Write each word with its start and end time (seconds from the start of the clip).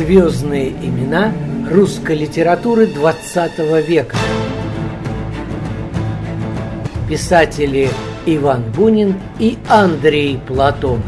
Звездные 0.00 0.70
имена 0.70 1.30
русской 1.70 2.16
литературы 2.16 2.86
20 2.86 3.86
века. 3.86 4.16
Писатели 7.06 7.90
Иван 8.24 8.62
Бунин 8.74 9.16
и 9.38 9.58
Андрей 9.68 10.38
Платонов. 10.38 11.04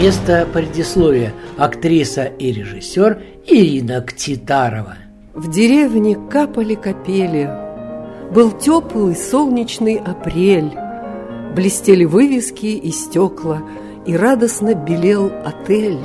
Место 0.00 0.48
предисловия 0.52 1.32
актриса 1.56 2.24
и 2.24 2.52
режиссер 2.52 3.22
Ирина 3.46 4.02
Ктитарова. 4.02 4.96
В 5.32 5.48
деревне 5.48 6.16
капали 6.28 6.74
капели. 6.74 7.67
Был 8.32 8.52
теплый 8.52 9.16
солнечный 9.16 9.96
апрель. 9.96 10.72
Блестели 11.54 12.04
вывески 12.04 12.66
и 12.66 12.90
стекла, 12.90 13.62
и 14.06 14.16
радостно 14.16 14.74
белел 14.74 15.32
отель. 15.44 16.00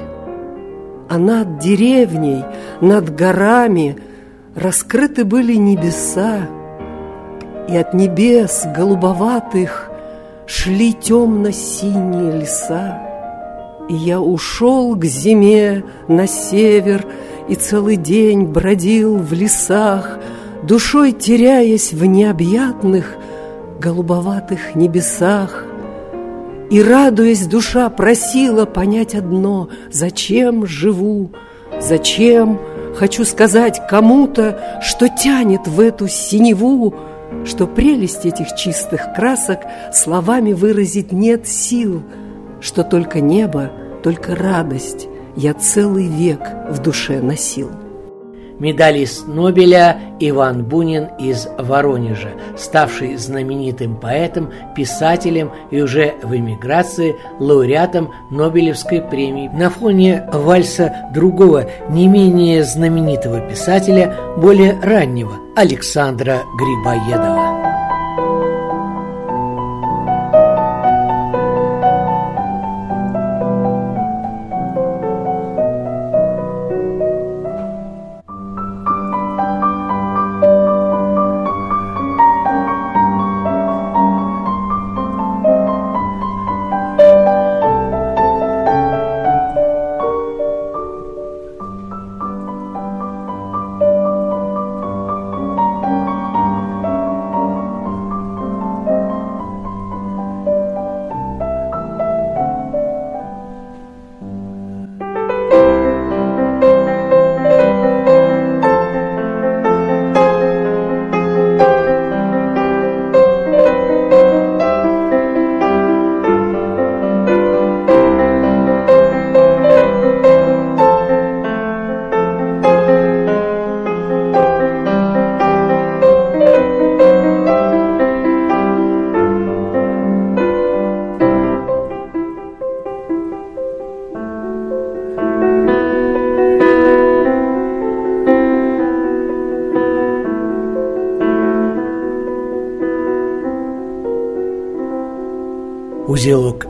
А 1.09 1.17
над 1.17 1.59
деревней, 1.59 2.44
над 2.81 3.13
горами 3.13 3.97
раскрыты 4.55 5.25
были 5.25 5.55
небеса, 5.55 6.47
и 7.67 7.75
от 7.75 7.94
небес 7.94 8.66
голубоватых 8.75 9.91
шли 10.47 10.94
темно-синие 10.94 12.39
леса. 12.39 12.99
И 13.89 13.95
я 13.95 14.21
ушел 14.21 14.95
к 14.95 15.03
зиме 15.03 15.83
на 16.07 16.25
север 16.25 17.05
И 17.49 17.55
целый 17.55 17.97
день 17.97 18.45
бродил 18.45 19.17
в 19.17 19.33
лесах, 19.33 20.19
Душой 20.67 21.11
теряясь 21.11 21.94
в 21.94 22.06
необъятных 22.06 23.16
Голубоватых 23.80 24.75
небесах. 24.75 25.66
И, 26.69 26.81
радуясь, 26.81 27.47
душа 27.47 27.89
просила 27.89 28.66
понять 28.66 29.14
одно 29.14 29.69
Зачем 29.91 30.66
живу, 30.66 31.31
зачем 31.81 32.59
Хочу 32.95 33.25
сказать 33.25 33.81
кому-то, 33.89 34.80
что 34.81 35.09
тянет 35.09 35.67
в 35.67 35.80
эту 35.80 36.08
синеву, 36.08 36.95
Что 37.45 37.67
прелесть 37.67 38.25
этих 38.25 38.56
чистых 38.56 39.14
красок 39.14 39.59
Словами 39.94 40.53
выразить 40.53 41.11
нет 41.11 41.47
сил— 41.47 42.02
что 42.64 42.84
только 42.86 43.19
небо, 43.19 43.72
только 44.03 44.36
радость 44.36 45.09
я 45.36 45.53
целый 45.53 46.08
век 46.08 46.39
в 46.69 46.81
душе 46.81 47.22
носил. 47.22 47.69
Медалист 48.59 49.27
Нобеля 49.27 49.97
Иван 50.19 50.63
Бунин 50.63 51.09
из 51.19 51.47
Воронежа, 51.57 52.29
ставший 52.57 53.15
знаменитым 53.17 53.97
поэтом, 53.97 54.51
писателем 54.75 55.51
и 55.72 55.81
уже 55.81 56.13
в 56.23 56.35
эмиграции 56.35 57.16
лауреатом 57.39 58.11
Нобелевской 58.31 59.01
премии 59.01 59.50
на 59.53 59.69
фоне 59.69 60.28
вальса 60.31 60.94
другого, 61.13 61.66
не 61.89 62.07
менее 62.07 62.63
знаменитого 62.63 63.41
писателя, 63.41 64.16
более 64.38 64.79
раннего, 64.81 65.33
Александра 65.55 66.41
Грибоедова. 66.57 67.82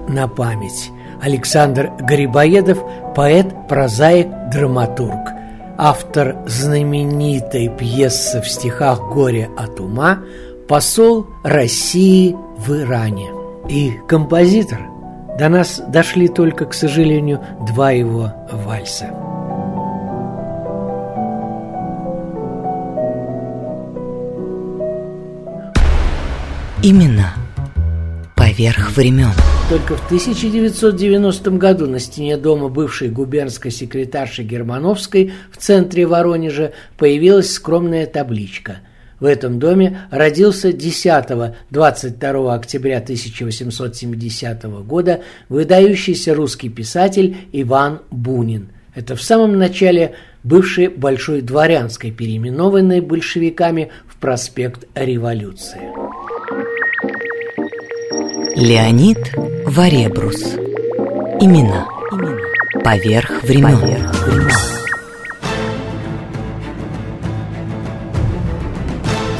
На 0.08 0.28
память. 0.28 0.92
Александр 1.22 1.92
Грибоедов– 2.00 2.80
поэт, 3.16 3.68
прозаик, 3.68 4.28
драматург. 4.52 5.31
Автор 5.78 6.36
знаменитой 6.46 7.70
пьесы 7.70 8.42
в 8.42 8.48
стихах 8.48 9.00
«Горе 9.14 9.50
от 9.58 9.80
ума» 9.80 10.20
«Посол 10.68 11.28
России 11.44 12.36
в 12.58 12.74
Иране». 12.74 13.32
И 13.70 13.94
композитор. 14.08 14.80
До 15.38 15.50
нас 15.50 15.82
дошли 15.88 16.28
только, 16.28 16.66
к 16.66 16.74
сожалению, 16.74 17.42
два 17.66 17.92
его 17.92 18.32
вальса. 18.52 19.08
Имена 26.84 27.43
поверх 28.53 28.96
времен. 28.96 29.31
Только 29.69 29.96
в 29.96 30.06
1990 30.06 31.52
году 31.52 31.88
на 31.88 32.00
стене 32.00 32.38
дома 32.38 32.69
бывшей 32.69 33.09
губернской 33.09 33.72
секретарши 33.72 34.44
Германовской 34.44 35.34
в 35.52 35.58
центре 35.58 36.06
Воронежа 36.06 36.73
появилась 36.97 37.52
скромная 37.52 38.05
табличка. 38.05 38.78
В 39.20 39.26
этом 39.26 39.58
доме 39.58 40.02
родился 40.11 40.70
10-22 40.70 42.53
октября 42.53 42.97
1870 42.97 44.64
года 44.85 45.22
выдающийся 45.50 46.35
русский 46.35 46.70
писатель 46.70 47.38
Иван 47.53 48.02
Бунин. 48.11 48.70
Это 48.94 49.16
в 49.16 49.22
самом 49.23 49.58
начале 49.58 50.14
бывшей 50.44 50.90
Большой 50.90 51.41
Дворянской, 51.41 52.11
переименованной 52.11 53.02
большевиками 53.02 53.90
в 54.08 54.17
проспект 54.17 54.85
Революции. 54.94 56.22
Леонид 58.55 59.34
Варебрус. 59.66 60.53
Имена. 61.41 61.88
Поверх 62.84 63.41
времен. 63.44 64.08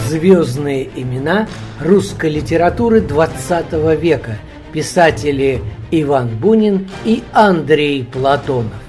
Звездные 0.08 0.90
имена 0.96 1.48
русской 1.80 2.32
литературы 2.32 3.02
20 3.02 3.74
века. 4.02 4.38
Писатели 4.72 5.62
Иван 5.92 6.30
Бунин 6.30 6.90
и 7.06 7.24
Андрей 7.34 8.04
Платонов 8.04 8.83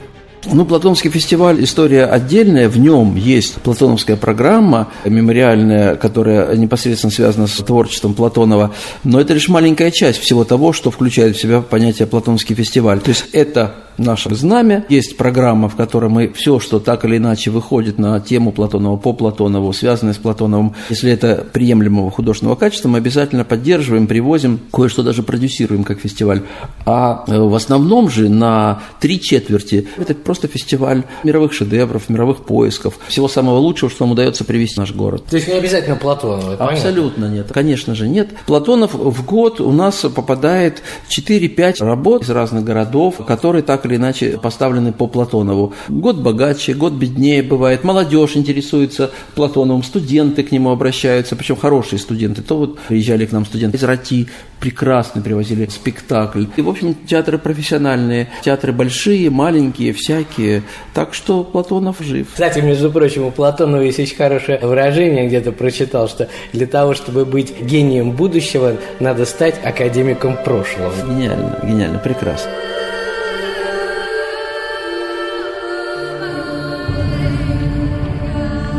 Ну, 0.52 0.64
Платоновский 0.64 1.10
фестиваль– 1.10 1.62
история 1.64 2.04
отдельная. 2.04 2.68
В 2.68 2.78
нем 2.78 3.16
есть 3.16 3.54
платоновская 3.54 4.16
программа 4.16 4.88
мемориальная, 5.04 5.96
которая 5.96 6.54
непосредственно 6.56 7.10
связана 7.10 7.46
с 7.46 7.56
творчеством 7.56 8.14
Платонова. 8.14 8.72
Но 9.04 9.20
это 9.20 9.34
лишь 9.34 9.48
маленькая 9.48 9.90
часть 9.90 10.18
всего 10.20 10.44
того, 10.44 10.72
что 10.72 10.90
включает 10.90 11.36
в 11.36 11.40
себя 11.40 11.60
понятие 11.60 12.06
Платоновский 12.06 12.54
фестиваль. 12.54 13.00
То 13.00 13.10
есть 13.10 13.26
это 13.32 13.74
наше 13.98 14.34
знамя. 14.34 14.84
Есть 14.88 15.16
программа, 15.16 15.68
в 15.68 15.76
которой 15.76 16.10
мы 16.10 16.32
все, 16.32 16.58
что 16.58 16.80
так 16.80 17.04
или 17.04 17.16
иначе 17.16 17.50
выходит 17.50 17.98
на 17.98 18.20
тему 18.20 18.52
Платонова, 18.52 18.96
по 18.96 19.12
Платонову, 19.12 19.72
связанное 19.72 20.14
с 20.14 20.18
Платоновым, 20.18 20.74
если 20.90 21.10
это 21.10 21.46
приемлемого 21.52 22.10
художественного 22.10 22.56
качества, 22.56 22.88
мы 22.88 22.98
обязательно 22.98 23.44
поддерживаем, 23.44 24.06
привозим, 24.06 24.60
кое-что 24.72 25.02
даже 25.02 25.22
продюсируем 25.22 25.84
как 25.84 26.00
фестиваль. 26.00 26.42
А 26.86 27.24
э, 27.26 27.38
в 27.38 27.54
основном 27.54 28.10
же 28.10 28.28
на 28.28 28.82
три 29.00 29.20
четверти 29.20 29.88
это 29.96 30.14
просто 30.14 30.48
фестиваль 30.48 31.04
мировых 31.22 31.52
шедевров, 31.52 32.08
мировых 32.08 32.44
поисков, 32.44 32.98
всего 33.08 33.28
самого 33.28 33.58
лучшего, 33.58 33.90
что 33.90 34.04
нам 34.04 34.12
удается 34.12 34.44
привести 34.44 34.74
в 34.74 34.78
наш 34.78 34.92
город. 34.92 35.24
То 35.28 35.36
есть 35.36 35.48
не 35.48 35.54
обязательно 35.54 35.96
Платонов? 35.96 36.60
Абсолютно 36.60 37.26
нет. 37.26 37.50
Конечно 37.52 37.94
же 37.94 38.08
нет. 38.08 38.30
Платонов 38.46 38.94
в 38.94 39.24
год 39.24 39.60
у 39.60 39.72
нас 39.72 39.96
попадает 40.14 40.82
4-5 41.08 41.84
работ 41.84 42.22
из 42.22 42.30
разных 42.30 42.64
городов, 42.64 43.16
которые 43.26 43.62
так 43.62 43.83
или 43.84 43.96
иначе 43.96 44.38
поставлены 44.38 44.92
по 44.92 45.06
Платонову. 45.06 45.72
Год 45.88 46.16
богаче, 46.16 46.74
год 46.74 46.94
беднее 46.94 47.42
бывает, 47.42 47.84
молодежь 47.84 48.36
интересуется 48.36 49.10
Платоновым, 49.34 49.82
студенты 49.82 50.42
к 50.42 50.52
нему 50.52 50.70
обращаются, 50.70 51.36
причем 51.36 51.56
хорошие 51.56 51.98
студенты. 51.98 52.42
То 52.42 52.56
вот 52.58 52.78
приезжали 52.80 53.26
к 53.26 53.32
нам 53.32 53.46
студенты 53.46 53.76
из 53.76 53.82
Рати, 53.82 54.28
прекрасно 54.60 55.20
привозили 55.20 55.66
спектакль. 55.66 56.44
И, 56.56 56.62
в 56.62 56.68
общем, 56.68 56.94
театры 56.94 57.38
профессиональные, 57.38 58.28
театры 58.42 58.72
большие, 58.72 59.28
маленькие, 59.30 59.92
всякие. 59.92 60.62
Так 60.94 61.14
что 61.14 61.44
Платонов 61.44 61.96
жив. 62.00 62.28
Кстати, 62.32 62.60
между 62.60 62.90
прочим, 62.90 63.26
у 63.26 63.30
Платонова 63.30 63.82
есть 63.82 63.98
очень 63.98 64.16
хорошее 64.16 64.58
выражение, 64.62 65.26
где-то 65.26 65.52
прочитал, 65.52 66.08
что 66.08 66.28
для 66.52 66.66
того, 66.66 66.94
чтобы 66.94 67.24
быть 67.24 67.60
гением 67.60 68.12
будущего, 68.12 68.76
надо 69.00 69.26
стать 69.26 69.60
академиком 69.62 70.36
прошлого. 70.42 70.94
Гениально, 71.06 71.58
гениально, 71.62 71.98
прекрасно. 71.98 72.50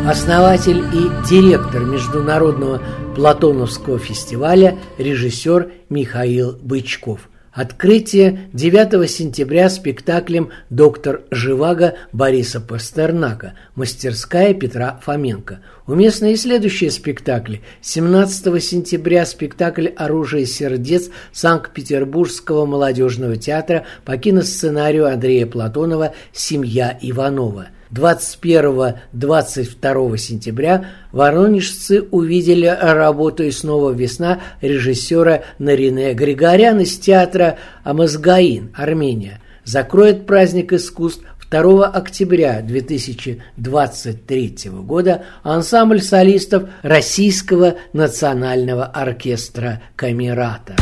Основатель 0.08 0.84
и 0.94 1.28
директор 1.28 1.84
Международного 1.84 2.80
Платоновского 3.16 3.98
фестиваля, 3.98 4.78
режиссер 5.00 5.72
Михаил 5.90 6.60
Бычков. 6.62 7.28
Открытие 7.52 8.50
9 8.54 9.10
сентября 9.10 9.70
спектаклем 9.70 10.50
«Доктор 10.70 11.22
Живаго» 11.32 11.96
Бориса 12.12 12.60
Пастернака, 12.60 13.54
мастерская 13.76 14.54
Петра 14.54 15.00
Фоменко. 15.04 15.62
Уместны 15.88 16.34
и 16.34 16.36
следующие 16.36 16.92
спектакли. 16.92 17.62
17 17.82 18.62
сентября 18.62 19.26
спектакль 19.26 19.88
«Оружие 19.88 20.46
сердец» 20.46 21.10
Санкт-Петербургского 21.32 22.66
молодежного 22.66 23.38
театра 23.38 23.86
по 24.04 24.18
киносценарию 24.18 25.08
Андрея 25.08 25.48
Платонова 25.48 26.14
«Семья 26.34 26.96
Иванова». 27.02 27.70
21-22 27.92 30.18
сентября 30.18 30.86
воронежцы 31.12 32.02
увидели 32.12 32.66
работу 32.66 33.44
«И 33.44 33.52
снова 33.52 33.92
весна» 33.92 34.40
режиссера 34.62 35.44
Нарине 35.60 36.14
Григорян 36.14 36.80
из 36.80 36.98
театра 36.98 37.60
Амазгаин, 37.84 38.72
Армения. 38.76 39.42
Закроет 39.64 40.26
праздник 40.26 40.74
искусств 40.74 41.24
2 41.50 41.88
октября 41.88 42.62
2023 42.62 44.58
года 44.84 45.24
ансамбль 45.44 46.02
солистов 46.02 46.64
Российского 46.82 47.76
национального 47.94 48.86
оркестра 48.86 49.82
«Камерата». 49.96 50.76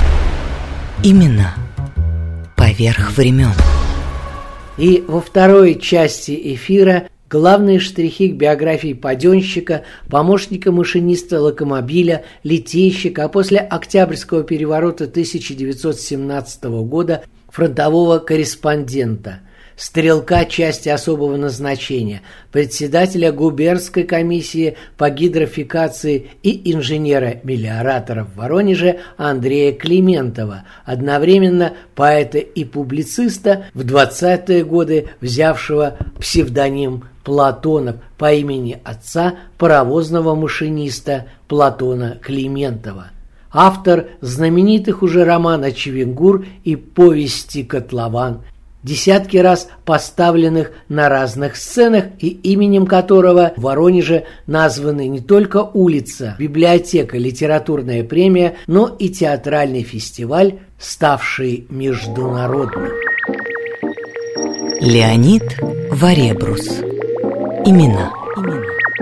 Именно 1.03 1.53
поверх 2.55 3.17
времен. 3.17 3.51
И 4.77 5.03
во 5.07 5.21
второй 5.21 5.75
части 5.79 6.39
эфира 6.55 7.09
главные 7.29 7.79
штрихи 7.79 8.29
к 8.29 8.35
биографии 8.35 8.93
паденщика, 8.93 9.83
помощника 10.09 10.71
машиниста 10.71 11.39
локомобиля, 11.39 12.23
литейщика, 12.43 13.25
а 13.25 13.29
после 13.29 13.59
Октябрьского 13.59 14.43
переворота 14.43 15.05
1917 15.05 16.63
года 16.63 17.23
фронтового 17.49 18.19
корреспондента– 18.19 19.41
стрелка 19.75 20.45
части 20.45 20.89
особого 20.89 21.37
назначения, 21.37 22.21
председателя 22.51 23.31
губернской 23.31 24.03
комиссии 24.03 24.77
по 24.97 25.09
гидрофикации 25.09 26.31
и 26.43 26.73
инженера-мелиоратора 26.73 28.25
в 28.25 28.37
Воронеже 28.37 28.99
Андрея 29.17 29.73
Климентова, 29.73 30.63
одновременно 30.85 31.73
поэта 31.95 32.37
и 32.37 32.63
публициста, 32.63 33.65
в 33.73 33.81
20-е 33.81 34.63
годы 34.63 35.07
взявшего 35.21 35.97
псевдоним 36.19 37.05
Платонов 37.23 37.95
по 38.17 38.33
имени 38.33 38.79
отца 38.83 39.35
паровозного 39.57 40.35
машиниста 40.35 41.27
Платона 41.47 42.17
Климентова. 42.21 43.11
Автор 43.51 44.07
знаменитых 44.19 45.03
уже 45.03 45.23
романа 45.23 45.71
«Чевенгур» 45.71 46.45
и 46.63 46.75
повести 46.75 47.63
«Котлован», 47.63 48.41
десятки 48.83 49.37
раз 49.37 49.67
поставленных 49.85 50.71
на 50.89 51.09
разных 51.09 51.55
сценах 51.55 52.05
и 52.19 52.27
именем 52.27 52.85
которого 52.85 53.53
в 53.55 53.61
Воронеже 53.61 54.25
названы 54.45 55.07
не 55.07 55.19
только 55.19 55.63
улица, 55.63 56.35
библиотека, 56.37 57.17
литературная 57.17 58.03
премия, 58.03 58.55
но 58.67 58.87
и 58.87 59.09
театральный 59.09 59.83
фестиваль, 59.83 60.59
ставший 60.77 61.65
международным. 61.69 62.89
Леонид 64.81 65.43
Варебрус. 65.91 66.67
Имена. 67.65 68.11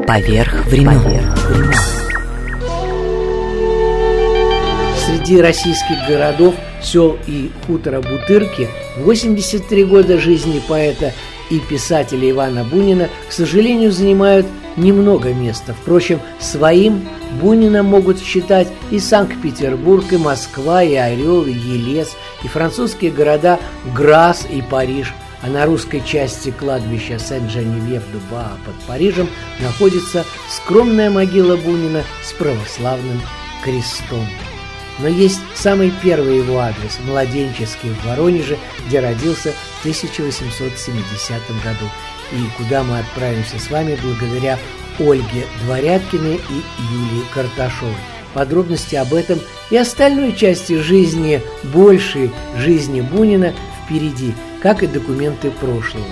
Поверх 0.06 0.66
времен. 0.68 1.02
Поверх 1.02 1.50
времен. 1.50 2.01
Среди 5.32 5.44
российских 5.44 5.96
городов– 6.10 6.56
сел 6.84 7.18
и 7.26 7.52
хутора 7.66 8.02
Бутырки, 8.02 8.68
83 8.98 9.86
года 9.86 10.20
жизни 10.20 10.62
поэта 10.68 11.14
и 11.50 11.60
писателя 11.60 12.30
Ивана 12.30 12.66
Бунина, 12.66 13.08
к 13.30 13.32
сожалению, 13.32 13.94
занимают 13.94 14.46
немного 14.76 15.34
места. 15.34 15.74
Впрочем, 15.74 16.20
своим 16.42 17.08
Бунина 17.40 17.82
могут 17.82 18.20
считать 18.20 18.68
и 18.90 19.00
Санкт-Петербург, 19.00 20.04
и 20.12 20.18
Москва, 20.18 20.84
и 20.84 20.96
Орел, 20.96 21.46
и 21.46 21.54
Елец, 21.54 22.10
и 22.44 22.50
французские 22.50 23.12
города 23.12 23.58
Грас 23.96 24.46
и 24.52 24.62
Париж, 24.62 25.14
а 25.42 25.48
на 25.48 25.66
русской 25.66 26.04
части 26.06 26.52
кладбища 26.52 27.18
Сен-Женевьев-Дуба 27.20 28.58
под 28.66 28.76
Парижем 28.86 29.30
находится 29.62 30.26
скромная 30.50 31.10
могила 31.10 31.56
Бунина 31.56 32.04
с 32.22 32.34
православным 32.34 33.22
крестом. 33.64 34.28
Но 35.02 35.08
есть 35.08 35.40
самый 35.56 35.92
первый 36.04 36.38
его 36.38 36.60
адрес, 36.60 37.00
младенческий 37.06 37.90
в 37.90 38.06
Воронеже, 38.06 38.58
где 38.88 39.00
родился 39.00 39.52
в 39.52 39.80
1870 39.82 41.34
году, 41.64 41.90
и 42.32 42.58
куда 42.58 42.84
мы 42.84 43.00
отправимся 43.00 43.58
с 43.60 43.70
вами 43.72 43.98
благодаря 44.04 44.60
Ольге 45.00 45.46
Дворяткиной 45.66 46.36
и 46.36 46.94
Юлии 46.94 47.26
Карташовой. 47.34 47.96
Подробности 48.34 48.96
об 48.96 49.14
этом 49.14 49.40
и 49.72 49.78
остальной 49.78 50.34
части 50.34 50.80
жизни, 50.80 51.42
большей 51.64 52.32
жизни 52.56 53.02
Бунина 53.02 53.54
впереди, 53.84 54.34
как 54.62 54.84
и 54.84 54.88
документы 54.88 55.50
прошлого. 55.50 56.06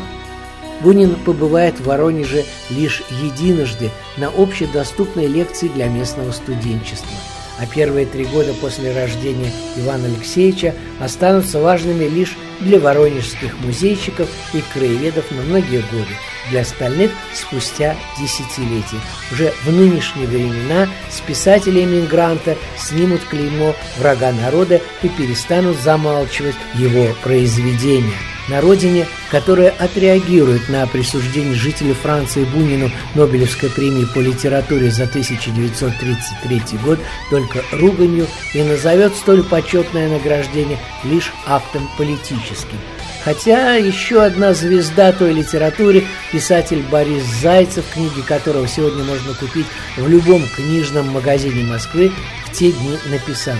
Бунин 0.82 1.16
побывает 1.16 1.80
в 1.80 1.86
Воронеже 1.86 2.44
лишь 2.70 3.04
единожды 3.22 3.92
на 4.18 4.28
общедоступной 4.28 5.28
лекции 5.28 5.68
для 5.68 5.88
местного 5.88 6.32
студенчества– 6.32 7.08
а 7.60 7.66
первые 7.66 8.06
три 8.06 8.26
года 8.26 8.54
после 8.54 8.94
рождения 8.94 9.52
Ивана 9.76 10.06
Алексеевича 10.06 10.74
останутся 11.00 11.60
важными 11.60 12.06
лишь 12.06 12.38
для 12.62 12.80
воронежских 12.80 13.60
музейщиков 13.60 14.30
и 14.54 14.64
краеведов 14.74 15.30
на 15.32 15.42
многие 15.42 15.82
годы, 15.92 16.14
для 16.50 16.62
остальных 16.62 17.12
спустя 17.34 17.96
десятилетия. 18.20 19.00
Уже 19.32 19.54
в 19.66 19.72
нынешние 19.72 20.28
времена 20.28 20.88
списатели 21.10 21.84
эмигранта 21.84 22.56
снимут 22.78 23.22
клеймо 23.26 23.76
врага 23.98 24.32
народа 24.32 24.82
и 25.04 25.10
перестанут 25.10 25.78
замалчивать 25.78 26.56
его 26.76 27.08
произведения 27.24 28.18
на 28.50 28.62
родине, 28.62 29.08
которая 29.32 29.70
отреагирует 29.70 30.70
на 30.70 30.86
присуждение 30.88 31.54
жителю 31.54 31.94
Франции 31.94 32.44
Бунину 32.46 32.92
Нобелевской 33.16 33.70
премии 33.70 34.06
по 34.06 34.20
литературе 34.20 34.92
за 34.92 35.04
1933 35.04 36.62
год 36.84 37.00
только 37.30 37.64
руганью 37.72 38.28
и 38.54 38.64
назовет 38.64 39.16
столь 39.16 39.44
почетное 39.44 40.10
награждение 40.10 40.78
лишь 41.04 41.32
актом 41.46 41.90
политическим. 41.98 42.78
Хотя 43.24 43.76
еще 43.76 44.24
одна 44.24 44.54
звезда 44.54 45.12
той 45.12 45.34
литературы– 45.34 46.06
писатель 46.32 46.82
Борис 46.90 47.24
Зайцев, 47.42 47.84
книги 47.94 48.22
которого 48.22 48.68
сегодня 48.68 49.04
можно 49.04 49.34
купить 49.34 49.66
в 49.98 50.08
любом 50.08 50.42
книжном 50.56 51.10
магазине 51.10 51.64
Москвы, 51.64 52.12
в 52.46 52.52
те 52.54 52.72
дни 52.72 52.98
написал. 53.12 53.58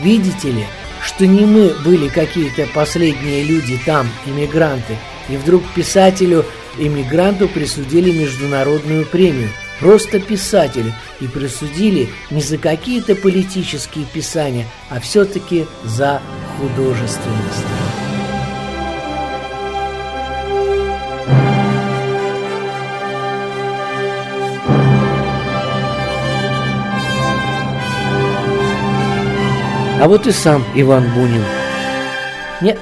Видите 0.00 0.50
ли, 0.50 0.66
что 1.02 1.26
не 1.26 1.44
мы 1.44 1.74
были 1.84 2.08
какие-то 2.08 2.66
последние 2.74 3.44
люди 3.44 3.78
там, 3.84 4.08
иммигранты, 4.26 4.96
и 5.28 5.36
вдруг 5.36 5.62
писателю, 5.74 6.44
иммигранту 6.78 7.48
присудили 7.48 8.10
международную 8.10 9.04
премию– 9.06 9.50
просто 9.80 10.20
писателю, 10.20 10.92
и 11.20 11.26
присудили 11.26 12.08
не 12.30 12.40
за 12.40 12.58
какие-то 12.58 13.14
политические 13.14 14.04
писания, 14.06 14.66
а 14.90 15.00
все-таки 15.00 15.66
за 15.84 16.20
художественность. 16.58 18.05
А 29.98 30.08
вот 30.08 30.26
и 30.26 30.30
сам 30.30 30.62
Иван 30.74 31.08
Бунин. 31.14 31.42
Нет, 32.60 32.78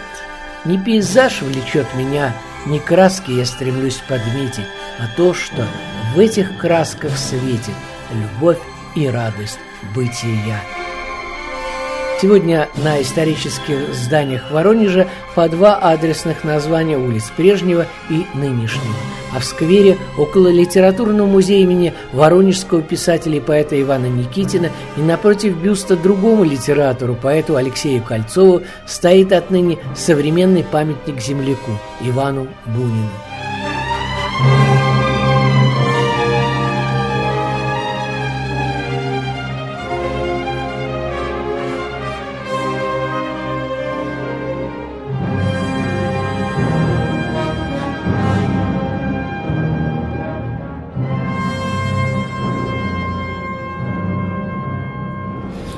не 0.64 0.78
пейзаж 0.78 1.42
влечет 1.42 1.86
меня, 1.94 2.32
не 2.66 2.80
краски 2.80 3.30
я 3.30 3.46
стремлюсь 3.46 4.02
подметить, 4.08 4.66
а 4.98 5.06
то, 5.16 5.32
что 5.32 5.64
в 6.14 6.18
этих 6.18 6.56
красках 6.58 7.16
светит 7.16 7.74
любовь 8.12 8.58
и 8.96 9.06
радость 9.08 9.60
бытия. 9.94 10.60
Сегодня 12.20 12.68
на 12.82 13.02
исторических 13.02 13.92
зданиях 13.92 14.50
Воронежа 14.50 15.08
по 15.34 15.48
два 15.48 15.76
адресных 15.76 16.44
названия 16.44 16.96
улиц 16.96 17.24
прежнего 17.36 17.86
и 18.08 18.24
нынешнего. 18.34 18.94
А 19.34 19.40
в 19.40 19.44
сквере 19.44 19.98
около 20.16 20.48
литературного 20.48 21.26
музея 21.26 21.62
имени 21.62 21.92
воронежского 22.12 22.82
писателя 22.82 23.36
и 23.38 23.40
поэта 23.40 23.80
Ивана 23.80 24.06
Никитина 24.06 24.70
и 24.96 25.00
напротив 25.00 25.56
бюста 25.56 25.96
другому 25.96 26.44
литератору, 26.44 27.16
поэту 27.20 27.56
Алексею 27.56 28.02
Кольцову, 28.02 28.62
стоит 28.86 29.32
отныне 29.32 29.78
современный 29.96 30.62
памятник 30.62 31.20
земляку 31.20 31.72
Ивану 32.00 32.46
Бунину. 32.64 33.10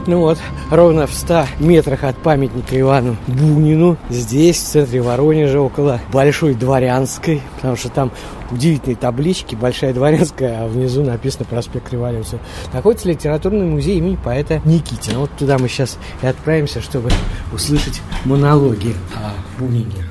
Ну 0.07 0.21
вот, 0.21 0.39
ровно 0.71 1.09
в 1.09 1.13
100 1.13 1.47
метрах 1.59 2.05
от 2.05 2.17
памятника 2.19 2.79
Ивану 2.79 3.17
Бунину, 3.27 3.97
здесь, 4.09 4.57
в 4.57 4.65
центре 4.65 5.01
Воронежа, 5.01 5.61
около 5.61 6.01
Большой 6.13 6.55
Дворянской, 6.55 7.43
потому 7.57 7.77
что 7.77 7.89
там 7.89 8.13
удивительные 8.53 8.95
таблички, 8.95 9.57
Большая 9.57 9.93
Дворянская, 9.93 10.63
а 10.63 10.69
внизу 10.69 11.03
написано 11.03 11.45
проспект 11.45 11.93
Революции. 11.93 12.39
Находится 12.73 13.09
литературный 13.09 13.67
музей 13.67 13.99
имени 13.99 14.17
поэта 14.17 14.61
Никитина. 14.65 15.19
Вот 15.19 15.31
туда 15.37 15.59
мы 15.59 15.69
сейчас 15.69 15.99
и 16.23 16.27
отправимся, 16.27 16.81
чтобы 16.81 17.11
услышать 17.53 18.01
монологи 18.25 18.95
о 19.17 19.33
Бунине. 19.59 20.07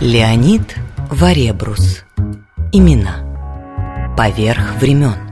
Леонид 0.00 0.76
Варебрус. 1.10 2.04
Имена. 2.72 4.14
Поверх 4.16 4.76
времен. 4.80 5.27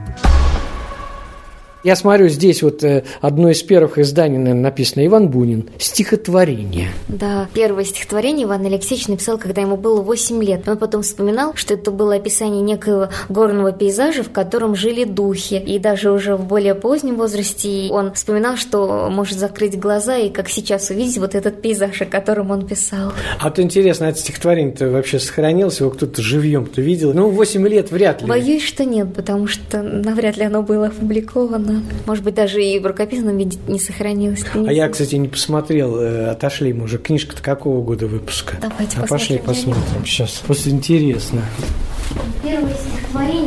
Я 1.87 1.95
смотрю, 1.95 2.27
здесь 2.27 2.63
вот 2.63 2.83
э, 2.83 3.05
одно 3.21 3.49
из 3.49 3.63
первых 3.63 3.97
изданий, 3.97 4.37
наверное, 4.37 4.63
написано 4.63 5.05
Иван 5.05 5.29
Бунин. 5.29 5.69
Стихотворение. 5.79 6.89
Да, 7.07 7.47
первое 7.53 7.85
стихотворение 7.85 8.43
Иван 8.43 8.65
Алексеевич 8.65 9.07
написал, 9.07 9.37
когда 9.37 9.61
ему 9.61 9.77
было 9.77 10.01
8 10.01 10.43
лет. 10.43 10.67
Он 10.67 10.77
потом 10.77 11.01
вспоминал, 11.01 11.53
что 11.55 11.75
это 11.75 11.91
было 11.91 12.15
описание 12.15 12.61
некоего 12.61 13.07
горного 13.29 13.71
пейзажа, 13.71 14.23
в 14.23 14.31
котором 14.31 14.75
жили 14.75 15.05
духи. 15.05 15.53
И 15.53 15.79
даже 15.79 16.11
уже 16.11 16.35
в 16.35 16.43
более 16.43 16.75
позднем 16.75 17.15
возрасте 17.15 17.87
он 17.89 18.11
вспоминал, 18.11 18.57
что 18.57 19.07
может 19.09 19.39
закрыть 19.39 19.79
глаза 19.79 20.17
и 20.17 20.29
как 20.29 20.49
сейчас 20.49 20.89
увидеть 20.89 21.19
вот 21.19 21.35
этот 21.35 21.61
пейзаж, 21.61 22.01
о 22.01 22.05
котором 22.05 22.51
он 22.51 22.67
писал. 22.67 23.13
А 23.39 23.45
вот 23.45 23.59
интересно, 23.59 24.03
это 24.03 24.19
стихотворение-то 24.19 24.89
вообще 24.89 25.19
сохранилось? 25.19 25.79
Его 25.79 25.91
кто-то 25.91 26.21
живьем-то 26.21 26.81
видел? 26.81 27.13
Ну, 27.13 27.29
8 27.29 27.65
лет 27.65 27.91
вряд 27.91 28.23
ли. 28.23 28.27
Боюсь, 28.27 28.65
что 28.65 28.83
нет, 28.83 29.13
потому 29.13 29.47
что 29.47 29.81
навряд 29.81 30.35
ли 30.35 30.43
оно 30.43 30.63
было 30.63 30.87
опубликовано. 30.87 31.76
Может 32.05 32.23
быть, 32.23 32.35
даже 32.35 32.63
и 32.63 32.79
в 32.79 32.85
рукописном 32.85 33.37
виде 33.37 33.57
не 33.67 33.79
сохранилось. 33.79 34.43
А 34.53 34.71
я, 34.71 34.87
кстати, 34.89 35.15
не 35.15 35.27
посмотрел, 35.27 35.97
э, 35.99 36.29
отошли 36.29 36.73
мы 36.73 36.85
уже. 36.85 36.97
Книжка-то 36.97 37.41
какого 37.41 37.83
года 37.83 38.07
выпуска? 38.07 38.57
Давайте 38.61 38.97
а 38.97 39.01
посмотрим. 39.01 39.07
пошли 39.07 39.37
посмотрим 39.37 40.05
сейчас. 40.05 40.41
Просто 40.45 40.69
интересно. 40.69 41.41
Первое 42.43 42.73
стихотворение 42.73 43.46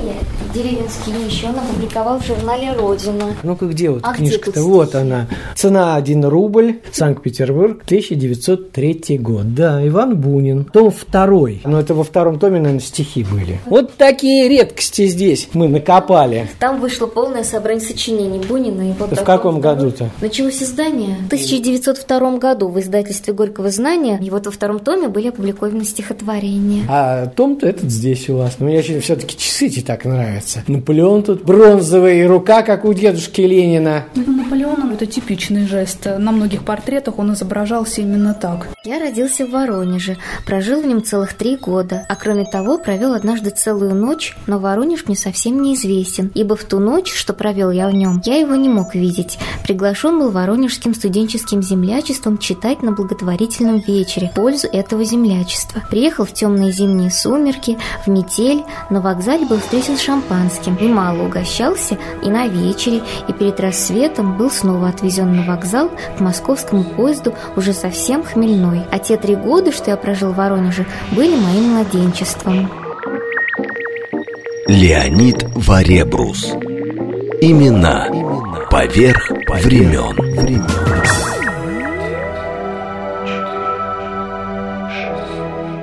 «Деревенский 0.55 1.13
нищий» 1.13 1.47
он 1.47 1.59
опубликовал 1.59 2.19
в 2.19 2.27
журнале 2.27 2.73
«Родина». 2.73 3.35
Ну-ка, 3.43 3.67
где 3.67 3.91
вот 3.91 4.01
А 4.05 4.15
книжка-то? 4.15 4.63
Вот 4.63 4.95
она. 4.95 5.29
Цена 5.55 5.95
1 5.97 6.25
рубль. 6.25 6.81
Санкт-Петербург, 6.93 7.83
1903 7.85 9.19
год. 9.19 9.55
Да, 9.55 9.87
Иван 9.87 10.17
Бунин. 10.17 10.65
Том 10.65 10.91
второй. 10.91 11.61
Но 11.65 11.79
это 11.81 11.95
во 11.95 12.05
втором 12.05 12.39
томе, 12.39 12.59
наверное, 12.59 12.81
стихи 12.81 13.25
были. 13.25 13.61
Вот 13.67 13.95
такие 13.95 14.49
редкости 14.49 15.07
здесь 15.07 15.49
мы 15.53 15.69
накопали. 15.69 16.49
Там 16.59 16.81
вышло 16.81 17.07
полное 17.07 17.45
собрание 17.45 17.85
сочинений 17.85 18.39
Бунина. 18.39 18.91
И 18.91 18.93
вот 18.99 19.13
В 19.13 19.25
каком 19.25 19.61
году-то? 19.61 20.11
Началось 20.21 20.63
издание 20.63 21.17
в 21.23 21.27
1902 21.27 22.39
году 22.39 22.69
в 22.69 22.81
издательстве 22.81 23.35
Горького 23.35 23.71
знания. 23.71 24.19
И 24.23 24.31
вот 24.31 24.47
во 24.47 24.53
втором 24.53 24.81
томе 24.81 25.09
были 25.09 25.29
опубликованы 25.29 25.85
стихотворения. 25.85 26.85
А 26.89 27.27
том-то 27.27 27.67
этот 27.67 27.91
здесь 27.91 28.29
у 28.29 28.37
вас. 28.37 28.57
Но 28.59 28.67
мне 28.67 28.83
все-таки 28.83 29.37
часы 29.37 29.67
эти 29.67 29.81
так 29.81 30.05
нравятся. 30.05 30.40
Наполеон 30.67 31.23
тут 31.23 31.45
бронзовый, 31.45 32.27
рука, 32.27 32.63
как 32.63 32.85
у 32.85 32.93
дедушки 32.93 33.41
Ленина. 33.41 34.05
Ну, 34.15 34.33
Наполеоном 34.33 34.93
это 34.93 35.07
типичный 35.07 35.67
жест. 35.67 36.07
На 36.07 36.33
многих 36.33 36.65
портретах 36.65 37.19
он 37.19 37.35
изображался 37.35 38.01
именно 38.01 38.35
так. 38.35 38.69
Я 38.85 38.99
родился 38.99 39.47
в 39.47 39.51
Воронеже, 39.51 40.17
прожил 40.47 40.81
в 40.81 40.87
нем 40.87 41.05
целых 41.05 41.35
три 41.35 41.57
года, 41.57 42.05
а 42.09 42.17
кроме 42.17 42.45
того 42.45 42.79
провел 42.79 43.13
однажды 43.13 43.51
целую 43.51 43.95
ночь, 43.95 44.37
но 44.47 44.59
Воронеж 44.59 45.05
мне 45.07 45.17
совсем 45.17 45.63
неизвестен, 45.63 46.31
ибо 46.35 46.57
в 46.57 46.65
ту 46.65 46.79
ночь, 46.79 47.13
что 47.13 47.35
провел 47.35 47.71
я 47.71 47.89
в 47.89 47.93
нем, 47.93 48.23
я 48.25 48.37
его 48.37 48.55
не 48.55 48.69
мог 48.69 48.95
видеть. 48.95 49.39
Приглашен 49.65 50.19
был 50.19 50.31
Воронежским 50.31 50.95
студенческим 50.95 51.63
землячеством 51.63 52.39
читать 52.39 52.83
на 52.83 52.93
благотворительном 52.93 53.81
вечере 53.87 54.31
в 54.33 54.35
пользу 54.35 54.69
этого 54.73 55.05
землячества. 55.05 55.83
Приехал 55.91 56.25
в 56.25 56.33
темные 56.33 56.73
зимние 56.73 57.11
сумерки, 57.11 57.79
в 58.05 58.09
метель, 58.09 58.63
на 58.89 59.01
вокзале 59.01 59.47
был 59.47 59.59
встретен 59.59 59.99
шампанским, 59.99 60.30
немало 60.81 61.25
угощался 61.25 61.99
и 62.23 62.31
на 62.31 62.47
вечере, 62.47 63.03
и 63.29 63.33
перед 63.33 63.61
рассветом 63.61 64.37
был 64.37 64.51
снова 64.51 64.89
отвезен 64.89 65.35
на 65.35 65.43
вокзал 65.43 65.91
к 66.17 66.21
московскому 66.21 66.85
поезду 66.85 67.35
уже 67.57 67.73
совсем 67.73 68.23
хмельной. 68.23 68.83
А 68.91 68.99
те 68.99 69.17
три 69.17 69.35
года, 69.35 69.73
что 69.73 69.91
я 69.91 69.97
прожил 69.97 70.33
в 70.33 70.37
Воронеже, 70.37 70.87
были 71.13 71.37
моим 71.37 71.75
младенчеством. 71.75 72.71
Леонид 74.67 75.45
Варебрус. 75.55 76.53
Имена. 77.41 78.07
Поверх 78.71 79.31
времен. 79.49 81.30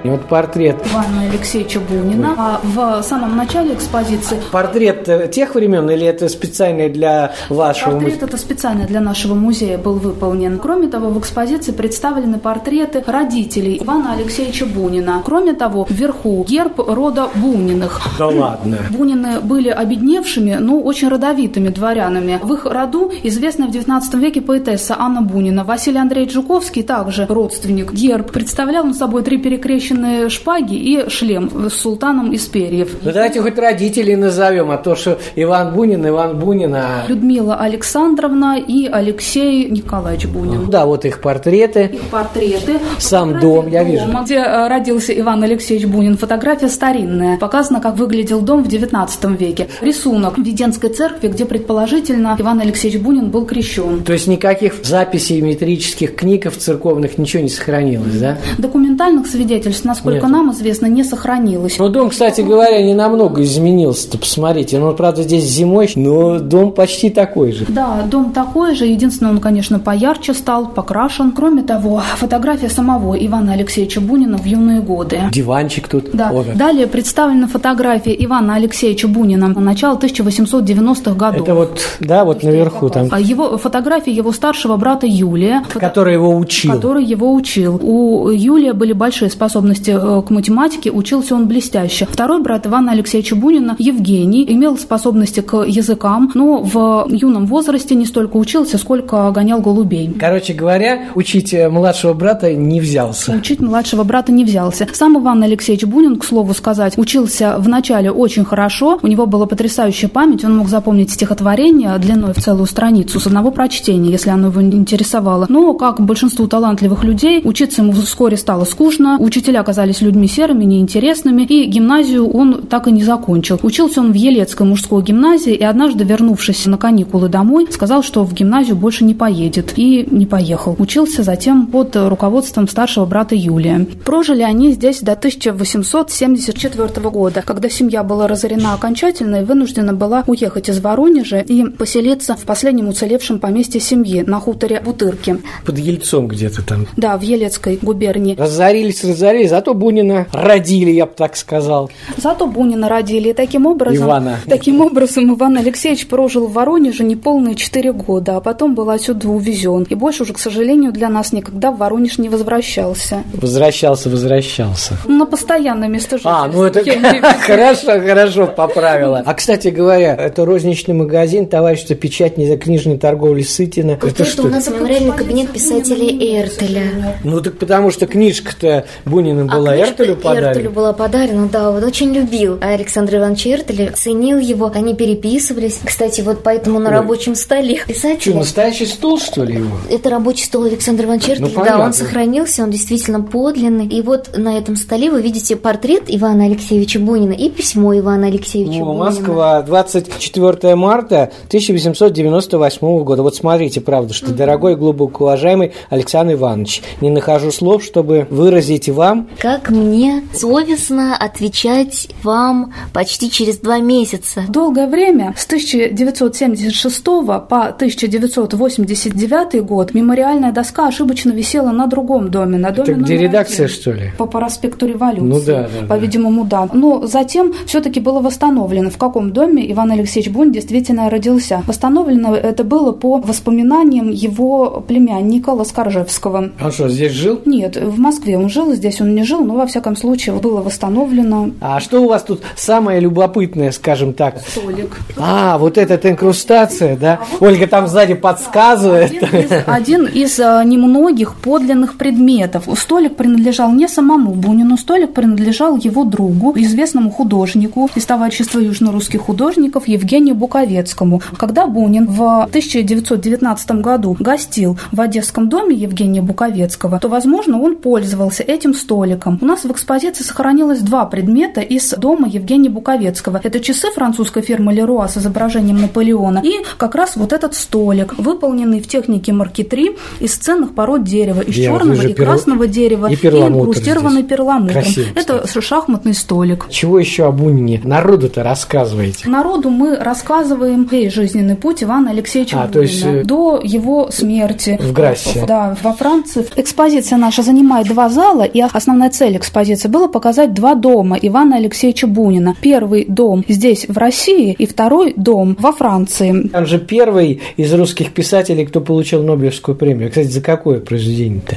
И 0.08 0.10
вот 0.10 0.26
портрет. 0.26 0.82
Ивана 0.90 1.24
Алексеевича 1.30 1.82
Бунина. 1.82 2.34
А 2.38 2.62
в 2.64 3.04
самом 3.04 3.36
начале 3.36 3.74
экспозиции 3.74 4.42
Портрет 4.54 4.97
э, 5.08 5.28
тех 5.28 5.56
времен 5.56 5.90
или 5.90 6.06
это 6.06 6.30
специальный 6.30 6.90
для 6.90 7.34
вашего 7.50 7.92
Портрет 7.92 8.14
музея? 8.14 8.28
это 8.28 8.38
специально 8.38 8.86
для 8.86 9.02
нашего 9.02 9.34
музея 9.34 9.78
был 9.78 9.94
выполнен. 9.94 10.60
Кроме 10.60 10.88
того, 10.88 11.10
в 11.10 11.20
экспозиции 11.20 11.72
представлены 11.72 12.40
портреты 12.40 13.04
родителей 13.06 13.80
Ивана 13.82 14.14
Алексеевича 14.14 14.66
Бунина. 14.66 15.22
Кроме 15.26 15.54
того, 15.54 15.86
вверху 15.90 16.46
герб 16.48 16.80
рода 16.80 17.30
Буниных. 17.36 18.02
Да 18.18 18.28
ладно. 18.28 18.78
Бунины 18.92 19.40
были 19.42 19.70
обедневшими, 19.70 20.58
но 20.60 20.80
очень 20.80 21.08
родовитыми 21.10 21.70
дворянами. 21.70 22.40
В 22.42 22.54
их 22.54 22.66
роду 22.66 23.12
известная 23.24 23.68
в 23.68 23.72
XIX 23.72 24.02
веке 24.20 24.42
поэтесса 24.42 24.96
Анна 24.98 25.22
Бунина. 25.22 25.64
Василий 25.64 26.00
Андреевич 26.00 26.34
Жуковский, 26.34 26.84
также 26.84 27.26
родственник. 27.28 27.94
Герб 27.94 28.32
представлял 28.32 28.86
он 28.86 28.94
собой 28.94 29.24
три 29.24 29.38
перекрещенные 29.38 30.30
шпаги 30.30 30.76
и 30.76 31.10
шлем 31.10 31.70
с 31.70 31.74
султаном 31.74 32.32
из 32.32 32.46
перьев. 32.46 32.90
Ну 33.02 33.12
давайте 33.12 33.42
хоть 33.42 33.58
родителей 33.58 34.16
назовем, 34.16 34.72
а 34.72 34.78
то, 34.78 34.96
что 34.98 35.20
Иван 35.36 35.74
Бунин, 35.74 36.08
Иван 36.08 36.38
Бунин, 36.38 36.76
а... 36.76 37.06
Людмила 37.08 37.56
Александровна 37.56 38.58
и 38.60 38.88
Алексей 38.88 39.70
Николаевич 39.70 40.28
Бунин. 40.28 40.70
Да, 40.70 40.86
вот 40.86 41.06
их 41.06 41.22
портреты. 41.22 41.92
Их 41.94 42.02
портреты. 42.10 42.80
Сам 43.00 43.40
дом, 43.40 43.68
я 43.70 43.84
вижу. 43.84 44.06
Дома, 44.06 44.24
где 44.24 44.36
э, 44.36 44.68
родился 44.68 45.18
Иван 45.18 45.44
Алексеевич 45.44 45.88
Бунин. 45.88 46.18
Фотография 46.18 46.70
старинная. 46.70 47.38
Показано, 47.38 47.82
как 47.82 47.98
выглядел 47.98 48.42
дом 48.42 48.64
в 48.64 48.68
XIX 48.68 49.38
веке. 49.38 49.68
Рисунок 49.82 50.38
в 50.38 50.44
Веденской 50.44 50.90
церкви, 50.90 51.28
где 51.28 51.46
предположительно 51.46 52.36
Иван 52.40 52.60
Алексеевич 52.62 53.02
Бунин 53.02 53.30
был 53.30 53.46
крещен. 53.46 54.04
То 54.04 54.14
есть 54.14 54.28
никаких 54.28 54.84
записей 54.84 55.42
метрических 55.42 56.16
книг 56.16 56.48
церковных 56.58 57.18
ничего 57.18 57.44
не 57.44 57.50
сохранилось, 57.50 58.20
да? 58.20 58.38
Документальных 58.58 59.28
свидетельств, 59.28 59.86
насколько 59.86 60.26
Нет. 60.26 60.30
нам 60.30 60.52
известно, 60.52 60.88
не 60.88 61.04
сохранилось. 61.04 61.78
Ну, 61.80 61.90
дом, 61.90 62.10
кстати 62.10 62.42
говоря, 62.42 62.82
не 62.82 62.94
намного 62.94 63.44
изменился-то, 63.44 64.18
посмотрите. 64.18 64.80
Ну, 64.80 64.87
правда, 64.94 65.24
здесь 65.24 65.44
зимой, 65.46 65.90
но 65.96 66.40
дом 66.40 66.72
почти 66.72 67.10
такой 67.10 67.52
же. 67.52 67.66
Да, 67.68 68.04
дом 68.10 68.32
такой 68.34 68.76
же, 68.76 68.86
единственное, 68.86 69.32
он, 69.32 69.40
конечно, 69.40 69.80
поярче 69.80 70.34
стал, 70.34 70.68
покрашен. 70.70 71.32
Кроме 71.32 71.64
того, 71.64 72.02
фотография 72.18 72.70
самого 72.70 73.16
Ивана 73.16 73.54
Алексеевича 73.54 74.02
Бунина 74.02 74.38
в 74.38 74.46
юные 74.46 74.82
годы. 74.82 75.22
Диванчик 75.32 75.88
тут. 75.88 76.10
Да. 76.14 76.30
О. 76.32 76.44
Далее 76.56 76.88
представлена 76.88 77.48
фотография 77.48 78.16
Ивана 78.26 78.56
Алексеевича 78.56 79.08
Бунина 79.08 79.48
начала 79.48 79.98
1890-х 79.98 81.14
годов. 81.16 81.42
Это 81.42 81.56
вот, 81.56 81.82
да, 82.00 82.26
вот 82.26 82.44
наверху 82.44 82.90
там, 82.90 83.08
А 83.12 83.20
Его 83.20 83.58
фотография 83.58 84.12
его 84.12 84.32
старшего 84.32 84.78
брата 84.78 85.06
Юлия, 85.08 85.64
фото- 85.68 85.80
который 85.80 86.14
его 86.14 86.36
учил. 86.38 86.72
который 86.72 87.04
его 87.04 87.34
учил. 87.34 87.80
У 87.82 88.30
Юлия 88.30 88.74
были 88.74 88.94
большие 88.94 89.30
способности 89.30 89.92
э, 89.92 90.22
к 90.22 90.30
математике, 90.30 90.92
учился 90.92 91.36
он 91.36 91.48
блестяще. 91.48 92.08
Второй 92.10 92.42
брат 92.42 92.66
Ивана 92.68 92.92
Алексеевича 92.94 93.36
Бунина, 93.36 93.76
Евгений, 93.80 94.46
имел 94.48 94.77
способности 94.80 95.42
к 95.42 95.64
языкам, 95.64 96.32
но 96.34 96.62
в 96.62 97.08
юном 97.10 97.46
возрасте 97.46 97.96
не 97.96 98.06
столько 98.06 98.38
учился, 98.38 98.78
сколько 98.78 99.30
гонял 99.32 99.60
голубей. 99.60 100.14
Короче 100.20 100.54
говоря, 100.54 101.10
учить 101.16 101.54
э, 101.54 101.70
младшего 101.70 102.14
брата 102.14 102.54
не 102.54 102.80
взялся. 102.80 103.34
Учить 103.34 103.60
младшего 103.60 104.04
брата 104.04 104.32
не 104.32 104.44
взялся. 104.44 104.88
Сам 104.94 105.18
Иван 105.18 105.44
Алексеевич 105.44 105.86
Бунин, 105.86 106.18
к 106.18 106.26
слову 106.26 106.54
сказать, 106.54 106.98
учился 106.98 107.56
вначале 107.58 108.12
очень 108.12 108.46
хорошо. 108.46 109.00
У 109.02 109.08
него 109.08 109.26
была 109.26 109.46
потрясающая 109.46 110.10
память. 110.10 110.44
Он 110.44 110.58
мог 110.58 110.70
запомнить 110.70 111.12
стихотворение 111.12 111.98
длиной 111.98 112.34
в 112.34 112.42
целую 112.42 112.66
страницу 112.66 113.20
с 113.20 113.28
одного 113.28 113.52
прочтения, 113.52 114.12
если 114.12 114.30
оно 114.30 114.48
его 114.48 114.62
интересовало. 114.62 115.46
Но, 115.50 115.74
как 115.74 116.00
большинству 116.02 116.48
талантливых 116.48 117.04
людей, 117.04 117.42
учиться 117.44 117.82
ему 117.82 117.94
вскоре 117.94 118.38
стало 118.38 118.66
скучно. 118.66 119.18
Учителя 119.20 119.62
оказались 119.62 120.02
людьми 120.02 120.28
серыми, 120.28 120.66
неинтересными. 120.66 121.44
И 121.44 121.66
гимназию 121.66 122.28
он 122.30 122.64
так 122.64 122.88
и 122.88 122.92
не 122.92 123.04
закончил. 123.04 123.60
Учился 123.64 124.02
он 124.02 124.12
в 124.12 124.16
Елецкой 124.58 124.68
мужской 124.68 125.04
гимназии 125.04 125.54
и 125.54 125.64
однажды, 125.64 126.04
вернувшись 126.04 126.66
на 126.66 126.78
каникулы 126.78 127.30
домой, 127.30 127.68
сказал, 127.72 128.02
что 128.04 128.24
в 128.24 128.34
гимназию 128.34 128.76
больше 128.76 129.04
не 129.04 129.14
поедет. 129.14 129.74
И 129.76 130.08
не 130.10 130.26
поехал. 130.26 130.76
Учился 130.80 131.24
затем 131.24 131.68
под 131.68 131.96
руководством 131.96 132.68
старшего 132.68 133.06
брата 133.06 133.36
Юлия. 133.36 133.86
Прожили 134.04 134.42
они 134.42 134.72
здесь 134.72 135.02
до 135.02 135.14
1874 135.14 137.10
года, 137.10 137.44
когда 137.46 137.70
семья 137.70 138.04
была 138.04 138.28
разорена 138.28 138.74
окончательно 138.74 139.42
и 139.42 139.44
вынуждена 139.44 139.94
была 139.94 140.24
уехать 140.28 140.70
из 140.70 140.80
Воронежа 140.80 141.40
и 141.40 141.64
поселиться 141.66 142.36
в 142.36 142.44
последнем 142.44 142.88
уцелевшем 142.88 143.40
поместье 143.40 143.80
семьи 143.80 144.24
на 144.26 144.40
хуторе 144.40 144.82
Бутырки. 144.84 145.38
Под 145.66 145.78
Ельцом 145.78 146.28
где-то 146.28 146.64
там. 146.64 146.88
Да, 146.98 147.18
в 147.18 147.22
Елецкой 147.22 147.78
губернии. 147.82 148.36
Разорились, 148.36 149.04
разорились, 149.04 149.50
зато 149.50 149.74
Бунина 149.74 150.28
родили, 150.32 150.92
я 150.92 151.06
бы 151.06 151.14
так 151.16 151.36
сказал. 151.36 151.92
Зато 152.18 152.48
Бунина 152.48 152.90
родили. 152.90 153.30
И 153.30 153.34
таким 153.34 153.66
образом, 153.66 154.08
Ивана. 154.08 154.40
Таким 154.48 154.82
образом 154.82 155.34
Иван 155.34 155.58
Алексеевич 155.58 156.08
прожил 156.08 156.48
в 156.48 156.54
Воронеже 156.54 157.04
неполные 157.04 157.56
четыре 157.56 157.92
года, 157.94 158.38
а 158.38 158.42
потом 158.42 158.76
был 158.76 158.90
отсюда 158.90 159.28
увезен. 159.30 159.84
И 159.90 159.96
больше 159.96 160.24
уже, 160.24 160.34
к 160.34 160.40
сожалению, 160.40 160.92
для 160.92 161.10
нас 161.10 161.32
никогда 161.34 161.72
в 161.72 161.78
Воронеж 161.78 162.18
не 162.18 162.30
возвращался. 162.30 163.24
Возвращался, 163.34 164.10
возвращался. 164.10 164.98
На 165.08 165.26
постоянное 165.26 165.88
место 165.88 166.18
жительства. 166.18 166.44
А, 166.44 166.48
ну 166.48 166.64
это 166.64 166.84
хорошо, 167.42 168.00
хорошо, 168.00 168.48
поправила. 168.48 169.24
А, 169.26 169.34
кстати 169.34 169.68
говоря, 169.70 170.16
это 170.16 170.46
розничный 170.46 170.94
магазин 170.94 171.48
товарищества 171.48 171.96
печать 171.96 172.36
за 172.38 172.58
книжной 172.58 172.98
торговли 172.98 173.42
Сытина. 173.42 173.92
Это 173.92 174.08
Это 174.08 174.26
что? 174.26 174.44
у 174.44 174.48
нас 174.48 174.68
мемориальный 174.70 175.14
кабинет 175.14 175.52
писателя 175.52 176.08
Эртеля. 176.08 177.18
Ну 177.24 177.42
так 177.42 177.58
потому 177.58 177.92
что 177.92 178.06
книжка-то 178.08 178.86
Бунина 179.06 179.48
А 179.50 179.56
была 179.58 179.74
книжка 179.74 179.92
Эртелю 180.04 180.14
Эртелю 180.14 180.22
подарена. 180.22 180.64
ну, 180.64 180.70
была 180.72 180.94
подарена, 180.94 181.50
да, 181.50 181.72
он 181.72 181.84
очень 181.84 182.14
любил. 182.14 182.58
А 182.62 182.70
Александр 182.70 183.16
Иванович 183.18 183.48
Эртель 183.48 183.92
ценил 183.94 184.37
его, 184.40 184.72
они 184.74 184.94
переписывались. 184.94 185.80
Кстати, 185.84 186.22
вот 186.22 186.44
поэтому 186.44 186.80
на 186.80 186.90
Ой. 186.90 186.96
рабочем 186.96 187.36
столе 187.36 187.78
Что, 187.78 187.88
писателя... 187.88 188.36
настоящий 188.36 188.86
стол, 188.86 189.20
что 189.20 189.44
ли, 189.44 189.56
его? 189.56 189.76
Это 189.90 190.10
рабочий 190.10 190.46
стол 190.46 190.64
Александра 190.64 191.08
да, 191.08 191.36
Ну, 191.40 191.50
понятно. 191.50 191.86
он 191.86 191.94
сохранился, 191.94 192.64
он 192.64 192.72
действительно 192.72 193.22
подлинный. 193.22 193.88
И 193.88 194.02
вот 194.02 194.38
на 194.38 194.58
этом 194.58 194.76
столе 194.76 195.10
вы 195.12 195.22
видите 195.22 195.56
портрет 195.56 196.04
Ивана 196.08 196.46
Алексеевича 196.46 197.00
Бунина 197.00 197.34
и 197.34 197.50
письмо 197.50 197.98
Ивана 197.98 198.28
Алексеевича 198.28 198.80
Ну, 198.80 198.86
Бунина. 198.86 199.06
Москва, 199.06 199.62
24 199.62 200.76
марта 200.76 201.32
1898 201.48 203.04
года. 203.04 203.24
Вот 203.24 203.36
смотрите, 203.36 203.82
правда, 203.82 204.14
что, 204.14 204.32
дорогой 204.32 204.74
и 204.74 204.76
глубоко 204.76 205.26
уважаемый 205.26 205.74
Александр 205.90 206.34
Иванович, 206.34 206.82
не 207.02 207.10
нахожу 207.10 207.52
слов, 207.52 207.84
чтобы 207.84 208.28
выразить 208.30 208.90
вам 208.90 209.28
Как 209.40 209.70
мне 209.70 210.24
совестно 210.34 211.16
отвечать 211.16 212.10
вам 212.24 212.74
почти 212.94 213.30
через 213.32 213.58
два 213.58 213.80
месяца. 213.80 214.27
Долгое 214.48 214.88
время, 214.88 215.34
с 215.38 215.46
1976 215.46 217.04
по 217.04 217.68
1989 217.68 219.64
год, 219.64 219.94
мемориальная 219.94 220.52
доска 220.52 220.88
ошибочно 220.88 221.32
висела 221.32 221.72
на 221.72 221.88
другом 221.88 222.30
доме, 222.30 222.58
на 222.58 222.72
доме 222.72 222.94
Это 222.94 223.02
где 223.02 223.18
редакция, 223.18 223.66
один. 223.66 223.76
что 223.76 223.92
ли? 223.92 224.12
По 224.18 224.26
проспекту 224.26 224.88
Революции. 224.88 225.28
Ну 225.28 225.42
да, 225.46 225.70
да. 225.82 225.88
По-видимому, 225.88 226.46
да. 226.46 226.68
Но 226.74 227.06
затем 227.08 227.54
все-таки 227.66 228.00
было 228.00 228.20
восстановлено, 228.20 228.90
в 228.90 228.98
каком 228.98 229.32
доме 229.32 229.72
Иван 229.72 229.92
Алексеевич 229.92 230.32
Бунин 230.32 230.52
действительно 230.52 231.10
родился. 231.10 231.64
Восстановлено 231.68 232.36
это 232.36 232.64
было 232.64 232.92
по 232.92 233.18
воспоминаниям 233.20 234.10
его 234.10 234.84
племянника 234.88 235.50
Ласкаржевского. 235.52 236.52
Он 236.62 236.72
что, 236.72 236.90
здесь 236.90 237.12
жил? 237.12 237.42
Нет, 237.46 237.78
в 237.78 238.00
Москве 238.00 238.38
он 238.38 238.50
жил, 238.50 238.74
здесь 238.74 239.02
он 239.02 239.16
не 239.16 239.24
жил, 239.24 239.44
но 239.46 239.56
во 239.56 239.66
всяком 239.68 239.96
случае 239.96 240.36
было 240.36 240.62
восстановлено. 240.62 241.52
А 241.62 241.80
что 241.80 242.02
у 242.02 242.08
вас 242.10 242.24
тут 242.24 242.42
самое 242.56 243.00
любопытное, 243.00 243.72
скажем 243.72 244.14
так? 244.18 244.40
Столик. 244.40 244.98
А, 245.16 245.58
вот 245.58 245.78
эта 245.78 246.10
инкрустация, 246.10 246.98
да? 246.98 247.20
Ольга 247.40 247.68
там 247.68 247.88
сзади 247.88 248.16
подсказывает. 248.16 249.24
Один 249.24 249.40
из, 249.40 249.52
один 249.68 250.06
из 250.06 250.40
а, 250.40 250.64
немногих 250.64 251.36
подлинных 251.36 251.98
предметов. 251.98 252.68
Столик 252.78 253.16
принадлежал 253.16 253.72
не 253.72 253.88
самому 253.88 254.32
Бунину, 254.32 254.78
столик 254.78 255.14
принадлежал 255.14 255.78
его 255.78 256.04
другу, 256.04 256.54
известному 256.56 257.12
художнику 257.12 257.90
из 257.96 258.06
товарищества 258.06 258.60
южнорусских 258.60 259.22
художников 259.22 259.88
Евгению 259.88 260.36
Буковецкому. 260.36 261.22
Когда 261.38 261.68
Бунин 261.68 262.08
в 262.08 262.44
1919 262.44 263.72
году 263.82 264.16
гостил 264.20 264.78
в 264.92 265.00
Одесском 265.00 265.50
доме 265.50 265.76
Евгения 265.76 266.22
Буковецкого, 266.22 267.00
то, 267.00 267.08
возможно, 267.08 267.62
он 267.62 267.76
пользовался 267.76 268.44
этим 268.44 268.74
столиком. 268.74 269.38
У 269.42 269.46
нас 269.46 269.64
в 269.64 269.72
экспозиции 269.72 270.24
сохранилось 270.24 270.80
два 270.80 271.06
предмета 271.06 271.62
из 271.62 271.94
дома 271.94 272.28
Евгения 272.28 272.70
Буковецкого. 272.70 273.40
Это 273.44 273.60
часы 273.60 273.92
французской 274.08 274.42
фирмы 274.42 274.72
Леруа 274.74 275.10
с 275.10 275.18
изображением 275.18 275.82
Наполеона 275.82 276.40
и 276.42 276.54
как 276.78 276.96
раз 276.96 277.18
вот 277.18 277.34
этот 277.34 277.54
столик, 277.56 278.14
выполненный 278.18 278.80
в 278.80 278.88
технике 278.88 279.34
маркетри 279.34 279.98
из 280.22 280.34
ценных 280.36 280.74
пород 280.74 281.04
дерева, 281.04 281.42
из 281.42 281.58
Я 281.58 281.66
черного 281.78 282.02
и 282.08 282.14
перл- 282.14 282.24
красного 282.26 282.68
дерева 282.68 283.08
и 283.08 283.16
и, 283.16 283.16
инкрустированный 283.18 284.22
здесь. 284.22 284.30
перламутром. 284.30 284.82
Красиво, 284.82 285.08
Это 285.16 285.62
шахматный 285.62 286.14
столик. 286.14 286.68
Чего 286.70 287.00
еще 287.00 287.26
о 287.26 287.32
Бунине? 287.32 287.82
Народу-то 287.84 288.44
рассказываете. 288.44 289.28
Народу 289.30 289.70
мы 289.72 289.98
рассказываем 289.98 290.88
весь 290.90 291.12
жизненный 291.14 291.58
путь 291.58 291.84
Ивана 291.84 292.12
Алексеевича 292.12 292.56
А, 292.56 292.60
Бунина 292.68 292.74
то 292.74 292.82
есть, 292.82 293.04
э, 293.04 293.24
до 293.26 293.60
его 293.62 294.10
смерти. 294.10 294.80
В 294.82 294.94
Грассе. 294.94 295.44
Да, 295.46 295.76
во 295.84 295.92
Франции. 295.92 296.46
Экспозиция 296.56 297.18
наша 297.18 297.44
занимает 297.44 297.88
два 297.88 298.08
зала, 298.08 298.44
и 298.44 298.62
основная 298.62 299.10
цель 299.10 299.36
экспозиции 299.36 299.90
была 299.90 300.08
показать 300.08 300.54
два 300.54 300.76
дома 300.76 301.18
Ивана 301.22 301.58
Алексеевича 301.58 302.08
Бунина. 302.08 302.56
Первый 302.62 303.04
дом 303.06 303.44
здесь, 303.50 303.86
в 303.90 303.97
России, 303.98 304.56
и 304.58 304.66
второй 304.66 305.14
дом 305.16 305.56
во 305.60 305.72
Франции. 305.72 306.50
Он 306.54 306.66
же 306.66 306.80
первый 306.80 307.42
из 307.58 307.74
русских 307.74 308.14
писателей, 308.14 308.66
кто 308.66 308.82
получил 308.82 309.24
Нобелевскую 309.24 309.76
премию. 309.76 310.10
Кстати, 310.10 310.28
за 310.28 310.42
какое 310.42 310.80
произведение-то? 310.80 311.56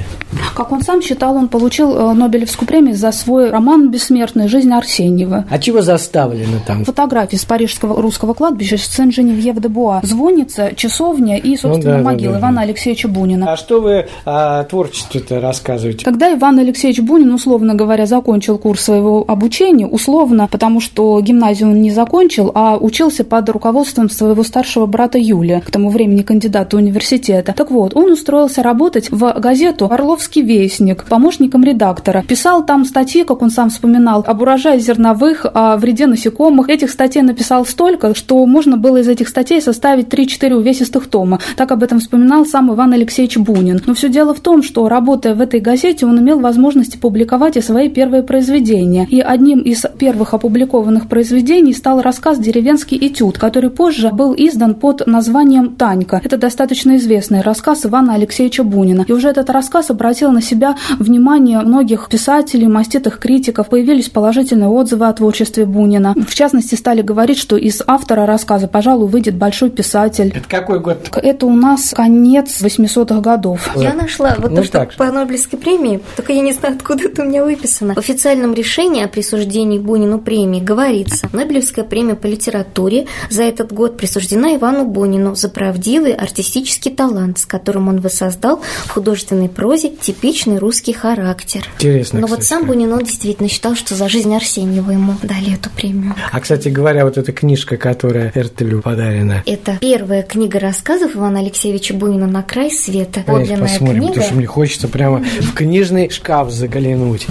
Как 0.55 0.71
он 0.71 0.81
сам 0.81 1.01
считал, 1.01 1.35
он 1.35 1.47
получил 1.47 1.95
э, 1.95 2.13
Нобелевскую 2.13 2.67
премию 2.67 2.95
за 2.95 3.11
свой 3.11 3.49
роман 3.49 3.89
«Бессмертная 3.91 4.47
жизнь 4.47 4.71
Арсеньева». 4.71 5.45
А 5.49 5.59
чего 5.59 5.81
заставлено 5.81 6.57
там? 6.65 6.85
Фотографии 6.85 7.35
с 7.35 7.45
парижского 7.45 8.01
русского 8.01 8.33
кладбища 8.33 8.77
Сен-Женевьев-де-Буа. 8.77 10.01
Звонница, 10.03 10.73
часовня 10.75 11.37
и, 11.37 11.55
собственно, 11.55 11.97
Ну 11.97 12.03
да, 12.03 12.03
да, 12.03 12.03
могила 12.03 12.33
да, 12.33 12.39
Ивана 12.39 12.55
да. 12.57 12.61
Алексеевича 12.63 13.07
Бунина. 13.07 13.51
А 13.51 13.57
что 13.57 13.81
вы 13.81 14.07
о 14.25 14.63
творчестве-то 14.63 15.39
рассказываете? 15.39 16.05
Когда 16.05 16.33
Иван 16.33 16.59
Алексеевич 16.59 16.99
Бунин, 17.01 17.33
условно 17.33 17.75
говоря, 17.75 18.05
закончил 18.05 18.57
курс 18.57 18.81
своего 18.81 19.23
обучения, 19.27 19.87
условно, 19.87 20.47
потому 20.51 20.81
что 20.81 21.19
гимназию 21.21 21.69
он 21.69 21.81
не 21.81 21.91
закончил, 21.91 22.30
а 22.39 22.77
учился 22.77 23.23
под 23.23 23.49
руководством 23.49 24.09
своего 24.09 24.43
старшего 24.43 24.85
брата 24.85 25.17
Юлия, 25.17 25.61
к 25.61 25.71
тому 25.71 25.89
времени 25.89 26.21
кандидата 26.21 26.77
университета. 26.77 27.53
Так 27.55 27.71
вот, 27.71 27.95
он 27.95 28.11
устроился 28.11 28.63
работать 28.63 29.11
в 29.11 29.33
газету 29.39 29.87
«Орловский 29.91 30.41
вестник» 30.41 31.05
помощником 31.05 31.63
редактора. 31.63 32.23
Писал 32.27 32.65
там 32.65 32.85
статьи, 32.85 33.23
как 33.23 33.41
он 33.41 33.49
сам 33.49 33.69
вспоминал, 33.69 34.23
об 34.25 34.41
урожае 34.41 34.79
зерновых, 34.79 35.45
о 35.53 35.77
вреде 35.77 36.07
насекомых. 36.07 36.69
Этих 36.69 36.91
статей 36.91 37.21
написал 37.21 37.65
столько, 37.65 38.15
что 38.15 38.45
можно 38.45 38.77
было 38.77 38.97
из 38.97 39.07
этих 39.07 39.27
статей 39.27 39.61
составить 39.61 40.07
3-4 40.07 40.53
увесистых 40.53 41.07
тома. 41.07 41.39
Так 41.55 41.71
об 41.71 41.83
этом 41.83 41.99
вспоминал 41.99 42.45
сам 42.45 42.73
Иван 42.73 42.93
Алексеевич 42.93 43.37
Бунин. 43.37 43.81
Но 43.85 43.93
все 43.93 44.09
дело 44.09 44.33
в 44.33 44.39
том, 44.39 44.63
что, 44.63 44.87
работая 44.89 45.35
в 45.35 45.41
этой 45.41 45.59
газете, 45.59 46.05
он 46.05 46.19
имел 46.19 46.39
возможность 46.39 46.99
публиковать 46.99 47.57
и 47.57 47.61
свои 47.61 47.89
первые 47.89 48.23
произведения. 48.23 49.07
И 49.09 49.19
одним 49.19 49.59
из 49.59 49.85
первых 49.97 50.33
опубликованных 50.33 51.07
произведений 51.07 51.73
стал 51.73 52.01
рассказ 52.11 52.39
«Деревенский 52.39 52.97
этюд», 53.07 53.37
который 53.37 53.69
позже 53.69 54.09
был 54.11 54.35
издан 54.37 54.75
под 54.75 55.07
названием 55.07 55.77
«Танька». 55.77 56.19
Это 56.21 56.35
достаточно 56.35 56.97
известный 56.97 57.39
рассказ 57.39 57.85
Ивана 57.85 58.15
Алексеевича 58.15 58.65
Бунина. 58.65 59.05
И 59.07 59.13
уже 59.13 59.29
этот 59.29 59.49
рассказ 59.49 59.91
обратил 59.91 60.29
на 60.33 60.41
себя 60.41 60.75
внимание 60.99 61.61
многих 61.61 62.09
писателей, 62.09 62.67
маститых 62.67 63.17
критиков. 63.17 63.69
Появились 63.69 64.09
положительные 64.09 64.67
отзывы 64.67 65.07
о 65.07 65.13
творчестве 65.13 65.63
Бунина. 65.65 66.13
В 66.27 66.35
частности, 66.35 66.75
стали 66.75 67.01
говорить, 67.01 67.37
что 67.37 67.55
из 67.55 67.81
автора 67.87 68.25
рассказа, 68.25 68.67
пожалуй, 68.67 69.07
выйдет 69.07 69.35
большой 69.35 69.69
писатель. 69.69 70.33
Это 70.35 70.49
какой 70.49 70.81
год? 70.81 71.07
Это 71.15 71.45
у 71.45 71.53
нас 71.53 71.93
конец 71.95 72.61
800-х 72.61 73.21
годов. 73.21 73.69
Я 73.77 73.93
нашла 73.93 74.35
вот 74.37 74.51
Ну, 74.51 74.57
то, 74.57 74.63
что 74.65 74.73
так. 74.73 74.95
по 74.97 75.09
Нобелевской 75.09 75.57
премии, 75.57 76.01
только 76.17 76.33
я 76.33 76.41
не 76.41 76.51
знаю, 76.51 76.75
откуда 76.75 77.05
это 77.05 77.21
у 77.21 77.25
меня 77.25 77.45
выписано. 77.45 77.93
В 77.93 77.99
официальном 77.99 78.53
решении 78.53 79.01
о 79.01 79.07
присуждении 79.07 79.79
Бунину 79.79 80.19
премии 80.19 80.59
говорится, 80.59 81.29
Нобелевская 81.31 81.85
премия 81.85 82.00
по 82.15 82.25
литературе 82.27 83.05
за 83.29 83.43
этот 83.43 83.71
год 83.71 83.97
присуждена 83.97 84.55
Ивану 84.55 84.85
Бунину 84.85 85.35
за 85.35 85.49
правдивый 85.49 86.13
артистический 86.13 86.91
талант, 86.91 87.39
с 87.39 87.45
которым 87.45 87.87
он 87.87 88.01
воссоздал 88.01 88.61
в 88.85 88.89
художественной 88.89 89.49
прозе 89.49 89.89
типичный 89.89 90.57
русский 90.57 90.93
характер. 90.93 91.67
Интересно, 91.75 92.19
Но 92.19 92.27
вот 92.27 92.39
кстати. 92.39 92.59
сам 92.59 92.67
Бунин, 92.67 92.91
он 92.93 93.03
действительно 93.03 93.49
считал, 93.49 93.75
что 93.75 93.95
за 93.95 94.09
жизнь 94.09 94.33
Арсеньева 94.35 94.91
ему 94.91 95.15
дали 95.23 95.53
эту 95.53 95.69
премию. 95.69 96.15
А, 96.31 96.39
кстати 96.39 96.69
говоря, 96.69 97.05
вот 97.05 97.17
эта 97.17 97.31
книжка, 97.31 97.77
которая 97.77 98.31
Эртелю 98.35 98.81
подарена. 98.81 99.43
Это 99.45 99.77
первая 99.79 100.23
книга 100.23 100.59
рассказов 100.59 101.15
Ивана 101.15 101.39
Алексеевича 101.39 101.93
Бунина 101.93 102.27
«На 102.27 102.43
край 102.43 102.71
света». 102.71 103.21
Подлинная 103.25 103.67
посмотрим, 103.67 103.97
книга. 103.99 104.07
потому 104.07 104.25
что 104.25 104.35
мне 104.35 104.47
хочется 104.47 104.87
прямо 104.87 105.23
в 105.41 105.53
книжный 105.53 106.09
шкаф 106.09 106.51
заглянуть. 106.51 107.27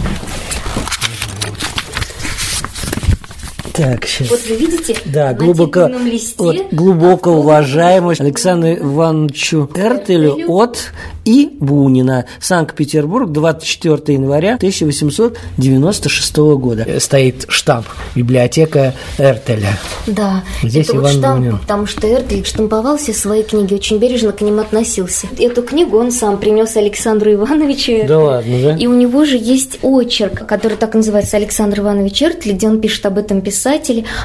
Так, 3.72 4.04
сейчас. 4.06 4.30
Вот 4.30 4.40
вы 4.48 4.56
видите, 4.56 4.96
Да, 5.06 5.28
на 5.28 5.35
глубоко, 5.35 5.87
листе 6.04 6.35
вот, 6.38 6.56
глубоко 6.72 7.30
уважаемому 7.33 8.14
Александру 8.18 8.72
Ивановичу 8.74 9.70
Эртелю 9.74 10.37
от 10.48 10.92
И. 11.24 11.50
Бунина. 11.61 12.24
Санкт-Петербург, 12.40 13.30
24 13.30 14.02
января 14.18 14.54
1896 14.54 16.37
года. 16.59 16.87
Стоит 17.00 17.44
штамп 17.48 17.87
библиотека 18.14 18.94
Эртеля. 19.18 19.78
Да, 20.06 20.42
Здесь 20.62 20.87
это 20.88 20.96
вот 20.96 21.02
Иван 21.02 21.12
штамп, 21.18 21.38
Бунин. 21.38 21.59
потому 21.59 21.87
что 21.87 22.06
Эртель 22.09 22.44
штамповал 22.44 22.96
все 22.96 23.12
свои 23.12 23.42
книги, 23.42 23.74
очень 23.74 23.98
бережно 23.98 24.33
к 24.33 24.40
ним 24.40 24.59
относился. 24.59 25.26
Эту 25.38 25.62
книгу 25.62 25.98
он 25.98 26.11
сам 26.11 26.38
принес 26.38 26.76
Александру 26.76 27.33
Ивановичу 27.35 27.92
Эртелю. 27.92 28.09
Да 28.09 28.18
ладно, 28.18 28.62
да? 28.62 28.76
И 28.76 28.87
у 28.87 28.94
него 28.94 29.24
же 29.24 29.37
есть 29.37 29.78
очерк, 29.83 30.46
который 30.46 30.76
так 30.76 30.94
называется 30.94 31.37
Александр 31.37 31.80
Иванович 31.80 32.22
Эртель, 32.22 32.52
где 32.54 32.68
он 32.68 32.80
пишет 32.80 33.06
об 33.06 33.18
этом 33.18 33.40
писателе, 33.42 33.60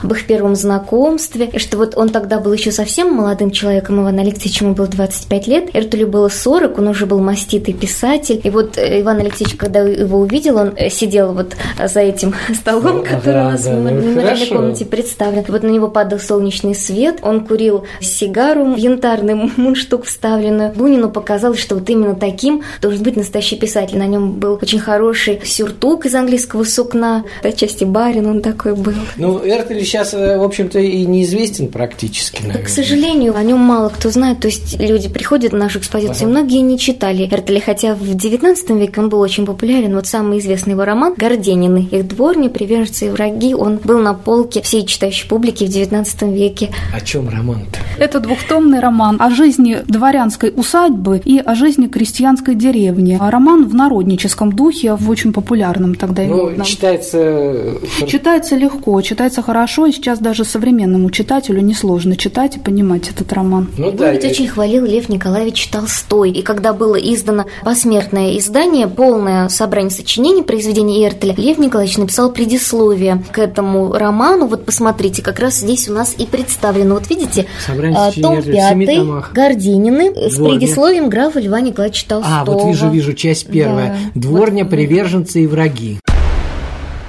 об 0.04 0.12
их 0.12 0.26
первом 0.28 0.56
знакомстве, 0.56 1.50
и 1.52 1.60
что 1.60 1.78
вот 1.78 1.98
он 1.98 2.10
тогда 2.10 2.40
был 2.40 2.54
еще 2.54 2.72
совсем 2.72 3.14
молодым 3.14 3.52
человеком, 3.52 4.02
Иван 4.02 4.20
Алексеевич, 4.20 4.62
ему 4.62 4.74
было 4.74 4.88
25 4.88 5.48
лет, 5.48 5.70
Эртелю 5.74 6.08
было 6.08 6.30
40, 6.30 6.78
он 6.78 6.88
уже 6.88 7.06
был 7.06 7.20
маститый 7.20 7.74
писатель, 7.74 8.40
и 8.44 8.50
вот 8.50 8.78
э, 8.78 9.02
Иван 9.02 9.20
Алексеевич, 9.20 9.56
когда 9.58 9.80
его 9.80 10.20
увидел, 10.20 10.58
он 10.58 10.74
э, 10.76 10.90
сидел 10.90 11.34
вот 11.34 11.56
за 11.84 12.00
этим 12.02 12.34
столом, 12.54 13.04
который 13.04 13.34
да, 13.34 13.48
у 13.48 13.52
нас 13.52 13.64
да, 13.64 13.72
в 13.72 13.80
ну, 13.80 13.90
мемориальной 13.92 14.48
комнате 14.48 14.86
представлен. 14.86 15.44
Вот 15.48 15.64
на 15.64 15.70
него 15.70 15.90
падал 15.90 16.20
солнечный 16.20 16.76
свет, 16.76 17.20
он 17.22 17.46
курил 17.46 17.86
сигару 18.02 18.76
янтарный 18.76 19.36
мундштук 19.58 20.06
вставленную. 20.06 20.74
Бунину 20.74 21.10
показалось, 21.10 21.60
что 21.60 21.76
вот 21.76 21.90
именно 21.90 22.16
таким 22.16 22.64
должен 22.82 23.04
быть 23.04 23.16
настоящий 23.16 23.58
писатель. 23.58 23.98
На 23.98 24.08
нем 24.08 24.34
был 24.34 24.60
очень 24.62 24.80
хороший 24.80 25.42
сюртук 25.44 26.06
из 26.06 26.16
английского 26.16 26.64
сукна, 26.64 27.24
отчасти 27.44 27.84
барин 27.84 28.28
он 28.28 28.42
такой 28.42 28.76
был. 28.76 28.94
Ну, 29.18 29.25
Эртель 29.44 29.84
сейчас, 29.84 30.14
в 30.14 30.44
общем-то, 30.44 30.80
и 30.80 31.06
неизвестен 31.06 31.68
практически, 31.68 32.42
К 32.42 32.48
наверное. 32.48 32.68
сожалению, 32.70 33.36
о 33.36 33.44
нем 33.44 33.60
мало 33.60 33.90
кто 33.90 34.10
знает. 34.10 34.40
То 34.40 34.48
есть 34.48 34.80
люди 34.80 35.10
приходят 35.10 35.52
на 35.54 35.60
нашу 35.60 35.80
экспозицию, 35.80 36.30
многие 36.30 36.60
не 36.62 36.78
читали 36.78 37.28
Эртеля, 37.32 37.60
хотя 37.62 37.96
в 37.96 38.02
XIX 38.04 38.56
веке 38.80 39.02
он 39.02 39.10
был 39.10 39.20
очень 39.20 39.46
популярен. 39.46 39.96
Вот 39.96 40.08
самый 40.08 40.40
известный 40.40 40.72
его 40.72 40.86
роман 40.86 41.14
«Горденины». 41.18 41.88
Их 41.92 42.08
дворни, 42.08 42.48
приверженцы 42.50 43.08
и 43.08 43.10
враги. 43.10 43.54
Он 43.56 43.78
был 43.78 44.00
на 44.00 44.14
полке 44.14 44.62
всей 44.62 44.86
читающей 44.86 45.28
публики 45.28 45.64
в 45.66 45.70
XIX 45.70 46.34
веке. 46.34 46.72
О 46.94 47.02
чем 47.02 47.30
роман-то? 47.30 47.80
Это 47.98 48.20
двухтомный 48.20 48.80
роман 48.80 49.18
о 49.20 49.30
жизни 49.30 49.80
дворянской 49.88 50.52
усадьбы 50.56 51.22
и 51.24 51.40
о 51.40 51.56
жизни 51.56 51.88
крестьянской 51.88 52.56
деревни. 52.56 53.18
А 53.20 53.32
Роман 53.32 53.68
в 53.68 53.74
народническом 53.74 54.52
духе, 54.54 54.94
в 54.96 55.10
очень 55.10 55.34
популярном 55.34 55.96
тогда 55.96 56.24
Ну, 56.24 56.52
читается... 56.64 57.18
э, 57.20 57.76
Читается 58.08 58.56
легко, 58.56 59.02
читается 59.02 59.15
хорошо, 59.42 59.86
и 59.86 59.92
сейчас 59.92 60.20
даже 60.20 60.44
современному 60.46 61.10
читателю 61.10 61.62
несложно 61.62 62.16
читать 62.16 62.58
и 62.58 62.60
понимать 62.60 63.10
этот 63.10 63.32
роман. 63.34 63.70
Ну 63.78 63.88
Его 63.88 63.98
да, 63.98 64.12
ведь 64.12 64.24
и- 64.24 64.28
очень 64.28 64.48
хвалил 64.48 64.86
Лев 64.86 65.10
Николаевич 65.10 65.68
Толстой. 65.68 66.32
И 66.32 66.42
когда 66.42 66.74
было 66.74 66.96
издано 66.96 67.46
посмертное 67.64 68.38
издание, 68.38 68.88
полное 68.88 69.50
собрание 69.50 69.92
сочинений, 69.92 70.44
произведений 70.44 71.06
Эртеля, 71.06 71.34
Лев 71.38 71.58
Николаевич 71.58 71.98
написал 71.98 72.32
предисловие 72.32 73.24
к 73.32 73.40
этому 73.40 73.94
роману. 73.94 74.48
Вот 74.48 74.66
посмотрите, 74.66 75.22
как 75.22 75.40
раз 75.40 75.56
здесь 75.60 75.88
у 75.90 75.94
нас 75.94 76.14
и 76.18 76.26
представлено. 76.26 76.96
Вот 76.96 77.10
видите, 77.10 77.46
Собрание 77.66 77.98
а, 78.00 78.12
том 78.12 78.38
Эртеля 78.40 78.68
в 78.68 78.70
семи 78.70 78.86
5, 78.86 78.96
томах. 78.98 79.32
Гординины, 79.34 80.30
с 80.30 80.36
предисловием 80.36 81.10
графа 81.10 81.40
Льва 81.40 81.62
Николаевича 81.62 82.08
Толстого. 82.08 82.42
А, 82.42 82.46
вот 82.46 82.66
вижу, 82.68 82.90
вижу, 82.90 83.14
часть 83.14 83.48
первая. 83.48 83.98
Да. 84.14 84.20
Дворня, 84.22 84.64
Вот. 84.64 84.72
приверженцы 84.72 85.44
и 85.44 85.48
враги. 85.48 86.00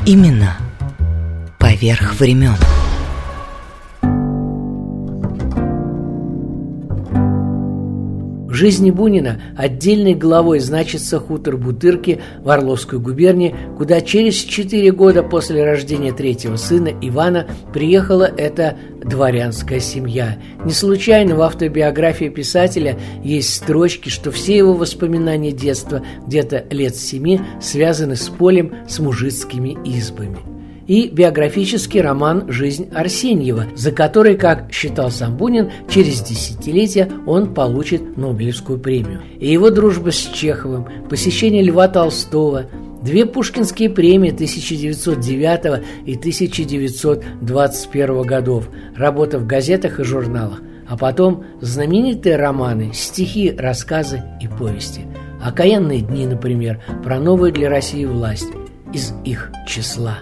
Имена 0.05 0.57
поверх 1.67 2.21
времен. 2.21 2.55
В 8.47 8.55
жизни 8.55 8.93
Бунина 8.93 9.41
отдельной 9.57 10.15
главой 10.15 10.61
значится 10.61 11.19
хутор 11.19 11.57
Бутырки 11.57 12.21
в 12.41 12.51
Орловской 12.51 13.01
губернии, 13.01 13.55
куда 13.77 14.01
через 14.01 14.37
четыре 14.37 14.93
года 14.93 15.25
после 15.25 15.65
рождения 15.65 16.13
третьего 16.13 16.55
сына 16.55 16.93
Ивана 17.03 17.49
приехала 17.75 18.31
эта 18.37 18.77
дворянская 19.05 19.81
семья. 19.81 20.39
Не 20.65 20.73
случайно 20.73 21.35
в 21.35 21.43
автобиографии 21.43 22.29
писателя 22.29 22.97
есть 23.25 23.53
строчки, 23.53 24.09
что 24.09 24.31
все 24.31 24.57
его 24.57 24.73
воспоминания 24.75 25.51
детства 25.51 26.01
где-то 26.29 26.65
лет 26.71 26.95
семи 26.95 27.41
связаны 27.61 28.15
с 28.15 28.29
полем 28.29 28.73
с 28.89 29.01
мужицкими 29.01 29.77
избами 29.85 30.56
и 30.87 31.09
биографический 31.09 32.01
роман 32.01 32.51
«Жизнь 32.51 32.89
Арсеньева», 32.95 33.67
за 33.75 33.91
который, 33.93 34.37
как 34.37 34.73
считал 34.73 35.11
сам 35.11 35.37
Бунин, 35.37 35.71
через 35.89 36.23
десятилетия 36.23 37.11
он 37.27 37.53
получит 37.55 38.17
Нобелевскую 38.17 38.79
премию. 38.79 39.21
И 39.39 39.51
его 39.51 39.71
дружба 39.71 40.13
с 40.13 40.17
Чеховым, 40.17 40.87
посещение 41.09 41.63
Льва 41.63 41.89
Толстого, 41.89 42.67
две 43.03 43.27
пушкинские 43.27 43.91
премии 43.91 44.33
1909 44.33 45.83
и 46.07 46.17
1921 46.17 48.23
годов, 48.23 48.69
работа 48.97 49.39
в 49.39 49.47
газетах 49.47 50.01
и 50.01 50.05
журналах, 50.05 50.63
а 50.89 50.97
потом 50.97 51.45
знаменитые 51.61 52.37
романы, 52.37 52.93
стихи, 52.95 53.55
рассказы 53.57 54.23
и 54.41 54.49
повести. 54.49 55.03
«Окаянные 55.43 56.01
дни», 56.01 56.27
например, 56.27 56.81
про 57.05 57.21
новую 57.21 57.53
для 57.53 57.69
России 57.69 58.05
власть 58.05 58.49
из 58.93 59.13
их 59.25 59.53
числа. 59.67 60.19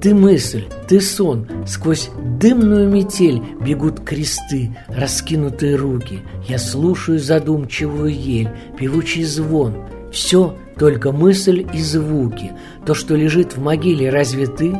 Ты 0.00 0.14
мысль, 0.14 0.64
ты 0.86 1.00
сон, 1.00 1.48
сквозь 1.66 2.10
дымную 2.38 2.88
метель 2.88 3.42
бегут 3.60 4.00
кресты, 4.00 4.76
раскинутые 4.86 5.74
руки. 5.74 6.20
Я 6.46 6.58
слушаю 6.58 7.18
задумчивую 7.18 8.14
ель, 8.14 8.48
певучий 8.78 9.24
звон. 9.24 9.74
Все 10.12 10.54
только 10.78 11.10
мысль 11.10 11.66
и 11.74 11.82
звуки. 11.82 12.52
То, 12.86 12.94
что 12.94 13.16
лежит 13.16 13.56
в 13.56 13.60
могиле, 13.60 14.10
разве 14.10 14.46
ты? 14.46 14.78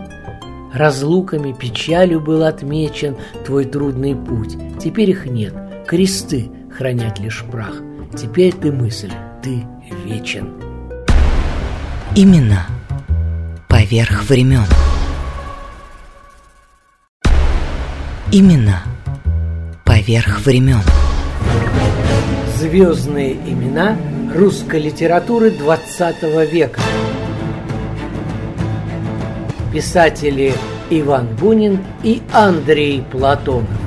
Разлуками, 0.73 1.53
печалью 1.53 2.21
был 2.21 2.45
отмечен 2.45 3.17
твой 3.45 3.65
трудный 3.65 4.15
путь. 4.15 4.57
Теперь 4.79 5.11
их 5.11 5.27
нет, 5.27 5.55
кресты 5.89 6.49
хранят 6.71 7.19
лишь 7.19 7.45
прах. 7.51 7.83
Теперь 8.17 8.53
ты 8.53 8.71
мысль, 8.71 9.11
ты 9.43 9.65
вечен. 10.05 10.53
Именно 12.15 12.67
поверх 13.69 14.29
времен. 14.29 14.67
Именно 18.31 18.83
поверх 19.87 20.41
времен. 20.45 20.83
Звездные 22.59 23.33
имена 23.33 23.97
русской 24.35 24.81
литературы 24.81 25.49
XX 25.49 26.47
века. 26.47 26.79
Писатели 29.73 30.53
Иван 30.91 31.29
Бунин 31.41 31.83
и 32.03 32.21
Андрей 32.35 33.03
Платонов. 33.11 33.78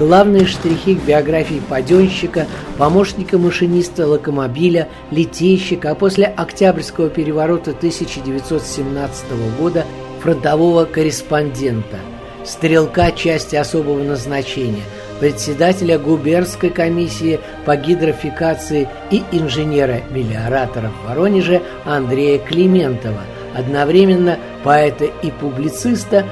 Главные 0.00 0.46
штрихи 0.46 0.94
к 0.94 1.02
биографии 1.02 1.60
паденщика, 1.68 2.46
помощника 2.78 3.36
машиниста 3.36 4.06
локомобиля, 4.06 4.88
литейщика, 5.10 5.90
а 5.90 5.94
после 5.94 6.24
Октябрьского 6.24 7.10
переворота 7.10 7.72
1917 7.72 9.26
года 9.58 9.84
фронтового 10.22 10.86
корреспондента, 10.86 11.98
стрелка 12.46 13.12
части 13.12 13.56
особого 13.56 14.02
назначения, 14.02 14.84
председателя 15.20 15.98
губернской 15.98 16.70
комиссии 16.70 17.38
по 17.66 17.76
гидрофикации 17.76 18.88
и 19.10 19.22
инженера-мелиоратора 19.32 20.90
в 20.90 21.08
Воронеже 21.08 21.60
Андрея 21.84 22.38
Климентова, 22.38 23.20
одновременно 23.54 24.38
поэта 24.64 25.04
и 25.04 25.30
публициста, 25.30 26.24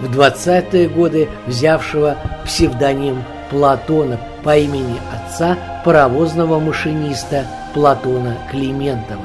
в 0.00 0.06
20-е 0.06 0.88
годы 0.88 1.28
взявшего 1.46 2.16
псевдоним 2.44 3.22
Платонов 3.50 4.20
по 4.42 4.56
имени 4.56 4.98
отца 5.12 5.58
паровозного 5.84 6.60
машиниста 6.60 7.44
Платона 7.74 8.36
Климентова. 8.50 9.24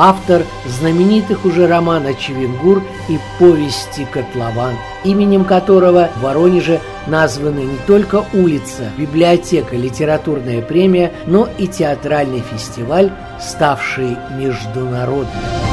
Автор 0.00 0.42
знаменитых 0.64 1.44
уже 1.44 1.66
романа 1.66 2.14
«Чевенгур» 2.14 2.84
и 3.08 3.18
повести 3.40 4.04
«Котлован», 4.04 4.76
именем 5.02 5.44
которого 5.44 6.08
в 6.14 6.20
Воронеже 6.20 6.80
названы 7.08 7.60
не 7.60 7.78
только 7.86 8.24
улица, 8.32 8.92
библиотека, 8.96 9.74
литературная 9.74 10.62
премия, 10.62 11.12
но 11.26 11.48
и 11.58 11.66
театральный 11.66 12.44
фестиваль, 12.48 13.10
ставший 13.40 14.16
международным. 14.38 15.67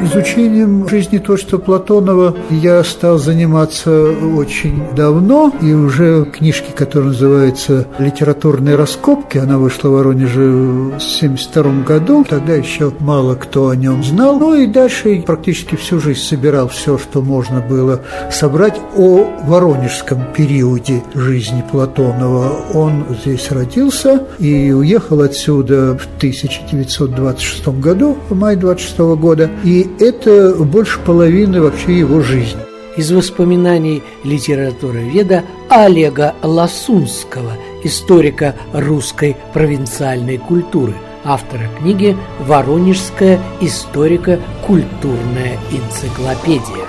Изучением 0.00 0.88
жизни 0.88 1.18
творчества 1.18 1.58
Платонова 1.58 2.36
я 2.50 2.84
стал 2.84 3.18
заниматься 3.18 4.12
очень 4.36 4.82
давно, 4.94 5.52
и 5.60 5.72
уже 5.72 6.24
книжки, 6.24 6.70
которая 6.74 7.10
называется 7.10 7.86
«Литературные 7.98 8.76
раскопки», 8.76 9.38
она 9.38 9.58
вышла 9.58 9.88
в 9.88 9.92
Воронеже 9.92 10.40
в 10.40 10.86
1972 10.94 11.82
году, 11.82 12.24
тогда 12.28 12.54
еще 12.54 12.92
мало 13.00 13.34
кто 13.34 13.70
о 13.70 13.76
нем 13.76 14.04
знал. 14.04 14.38
Ну 14.38 14.54
и 14.54 14.66
дальше 14.66 15.22
практически 15.26 15.74
всю 15.74 15.98
жизнь 15.98 16.20
собирал 16.20 16.68
все, 16.68 16.96
что 16.96 17.20
можно 17.20 17.60
было 17.60 18.00
собрать 18.30 18.80
о 18.96 19.28
воронежском 19.44 20.32
периоде 20.34 21.02
жизни 21.14 21.64
Платонова. 21.72 22.52
Он 22.72 23.04
здесь 23.22 23.50
родился 23.50 24.26
и 24.38 24.70
уехал 24.70 25.22
отсюда 25.22 25.98
в 25.98 26.06
1926 26.18 27.68
году, 27.80 28.16
в 28.28 28.36
мае 28.36 28.56
26 28.56 28.98
года, 28.98 29.50
и 29.64 29.87
это 29.98 30.54
больше 30.54 30.98
половины 31.00 31.60
вообще 31.60 31.98
его 31.98 32.20
жизни. 32.20 32.60
Из 32.96 33.12
воспоминаний 33.12 34.02
литературоведа 34.24 35.44
Олега 35.68 36.34
Ласунского, 36.42 37.52
историка 37.84 38.56
русской 38.72 39.36
провинциальной 39.52 40.38
культуры, 40.38 40.94
автора 41.24 41.70
книги 41.78 42.16
«Воронежская 42.40 43.38
историко-культурная 43.60 45.58
энциклопедия». 45.70 46.86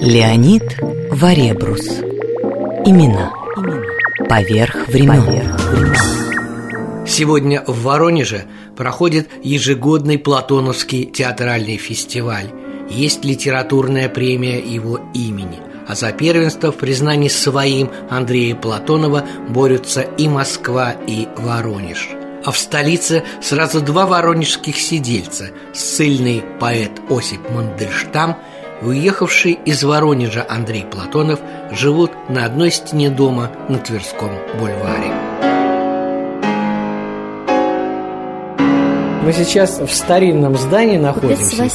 Леонид 0.00 0.78
Варебрус. 1.10 2.00
Имена. 2.84 3.32
Поверх 4.28 4.88
времен. 4.88 5.56
Сегодня 7.06 7.62
в 7.66 7.82
Воронеже 7.82 8.44
проходит 8.76 9.28
ежегодный 9.42 10.18
Платоновский 10.18 11.06
театральный 11.06 11.76
фестиваль. 11.76 12.50
Есть 12.90 13.24
литературная 13.24 14.08
премия 14.08 14.60
его 14.60 15.00
имени. 15.14 15.58
А 15.88 15.94
за 15.94 16.12
первенство 16.12 16.72
в 16.72 16.76
признании 16.76 17.28
своим 17.28 17.90
Андрея 18.10 18.54
Платонова 18.54 19.24
борются 19.48 20.02
и 20.02 20.28
Москва, 20.28 20.92
и 21.06 21.28
Воронеж. 21.36 22.08
А 22.44 22.52
в 22.52 22.58
столице 22.58 23.24
сразу 23.42 23.80
два 23.80 24.06
воронежских 24.06 24.78
сидельца– 24.78 25.50
ссыльный 25.74 26.44
поэт 26.60 26.92
Осип 27.08 27.40
Мандельштам– 27.50 28.36
уехавший 28.82 29.58
из 29.64 29.82
Воронежа 29.84 30.46
Андрей 30.48 30.84
Платонов 30.84 31.40
живут 31.72 32.10
на 32.28 32.44
одной 32.44 32.70
стене 32.70 33.10
дома 33.10 33.50
на 33.68 33.78
Тверском 33.78 34.30
бульваре. 34.58 35.55
Мы 39.26 39.32
сейчас 39.32 39.80
в 39.80 39.92
старинном 39.92 40.56
здании 40.56 40.98
находимся. 40.98 41.68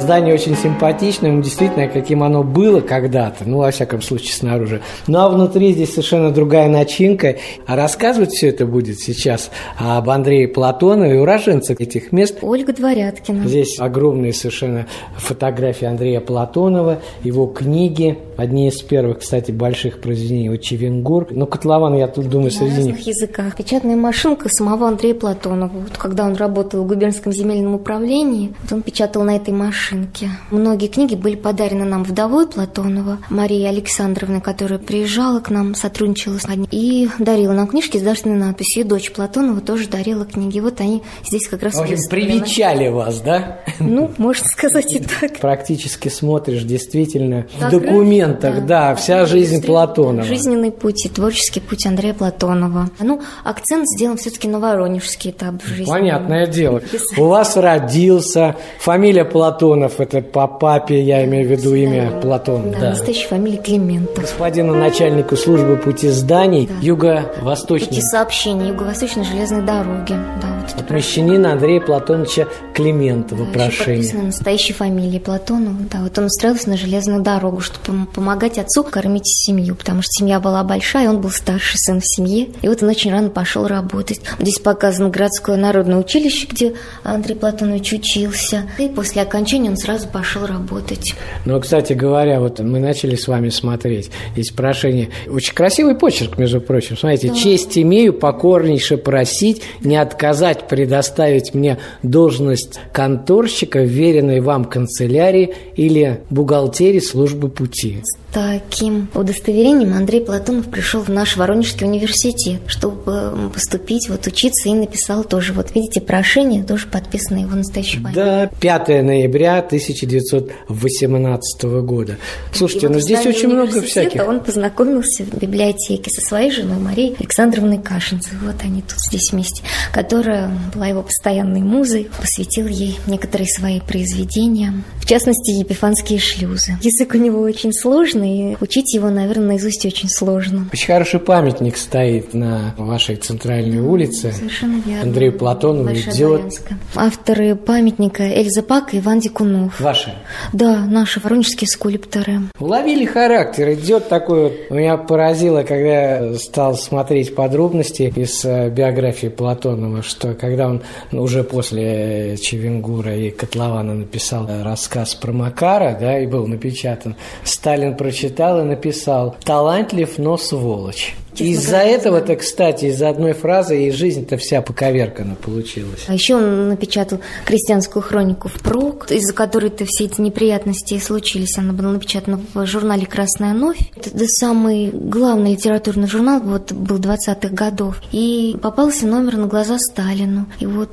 Здание 0.00 0.32
очень 0.32 0.56
симпатичное, 0.56 1.30
ну, 1.30 1.42
действительно, 1.42 1.88
каким 1.88 2.22
оно 2.22 2.42
было 2.42 2.80
когда-то, 2.80 3.44
ну, 3.44 3.58
во 3.58 3.70
всяком 3.70 4.00
случае, 4.00 4.32
снаружи. 4.32 4.80
Ну, 5.06 5.18
а 5.18 5.28
внутри 5.28 5.74
здесь 5.74 5.90
совершенно 5.90 6.30
другая 6.30 6.70
начинка. 6.70 7.36
А 7.66 7.76
рассказывать 7.76 8.30
все 8.30 8.48
это 8.48 8.64
будет 8.64 8.98
сейчас 8.98 9.50
об 9.78 10.08
Андрее 10.08 10.48
Платонове, 10.48 11.20
уроженце 11.20 11.74
этих 11.78 12.12
мест. 12.12 12.38
Ольга 12.40 12.72
Дворяткина. 12.72 13.46
Здесь 13.46 13.78
огромные 13.78 14.32
совершенно 14.32 14.86
фотографии 15.18 15.84
Андрея 15.84 16.20
Платонова, 16.22 17.02
его 17.22 17.46
книги, 17.46 18.16
одни 18.38 18.68
из 18.68 18.80
первых, 18.80 19.18
кстати, 19.18 19.50
больших 19.50 20.00
произведений 20.00 20.48
о 20.48 20.56
Чевенгур. 20.56 21.26
Но 21.30 21.44
котлован, 21.44 21.94
я 21.98 22.08
тут 22.08 22.30
думаю, 22.30 22.46
На 22.46 22.50
среди 22.52 22.76
разных 22.76 22.96
них. 22.96 23.06
языках. 23.06 23.54
Печатная 23.54 23.96
машинка 23.96 24.48
самого 24.48 24.88
Андрея 24.88 25.14
Платонова. 25.14 25.72
Вот 25.74 25.98
когда 25.98 26.24
он 26.24 26.36
работал 26.36 26.69
в 26.78 26.86
губернском 26.86 27.32
земельном 27.32 27.74
управлении, 27.74 28.52
вот 28.62 28.72
он 28.72 28.82
печатал 28.82 29.22
на 29.22 29.36
этой 29.36 29.52
машинке. 29.52 30.30
Многие 30.50 30.88
книги 30.88 31.14
были 31.14 31.36
подарены 31.36 31.84
нам 31.84 32.04
вдовой 32.04 32.46
Платонова, 32.46 33.18
Марии 33.28 33.64
Александровной, 33.64 34.40
которая 34.40 34.78
приезжала 34.78 35.40
к 35.40 35.50
нам, 35.50 35.74
сотрудничала 35.74 36.38
с 36.38 36.46
нами 36.46 36.66
и 36.70 37.08
дарила 37.18 37.52
нам 37.52 37.66
книжки 37.66 37.98
с 37.98 38.02
дарственной 38.02 38.36
надписью. 38.36 38.84
И 38.84 38.86
дочь 38.86 39.10
Платонова 39.12 39.60
тоже 39.60 39.88
дарила 39.88 40.24
книги. 40.24 40.60
Вот 40.60 40.80
они 40.80 41.02
здесь 41.24 41.48
как 41.48 41.62
раз 41.62 41.74
В 41.74 41.80
общем, 41.80 41.96
привечали 42.08 42.88
вас, 42.88 43.20
да? 43.20 43.60
Ну, 43.78 44.10
можно 44.18 44.46
сказать 44.46 44.92
и 44.94 45.00
так. 45.00 45.38
Практически 45.40 46.08
смотришь 46.08 46.62
действительно 46.62 47.46
в 47.58 47.70
документах, 47.70 48.66
да, 48.66 48.94
вся 48.94 49.26
жизнь 49.26 49.64
Платонова. 49.64 50.24
Жизненный 50.24 50.70
путь 50.70 51.06
и 51.06 51.08
творческий 51.08 51.60
путь 51.60 51.86
Андрея 51.86 52.14
Платонова. 52.14 52.90
Ну, 53.00 53.20
акцент 53.44 53.86
сделан 53.88 54.16
все-таки 54.16 54.48
на 54.48 54.60
воронежский 54.60 55.30
этап 55.30 55.62
жизни. 55.64 55.90
Понятное 55.90 56.46
дело. 56.46 56.59
Писатель. 56.68 57.20
У 57.22 57.26
вас 57.26 57.56
родился, 57.56 58.56
фамилия 58.78 59.24
Платонов, 59.24 60.00
это 60.00 60.20
по 60.20 60.46
папе, 60.46 61.00
я 61.02 61.24
имею 61.24 61.48
в 61.48 61.50
виду 61.50 61.74
имя 61.74 62.10
Платон. 62.20 62.70
Да, 62.78 62.90
настоящая 62.90 63.28
фамилия 63.28 63.58
Климентов. 63.58 64.20
Господину 64.22 64.74
начальнику 64.74 65.36
службы 65.36 65.76
пути 65.76 66.08
зданий 66.08 66.66
Да. 66.66 66.74
юго-восточной 66.80 67.88
Пути 67.88 68.02
сообщения 68.02 68.68
Юго-Восточной 68.68 69.24
железной 69.24 69.62
дороги. 69.62 70.10
Да, 70.40 70.64
вот 70.74 70.80
от 70.80 70.90
мещанина 70.90 71.52
Андрея 71.52 71.80
Платоновича 71.80 72.46
Климентова 72.74 73.44
Да, 73.46 73.52
прошение. 73.52 74.14
настоящей 74.24 74.72
фамилией 74.72 75.20
Платонова. 75.20 75.76
Да, 75.90 75.98
вот 76.02 76.16
он 76.18 76.24
устроился 76.26 76.68
на 76.70 76.76
железную 76.76 77.22
дорогу, 77.22 77.60
чтобы 77.60 77.84
пом- 77.86 78.06
помогать 78.14 78.58
отцу 78.58 78.84
кормить 78.84 79.26
семью, 79.26 79.74
потому 79.74 80.02
что 80.02 80.10
семья 80.12 80.40
была 80.40 80.62
большая, 80.64 81.08
он 81.08 81.20
был 81.20 81.30
старший 81.30 81.78
сын 81.78 82.00
в 82.00 82.04
семье. 82.06 82.48
И 82.62 82.68
вот 82.68 82.82
он 82.82 82.88
очень 82.88 83.10
рано 83.12 83.30
пошел 83.30 83.66
работать. 83.66 84.20
Здесь 84.38 84.58
показано 84.58 85.08
городское 85.10 85.56
народное 85.56 85.98
училище, 85.98 86.46
где 86.50 86.74
Андрей 87.02 87.34
Платонович 87.34 87.94
учился. 87.94 88.64
И 88.78 88.88
после 88.88 89.22
окончания 89.22 89.70
он 89.70 89.76
сразу 89.76 90.08
пошел 90.08 90.46
работать. 90.46 91.14
Но, 91.44 91.60
кстати 91.60 91.92
говоря, 91.92 92.40
вот 92.40 92.60
мы 92.60 92.80
начали 92.80 93.16
с 93.16 93.28
вами 93.28 93.50
смотреть 93.50 94.10
здесь 94.32 94.50
прошение. 94.50 95.10
Очень 95.28 95.54
красивый 95.54 95.94
почерк, 95.94 96.38
между 96.38 96.60
прочим. 96.60 96.96
Смотрите, 96.96 97.34
честь 97.34 97.78
имею 97.78 98.12
покорнейше 98.12 98.96
просить 98.96 99.62
не 99.82 99.96
отказать 99.96 100.68
предоставить 100.68 101.54
мне 101.54 101.78
должность 102.02 102.80
конторщика, 102.92 103.80
веренной 103.82 104.40
вам 104.40 104.64
канцелярии 104.64 105.54
или 105.76 106.20
бухгалтерии 106.30 107.00
службы 107.00 107.48
пути. 107.48 108.02
Таким 108.32 109.08
удостоверением 109.14 109.94
Андрей 109.94 110.20
Платонов 110.20 110.66
пришел 110.70 111.02
в 111.02 111.08
наш 111.08 111.36
Воронежский 111.36 111.84
университет, 111.86 112.60
чтобы 112.66 113.12
м, 113.12 113.50
поступить, 113.50 114.08
вот 114.08 114.24
учиться, 114.26 114.68
и 114.68 114.74
написал 114.74 115.24
тоже, 115.24 115.52
вот 115.52 115.74
видите, 115.74 116.00
прошение 116.00 116.39
разрешение, 116.40 116.64
тоже 116.64 116.86
подписано 116.86 117.38
его 117.38 117.56
настоящей 117.56 117.98
фамилией. 117.98 118.14
Да, 118.14 118.50
5 118.60 118.88
ноября 119.02 119.58
1918 119.58 121.62
года. 121.82 122.16
Слушайте, 122.52 122.88
вот 122.88 122.94
ну 122.94 123.00
здесь 123.00 123.20
в 123.20 123.26
очень 123.26 123.48
много 123.48 123.82
всяких. 123.82 124.26
Он 124.26 124.40
познакомился 124.40 125.24
в 125.24 125.38
библиотеке 125.38 126.10
со 126.10 126.20
своей 126.20 126.50
женой 126.50 126.78
Марией 126.78 127.16
Александровной 127.18 127.78
Кашинцевой. 127.78 128.52
Вот 128.52 128.62
они 128.62 128.82
тут 128.82 128.98
здесь 128.98 129.32
вместе. 129.32 129.62
Которая 129.92 130.50
была 130.74 130.86
его 130.86 131.02
постоянной 131.02 131.60
музой, 131.60 132.08
посвятил 132.18 132.66
ей 132.66 132.98
некоторые 133.06 133.48
свои 133.48 133.80
произведения. 133.80 134.74
В 134.98 135.06
частности, 135.06 135.50
епифанские 135.50 136.18
шлюзы. 136.18 136.78
Язык 136.82 137.14
у 137.14 137.18
него 137.18 137.40
очень 137.40 137.72
сложный, 137.72 138.52
и 138.52 138.56
учить 138.60 138.94
его, 138.94 139.10
наверное, 139.10 139.48
наизусть 139.48 139.84
очень 139.84 140.08
сложно. 140.08 140.68
Очень 140.72 140.86
хороший 140.86 141.20
памятник 141.20 141.76
стоит 141.76 142.34
на 142.34 142.74
вашей 142.76 143.16
центральной 143.16 143.80
улице. 143.80 144.32
Совершенно 144.32 144.80
верно. 144.86 145.02
Андрею 145.02 145.36
Платонову 145.36 145.84
Большая 145.84 146.14
идет. 146.20 146.60
Авторы 146.94 147.56
памятника 147.56 148.22
Эльза 148.22 148.62
Пак 148.62 148.94
и 148.94 148.98
Иван 148.98 149.20
Дикунов. 149.20 149.80
Ваши. 149.80 150.14
Да, 150.52 150.84
наши 150.86 151.20
воронежские 151.20 151.68
скульпторы. 151.68 152.40
Уловили 152.58 153.04
характер. 153.04 153.72
Идет 153.72 154.08
такой 154.08 154.42
вот... 154.42 154.70
Меня 154.70 154.96
поразило, 154.96 155.62
когда 155.62 156.26
я 156.26 156.34
стал 156.34 156.76
смотреть 156.76 157.34
подробности 157.34 158.12
из 158.14 158.44
э, 158.44 158.70
биографии 158.70 159.28
Платонова, 159.28 160.02
что 160.02 160.34
когда 160.34 160.68
он 160.68 160.82
ну, 161.10 161.22
уже 161.22 161.44
после 161.44 162.36
Чевенгура 162.36 163.14
и 163.16 163.30
Котлована 163.30 163.94
написал 163.94 164.48
э, 164.48 164.62
рассказ 164.62 165.14
про 165.14 165.32
Макара, 165.32 165.96
да, 165.98 166.18
и 166.18 166.26
был 166.26 166.46
напечатан, 166.46 167.16
Сталин 167.44 167.96
прочитал 167.96 168.60
и 168.60 168.64
написал 168.64 169.36
«Талантлив, 169.44 170.18
но 170.18 170.36
сволочь». 170.36 171.14
Из-за 171.36 171.78
этого-то, 171.78 172.36
кстати, 172.36 172.86
из-за 172.86 173.08
одной 173.08 173.32
фразы 173.32 173.86
и 173.86 173.90
жизнь-то 173.90 174.36
вся 174.36 174.62
поковеркана 174.62 175.36
получилась. 175.36 176.04
А 176.08 176.14
еще 176.14 176.36
он 176.36 176.68
напечатал 176.68 177.20
крестьянскую 177.44 178.02
хронику 178.02 178.48
впрок, 178.48 179.10
из-за 179.10 179.32
которой-то 179.32 179.84
все 179.86 180.04
эти 180.04 180.20
неприятности 180.20 180.94
и 180.94 181.00
случились. 181.00 181.56
Она 181.58 181.72
была 181.72 181.90
напечатана 181.92 182.40
в 182.54 182.66
журнале 182.66 183.06
«Красная 183.06 183.52
новь». 183.52 183.78
Это 183.96 184.26
самый 184.26 184.90
главный 184.90 185.52
литературный 185.52 186.08
журнал 186.08 186.40
вот, 186.40 186.72
был 186.72 186.98
20-х 186.98 187.48
годов. 187.54 188.00
И 188.12 188.56
попался 188.60 189.06
номер 189.06 189.36
на 189.36 189.46
глаза 189.46 189.78
Сталину. 189.78 190.46
И 190.58 190.66
вот 190.66 190.90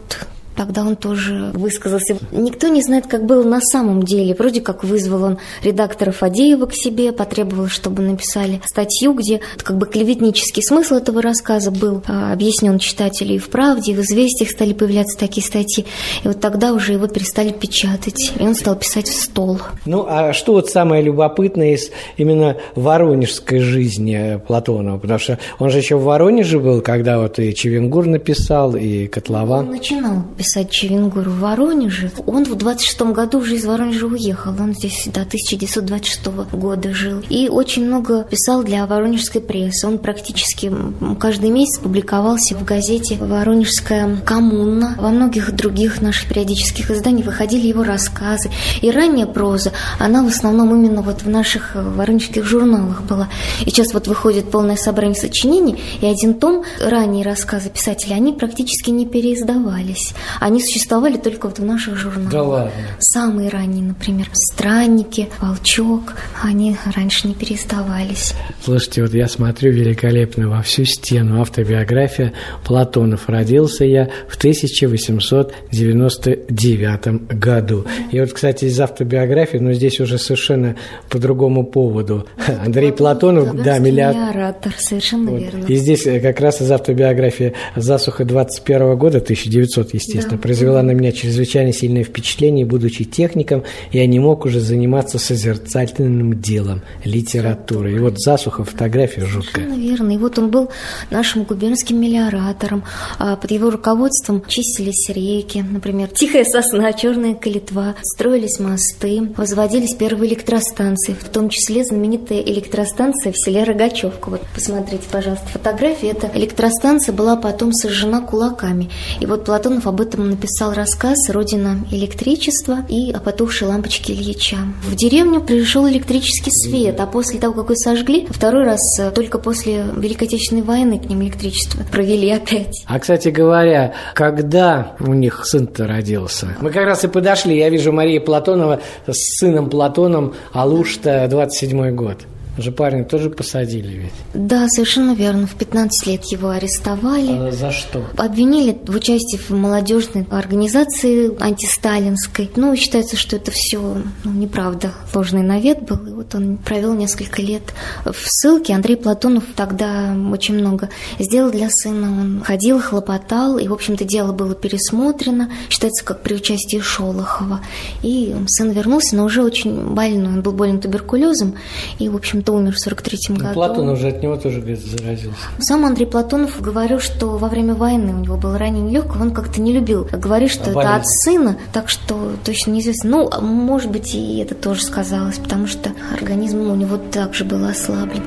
Тогда 0.58 0.82
он 0.82 0.96
тоже 0.96 1.52
высказался. 1.54 2.18
Никто 2.32 2.68
не 2.68 2.82
знает, 2.82 3.06
как 3.06 3.26
было 3.26 3.44
на 3.44 3.62
самом 3.62 4.02
деле. 4.02 4.34
Вроде 4.34 4.60
как 4.60 4.84
вызвал 4.84 5.24
он 5.24 5.38
редактора 5.62 6.12
Фадеева 6.12 6.66
к 6.66 6.74
себе, 6.74 7.12
потребовал, 7.12 7.68
чтобы 7.68 8.02
написали 8.02 8.60
статью, 8.66 9.14
где 9.14 9.40
как 9.58 9.78
бы 9.78 9.86
клеветнический 9.86 10.64
смысл 10.64 10.96
этого 10.96 11.22
рассказа 11.22 11.70
был 11.70 12.02
а, 12.08 12.34
объяснен 12.34 12.80
читателю 12.80 13.36
и 13.36 13.38
в 13.38 13.50
«Правде», 13.50 13.92
и 13.92 13.96
в 13.96 14.00
«Известиях» 14.00 14.50
стали 14.50 14.74
появляться 14.74 15.16
такие 15.20 15.46
статьи. 15.46 15.86
И 16.24 16.28
вот 16.28 16.40
тогда 16.40 16.74
уже 16.74 16.94
его 16.94 17.08
перестали 17.08 17.52
печатать, 17.52 18.34
и 18.36 18.42
он 18.42 18.56
стал 18.56 18.78
писать 18.78 19.08
в 19.08 19.14
стол. 19.14 19.60
Ну, 19.86 20.08
а 20.10 20.34
что 20.34 20.54
вот 20.54 20.72
самое 20.72 21.04
любопытное 21.04 21.76
из 21.76 21.92
именно 22.18 22.58
воронежской 22.74 23.60
жизни 23.60 24.42
Платонова? 24.48 24.98
Потому 24.98 25.20
что 25.20 25.38
он 25.60 25.70
же 25.70 25.78
еще 25.78 25.98
в 25.98 26.04
Воронеже 26.04 26.60
был, 26.60 26.82
когда 26.82 27.20
вот 27.20 27.38
и 27.38 27.54
Чевенгур 27.54 28.08
написал, 28.08 28.76
и 28.76 29.06
Котлован. 29.06 29.68
Он 29.68 29.72
начинал 29.72 30.24
писать 30.36 30.47
Чевенгур 30.70 31.30
в 31.30 31.40
Воронеже. 31.40 32.12
Он 32.26 32.46
в 32.46 32.56
26 32.56 33.02
году 33.14 33.40
уже 33.40 33.56
из 33.56 33.66
Воронежа 33.66 34.08
уехал. 34.08 34.52
Он 34.60 34.74
здесь 34.74 35.06
до 35.06 35.22
1926 35.22 36.28
года 36.54 36.94
жил. 36.94 37.22
И 37.30 37.50
очень 37.50 37.86
много 37.86 38.24
писал 38.24 38.64
для 38.64 38.86
воронежской 38.86 39.42
прессы. 39.42 39.88
Он 39.88 39.98
практически 39.98 40.72
каждый 41.20 41.50
месяц 41.50 41.80
публиковался 41.80 42.56
в 42.56 42.64
газете 42.64 43.18
«Воронежская 43.20 44.18
коммуна». 44.26 44.96
Во 44.98 45.10
многих 45.10 45.56
других 45.56 46.02
наших 46.02 46.30
периодических 46.30 46.92
изданиях 46.92 47.26
выходили 47.26 47.68
его 47.68 47.84
рассказы. 47.84 48.50
И 48.82 48.90
ранняя 48.92 49.28
проза, 49.28 49.72
она 50.00 50.24
в 50.24 50.28
основном 50.28 50.74
именно 50.76 51.02
вот 51.02 51.24
в 51.24 51.30
наших 51.30 51.76
воронежских 51.76 52.46
журналах 52.46 53.04
была. 53.04 53.28
И 53.66 53.70
сейчас 53.70 53.94
вот 53.94 54.08
выходит 54.08 54.50
полное 54.50 54.78
собрание 54.78 55.16
сочинений, 55.16 55.78
и 56.02 56.06
один 56.06 56.36
том, 56.36 56.64
ранние 56.80 57.24
рассказы 57.24 57.70
писателей, 57.70 58.16
они 58.16 58.34
практически 58.34 58.90
не 58.90 59.06
переиздавались. 59.06 60.14
Они 60.40 60.62
существовали 60.62 61.18
только 61.18 61.48
вот 61.48 61.58
в 61.60 61.66
наших 61.66 61.98
журналах. 61.98 62.32
Да 62.32 62.44
ладно. 62.44 62.72
Самые 63.00 63.50
ранние, 63.50 63.84
например, 63.84 64.28
«Странники», 64.34 65.28
«Волчок», 65.40 66.14
они 66.42 66.78
раньше 66.96 67.28
не 67.28 67.34
переиздавались. 67.34 68.34
Слушайте, 68.64 69.02
вот 69.04 69.14
я 69.14 69.28
смотрю 69.28 69.72
великолепно 69.72 70.50
во 70.50 70.62
всю 70.62 70.86
стену 70.86 71.42
автобиография 71.42 72.34
Платонов. 72.66 73.28
Родился 73.30 73.86
я 73.86 74.10
в 74.28 74.38
1899 74.38 77.08
году. 77.40 77.86
И 78.12 78.20
вот, 78.20 78.34
кстати, 78.34 78.66
из 78.66 78.80
автобиографии, 78.80 79.58
но 79.58 79.74
здесь 79.74 80.00
уже 80.00 80.18
совершенно 80.18 80.76
по 81.10 81.20
другому 81.20 81.66
поводу. 81.66 82.26
Андрей 82.64 82.92
Платонов, 82.92 83.56
да, 83.64 83.80
миллиард... 83.80 84.16
Миллиаратор, 84.16 84.74
совершенно 84.78 85.32
Вот. 85.32 85.42
верно. 85.42 85.66
И 85.66 85.76
здесь 85.76 86.06
э, 86.06 86.20
как 86.20 86.40
раз 86.40 86.62
из 86.62 86.72
автобиографии 86.72 87.54
«Засуха 87.76 88.26
21 88.26 88.96
года», 88.98 89.18
1900, 89.18 89.94
естественно, 89.94 90.27
произвела 90.36 90.84
на 90.84 90.92
меня 90.92 91.12
чрезвычайно 91.12 91.72
сильное 91.72 92.04
впечатление. 92.04 92.66
Будучи 92.66 93.06
техником, 93.06 93.64
я 93.92 94.06
не 94.06 94.20
мог 94.20 94.46
уже 94.46 94.60
заниматься 94.60 95.20
созерцательным 95.20 96.42
делом, 96.42 96.82
литературой. 97.06 97.96
И 97.96 98.00
вот 98.00 98.20
«Засуха» 98.20 98.64
фотография 98.64 99.26
жуткая. 99.26 99.68
Верно. 99.68 100.12
И 100.12 100.18
вот 100.18 100.38
он 100.38 100.50
был 100.50 100.70
нашим 101.12 101.44
губернским 101.44 102.00
мелиоратором. 102.02 102.84
А 103.20 103.36
Под 103.36 103.52
его 103.52 103.70
руководством 103.70 104.44
чистились 104.48 105.10
реки, 105.10 105.60
например, 105.62 106.10
Тихая 106.10 106.44
сосна, 106.44 106.92
Черная 106.94 107.36
калитва, 107.36 107.96
строились 108.02 108.60
мосты, 108.60 109.22
возводились 109.38 109.94
первые 109.94 110.32
электростанции, 110.32 111.14
в 111.14 111.30
том 111.30 111.50
числе 111.50 111.84
знаменитая 111.84 112.42
электростанция 112.42 113.32
в 113.32 113.38
селе 113.38 113.64
Рогачевка. 113.64 114.30
Вот 114.30 114.42
посмотрите, 114.54 115.04
пожалуйста, 115.12 115.48
фотографии. 115.48 116.10
Эта 116.10 116.32
электростанция 116.34 117.14
была 117.14 117.36
потом 117.36 117.72
сожжена 117.72 118.22
кулаками. 118.22 118.90
И 119.20 119.26
вот 119.26 119.46
Платонов 119.46 119.86
об 119.86 120.02
этом 120.02 120.17
написал 120.24 120.74
рассказ 120.74 121.30
«Родина 121.30 121.86
электричества» 121.92 122.80
и 122.90 123.12
о 123.12 123.20
потухшей 123.20 123.68
лампочке 123.68 124.14
Ильича. 124.14 124.58
В 124.84 124.96
деревню 124.96 125.42
пришел 125.42 125.88
электрический 125.88 126.52
свет, 126.52 127.00
а 127.00 127.08
после 127.08 127.40
того, 127.40 127.54
как 127.54 127.72
ее 127.72 127.76
сожгли, 127.78 128.28
второй 128.30 128.66
раз 128.66 128.80
э, 129.00 129.12
только 129.12 129.40
после 129.40 129.86
Великой 129.96 130.28
Отечественной 130.28 130.62
войны 130.62 131.00
к 131.00 131.06
ним 131.06 131.24
электричество 131.24 131.84
провели 131.92 132.30
опять. 132.32 132.84
А, 132.86 133.00
кстати 133.00 133.30
говоря, 133.30 133.94
когда 134.14 134.96
у 135.00 135.14
них 135.14 135.46
сын-то 135.46 135.88
родился? 135.88 136.56
Мы 136.62 136.72
как 136.72 136.86
раз 136.86 137.04
и 137.04 137.08
подошли. 137.08 137.58
Я 137.58 137.70
вижу 137.70 137.92
Мария 137.92 138.20
Платонова 138.20 138.82
с 139.08 139.38
сыном 139.40 139.70
Платоном, 139.70 140.34
Алуш-то 140.54 141.28
27 141.30 141.96
год. 141.96 142.18
Уже 142.58 142.72
парня 142.72 143.04
тоже 143.04 143.30
посадили 143.30 143.94
ведь. 143.94 144.14
Да, 144.34 144.68
совершенно 144.68 145.14
верно. 145.14 145.46
В 145.46 145.56
15 145.56 146.08
лет 146.08 146.24
его 146.26 146.50
арестовали. 146.50 147.50
А 147.50 147.52
за 147.52 147.72
что? 147.72 148.04
Обвинили 148.18 148.78
в 148.86 148.96
участии 148.96 149.38
в 149.38 149.52
молодежной 149.52 150.26
организации 150.32 151.32
антисталинской. 151.42 152.50
Ну, 152.56 152.76
считается, 152.76 153.16
что 153.16 153.36
это 153.36 153.52
все 153.52 154.02
ну, 154.24 154.32
неправда. 154.32 154.92
Ложный 155.14 155.44
навет 155.44 155.84
был. 155.84 156.08
И 156.08 156.12
вот 156.12 156.34
он 156.34 156.58
провел 156.58 156.94
несколько 156.94 157.42
лет 157.42 157.74
в 158.06 158.16
ссылке. 158.26 158.74
Андрей 158.74 158.98
Платонов 158.98 159.44
тогда 159.56 160.16
очень 160.32 160.56
много 160.56 160.90
сделал 161.20 161.52
для 161.52 161.70
сына. 161.70 162.08
Он 162.08 162.42
ходил, 162.44 162.80
хлопотал, 162.82 163.58
и, 163.60 163.68
в 163.68 163.74
общем-то, 163.74 164.04
дело 164.04 164.32
было 164.32 164.56
пересмотрено. 164.56 165.52
Считается, 165.70 166.04
как 166.04 166.22
при 166.22 166.34
участии 166.34 166.80
Шолохова. 166.80 167.62
И 168.02 168.36
сын 168.48 168.72
вернулся, 168.72 169.16
но 169.16 169.26
уже 169.26 169.44
очень 169.44 169.94
больной. 169.94 170.34
Он 170.34 170.42
был 170.42 170.54
болен 170.54 170.80
туберкулезом 170.80 171.56
и, 172.00 172.10
в 172.10 172.16
общем-то, 172.16 172.47
умер 172.52 172.74
в 172.76 172.80
43 172.80 173.20
Ну, 173.30 173.36
году. 173.36 173.54
Платон 173.54 173.90
уже 173.90 174.08
от 174.10 174.22
него 174.24 174.38
тоже, 174.38 174.60
говорит, 174.60 174.80
заразился. 174.80 175.38
Сам 175.60 175.86
Андрей 175.86 176.06
Платонов 176.06 176.62
говорил, 176.62 177.00
что 177.00 177.38
во 177.38 177.48
время 177.48 177.74
войны 177.76 178.14
у 178.14 178.20
него 178.20 178.38
было 178.38 178.58
ранение 178.58 178.94
легкого, 178.94 179.22
он 179.24 179.32
как-то 179.32 179.62
не 179.62 179.74
любил. 179.74 180.08
Говорит, 180.12 180.52
что 180.52 180.66
А 180.66 180.68
это 180.68 180.74
болезнь? 180.74 180.96
от 180.96 181.08
сына, 181.08 181.58
так 181.74 181.90
что 181.90 182.32
точно 182.44 182.72
неизвестно. 182.72 183.10
Ну, 183.10 183.30
а 183.32 183.42
может 183.42 183.92
быть, 183.92 184.14
и 184.16 184.38
это 184.40 184.56
тоже 184.56 184.82
сказалось, 184.84 185.38
потому 185.38 185.68
что 185.68 185.92
организм 186.14 186.70
у 186.70 186.76
него 186.76 186.98
также 186.98 187.44
был 187.46 187.64
ослаблен. 187.66 188.24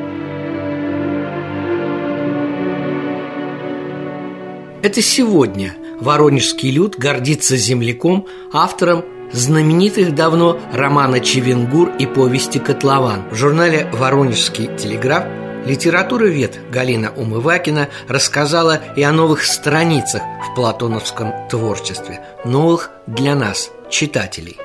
Это 4.83 5.03
сегодня 5.03 5.75
воронежский 6.01 6.71
люд 6.71 6.97
гордится 6.97 7.57
земляком, 7.57 8.27
автором 8.53 9.05
знаменитых 9.33 10.15
давно 10.15 10.59
романа 10.73 11.21
«Чевенгур» 11.21 11.91
и 11.99 12.07
повести 12.07 12.59
«Котлован». 12.59 13.25
В 13.31 13.35
журнале 13.35 13.89
«Воронежский 13.93 14.71
телеграф» 14.77 15.25
литературовед 15.67 16.59
Галина 16.71 17.13
Умывакина 17.17 17.89
рассказала 18.09 18.81
и 18.97 19.03
о 19.03 19.13
новых 19.13 19.45
страницах 19.45 20.23
в 20.23 20.55
платоновском 20.55 21.33
творчестве, 21.49 22.21
новых 22.45 22.91
для 23.07 23.35
нас, 23.35 23.71
читателей. 23.91 24.59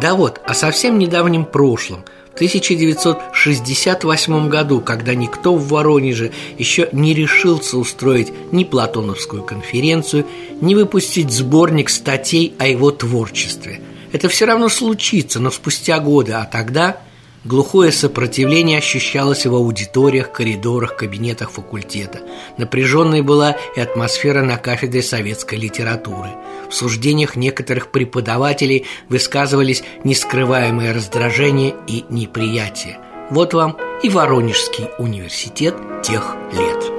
Да 0.00 0.14
вот, 0.14 0.40
о 0.44 0.54
совсем 0.54 0.98
недавнем 0.98 1.44
прошлом, 1.44 2.04
В 2.30 2.34
1968 2.40 4.48
году, 4.48 4.80
когда 4.80 5.14
никто 5.14 5.56
в 5.56 5.68
Воронеже 5.68 6.32
еще 6.56 6.88
не 6.92 7.12
решился 7.12 7.76
устроить 7.76 8.32
ни 8.52 8.64
Платоновскую 8.64 9.42
конференцию, 9.42 10.24
ни 10.60 10.74
выпустить 10.74 11.30
сборник 11.32 11.90
статей 11.90 12.54
о 12.58 12.66
его 12.66 12.92
творчестве. 12.92 13.82
Это 14.12 14.28
все 14.28 14.44
равно 14.44 14.68
случится, 14.68 15.40
но 15.40 15.50
спустя 15.50 15.98
годы, 15.98 16.32
а 16.32 16.44
тогда 16.44 17.00
Глухое 17.42 17.90
сопротивление 17.90 18.78
ощущалось 18.78 19.46
в 19.46 19.54
аудиториях, 19.54 20.30
коридорах, 20.30 20.96
кабинетах 20.96 21.50
факультета. 21.50 22.20
Напряженной 22.58 23.22
была 23.22 23.56
и 23.74 23.80
атмосфера 23.80 24.42
на 24.42 24.58
кафедре 24.58 25.02
советской 25.02 25.54
литературы. 25.54 26.28
В 26.68 26.74
суждениях 26.74 27.36
некоторых 27.36 27.90
преподавателей 27.90 28.84
высказывались 29.08 29.82
нескрываемое 30.04 30.92
раздражение 30.92 31.74
и 31.86 32.04
неприятие. 32.10 32.98
Вот 33.30 33.54
вам 33.54 33.78
и 34.02 34.10
Воронежский 34.10 34.88
университет 34.98 35.74
тех 36.02 36.36
лет. 36.52 36.92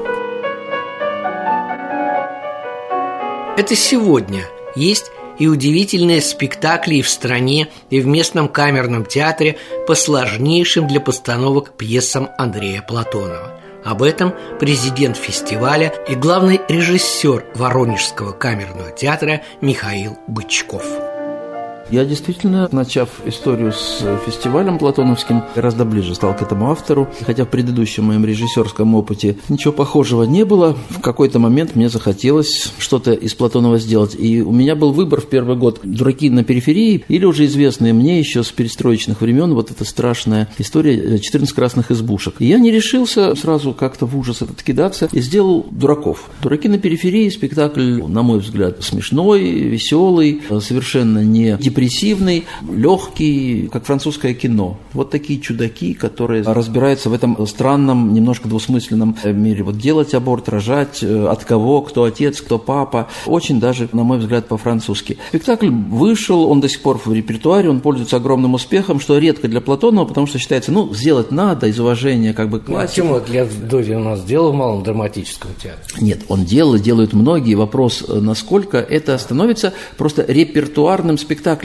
Это 3.59 3.75
сегодня 3.75 4.45
есть 4.75 5.11
и 5.41 5.47
удивительные 5.47 6.21
спектакли 6.21 6.95
и 6.95 7.01
в 7.01 7.09
стране, 7.09 7.69
и 7.89 7.99
в 7.99 8.05
местном 8.05 8.47
камерном 8.47 9.07
театре 9.07 9.57
по 9.87 9.95
сложнейшим 9.95 10.87
для 10.87 11.01
постановок 11.01 11.75
пьесам 11.75 12.29
Андрея 12.37 12.83
Платонова. 12.83 13.59
Об 13.83 14.03
этом 14.03 14.35
президент 14.59 15.17
фестиваля 15.17 15.91
и 16.07 16.13
главный 16.13 16.61
режиссер 16.69 17.45
Воронежского 17.55 18.33
камерного 18.33 18.91
театра 18.91 19.41
Михаил 19.61 20.15
Бычков. 20.27 21.10
Я 21.91 22.05
действительно, 22.05 22.69
начав 22.71 23.09
историю 23.25 23.73
с 23.73 24.01
фестивалем 24.25 24.79
Платоновским, 24.79 25.43
гораздо 25.53 25.83
ближе 25.83 26.15
стал 26.15 26.33
к 26.33 26.41
этому 26.41 26.71
автору. 26.71 27.09
Хотя 27.25 27.43
в 27.43 27.49
предыдущем 27.49 28.05
моем 28.05 28.23
режиссерском 28.23 28.95
опыте 28.95 29.35
ничего 29.49 29.73
похожего 29.73 30.23
не 30.23 30.45
было, 30.45 30.77
в 30.89 31.01
какой-то 31.01 31.39
момент 31.39 31.75
мне 31.75 31.89
захотелось 31.89 32.71
что-то 32.79 33.11
из 33.11 33.33
Платонова 33.33 33.77
сделать. 33.77 34.15
И 34.17 34.41
у 34.41 34.53
меня 34.53 34.77
был 34.77 34.93
выбор 34.93 35.19
в 35.19 35.25
первый 35.25 35.57
год 35.57 35.81
«Дураки 35.83 36.29
на 36.29 36.45
периферии» 36.45 37.03
или 37.09 37.25
уже 37.25 37.43
известные 37.43 37.91
мне 37.91 38.19
еще 38.19 38.43
с 38.43 38.51
перестроечных 38.51 39.19
времен 39.19 39.53
вот 39.53 39.69
эта 39.69 39.83
страшная 39.83 40.47
история 40.59 41.17
«14 41.17 41.53
красных 41.53 41.91
избушек». 41.91 42.35
И 42.39 42.45
я 42.45 42.57
не 42.57 42.71
решился 42.71 43.35
сразу 43.35 43.73
как-то 43.73 44.05
в 44.05 44.17
ужас 44.17 44.41
этот 44.41 44.63
кидаться 44.63 45.09
и 45.11 45.19
сделал 45.19 45.65
«Дураков». 45.69 46.29
«Дураки 46.41 46.69
на 46.69 46.77
периферии» 46.77 47.27
спектакль, 47.27 48.01
на 48.01 48.21
мой 48.21 48.39
взгляд, 48.39 48.81
смешной, 48.81 49.41
веселый, 49.41 50.41
совершенно 50.61 51.21
не 51.21 51.57
депрессивный 51.57 51.80
депрессивный, 51.81 52.45
легкий, 52.69 53.67
как 53.71 53.85
французское 53.85 54.33
кино. 54.35 54.77
Вот 54.93 55.09
такие 55.09 55.39
чудаки, 55.39 55.93
которые 55.93 56.43
разбираются 56.43 57.09
в 57.09 57.13
этом 57.13 57.47
странном, 57.47 58.13
немножко 58.13 58.47
двусмысленном 58.47 59.17
мире. 59.23 59.63
Вот 59.63 59.77
делать 59.77 60.13
аборт, 60.13 60.47
рожать, 60.47 60.99
э, 61.01 61.27
от 61.27 61.43
кого, 61.43 61.81
кто 61.81 62.03
отец, 62.03 62.39
кто 62.41 62.59
папа. 62.59 63.07
Очень 63.25 63.59
даже, 63.59 63.89
на 63.93 64.03
мой 64.03 64.19
взгляд, 64.19 64.47
по-французски. 64.47 65.17
Спектакль 65.29 65.69
вышел, 65.69 66.49
он 66.49 66.61
до 66.61 66.69
сих 66.69 66.81
пор 66.81 66.99
в 67.03 67.11
репертуаре, 67.11 67.69
он 67.69 67.79
пользуется 67.79 68.17
огромным 68.17 68.53
успехом, 68.53 68.99
что 68.99 69.17
редко 69.17 69.47
для 69.47 69.61
Платонова, 69.61 70.05
потому 70.05 70.27
что 70.27 70.37
считается, 70.37 70.71
ну, 70.71 70.93
сделать 70.93 71.31
надо 71.31 71.67
из 71.67 71.79
уважения 71.79 72.33
как 72.33 72.49
бы 72.49 72.59
к. 72.59 72.67
Ну, 72.67 72.77
а 72.77 72.85
почему 72.85 73.19
Лев 73.27 73.49
Дори 73.67 73.95
у 73.95 73.99
нас 73.99 74.19
сделал 74.19 74.51
в 74.51 74.55
Малом 74.55 74.83
драматическом 74.83 75.51
театре? 75.55 75.81
Нет, 75.99 76.21
он 76.27 76.45
делал, 76.45 76.77
делают 76.77 77.13
многие. 77.13 77.55
Вопрос, 77.55 78.03
э, 78.07 78.19
насколько 78.19 78.77
это 78.77 79.17
становится 79.17 79.73
просто 79.97 80.23
репертуарным 80.27 81.17
спектаклем. 81.17 81.60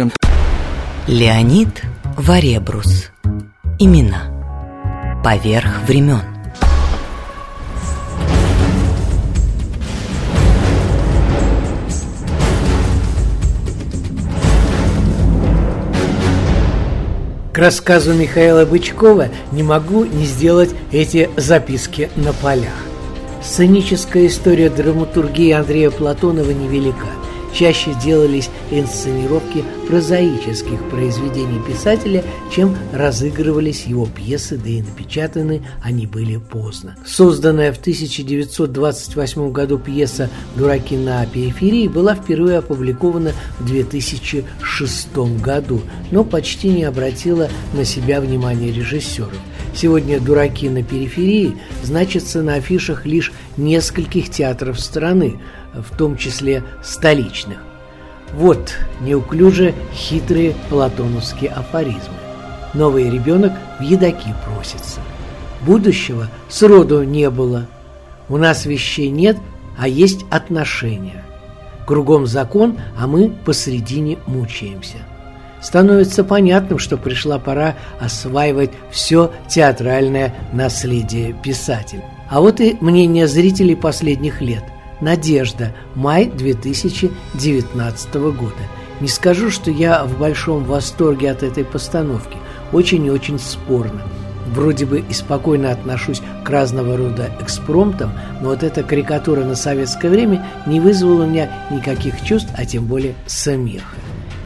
Леонид 1.06 1.82
Варебрус. 2.16 3.10
Имена. 3.78 4.24
Поверх 5.24 5.82
времен. 5.86 6.20
К 17.52 17.58
рассказу 17.58 18.12
Михаила 18.12 18.66
Бычкова 18.66 19.28
не 19.52 19.62
могу 19.62 20.04
не 20.04 20.26
сделать 20.26 20.70
эти 20.92 21.30
записки 21.36 22.10
на 22.16 22.32
полях. 22.34 22.74
Сценическая 23.42 24.26
история 24.26 24.68
драматургии 24.68 25.52
Андрея 25.52 25.90
Платонова 25.90 26.50
невелика– 26.50 27.06
чаще 27.56 27.94
делались 28.02 28.50
инсценировки 28.70 29.64
прозаических 29.88 30.82
произведений 30.90 31.60
писателя, 31.66 32.22
чем 32.54 32.76
разыгрывались 32.92 33.84
его 33.84 34.06
пьесы, 34.06 34.58
да 34.58 34.68
и 34.68 34.82
напечатаны 34.82 35.62
они 35.82 36.06
были 36.06 36.36
поздно. 36.36 36.96
Созданная 37.06 37.72
в 37.72 37.78
1928 37.78 39.52
году 39.52 39.78
пьеса 39.78 40.28
«Дураки 40.56 40.96
на 40.96 41.24
периферии» 41.26 41.88
была 41.88 42.14
впервые 42.14 42.58
опубликована 42.58 43.32
в 43.58 43.66
2006 43.66 45.16
году, 45.40 45.80
но 46.10 46.24
почти 46.24 46.68
не 46.68 46.84
обратила 46.84 47.48
на 47.72 47.84
себя 47.84 48.20
внимания 48.20 48.72
режиссеров. 48.72 49.32
Сегодня 49.76 50.18
«Дураки 50.18 50.70
на 50.70 50.82
периферии» 50.82 51.58
значатся 51.82 52.42
на 52.42 52.54
афишах 52.54 53.04
лишь 53.04 53.30
нескольких 53.58 54.30
театров 54.30 54.80
страны, 54.80 55.38
в 55.74 55.94
том 55.98 56.16
числе 56.16 56.64
столичных. 56.82 57.58
Вот 58.32 58.74
неуклюже 59.02 59.74
хитрые 59.92 60.54
платоновские 60.70 61.50
афоризмы. 61.50 62.14
Новый 62.72 63.10
ребенок 63.10 63.52
в 63.78 63.82
едаки 63.82 64.34
просится. 64.46 65.00
Будущего 65.60 66.28
сроду 66.48 67.02
не 67.02 67.28
было. 67.28 67.66
У 68.30 68.38
нас 68.38 68.64
вещей 68.64 69.10
нет, 69.10 69.36
а 69.78 69.88
есть 69.88 70.24
отношения. 70.30 71.22
Кругом 71.86 72.26
закон, 72.26 72.78
а 72.98 73.06
мы 73.06 73.28
посредине 73.44 74.16
мучаемся. 74.26 74.96
Становится 75.60 76.22
понятным, 76.22 76.78
что 76.78 76.96
пришла 76.96 77.38
пора 77.38 77.74
осваивать 78.00 78.70
все 78.90 79.32
театральное 79.48 80.34
наследие 80.52 81.32
писателя. 81.32 82.04
А 82.28 82.40
вот 82.40 82.60
и 82.60 82.76
мнение 82.80 83.26
зрителей 83.26 83.76
последних 83.76 84.40
лет– 84.40 84.64
«Надежда», 85.00 85.72
май 85.94 86.26
2019 86.26 88.14
года. 88.14 88.54
Не 89.00 89.08
скажу, 89.08 89.50
что 89.50 89.70
я 89.70 90.04
в 90.04 90.18
большом 90.18 90.64
восторге 90.64 91.30
от 91.30 91.42
этой 91.42 91.64
постановки. 91.64 92.38
Очень 92.72 93.04
и 93.06 93.10
очень 93.10 93.38
спорно. 93.38 94.02
Вроде 94.54 94.86
бы 94.86 95.00
и 95.00 95.12
спокойно 95.12 95.70
отношусь 95.70 96.22
к 96.44 96.48
разного 96.48 96.96
рода 96.96 97.30
экспромтам, 97.40 98.12
но 98.40 98.50
вот 98.50 98.62
эта 98.62 98.82
карикатура 98.82 99.44
на 99.44 99.54
советское 99.54 100.08
время 100.08 100.46
не 100.66 100.80
вызвала 100.80 101.24
у 101.24 101.26
меня 101.26 101.50
никаких 101.70 102.24
чувств, 102.24 102.48
а 102.56 102.64
тем 102.64 102.86
более 102.86 103.14
смеха. 103.26 103.96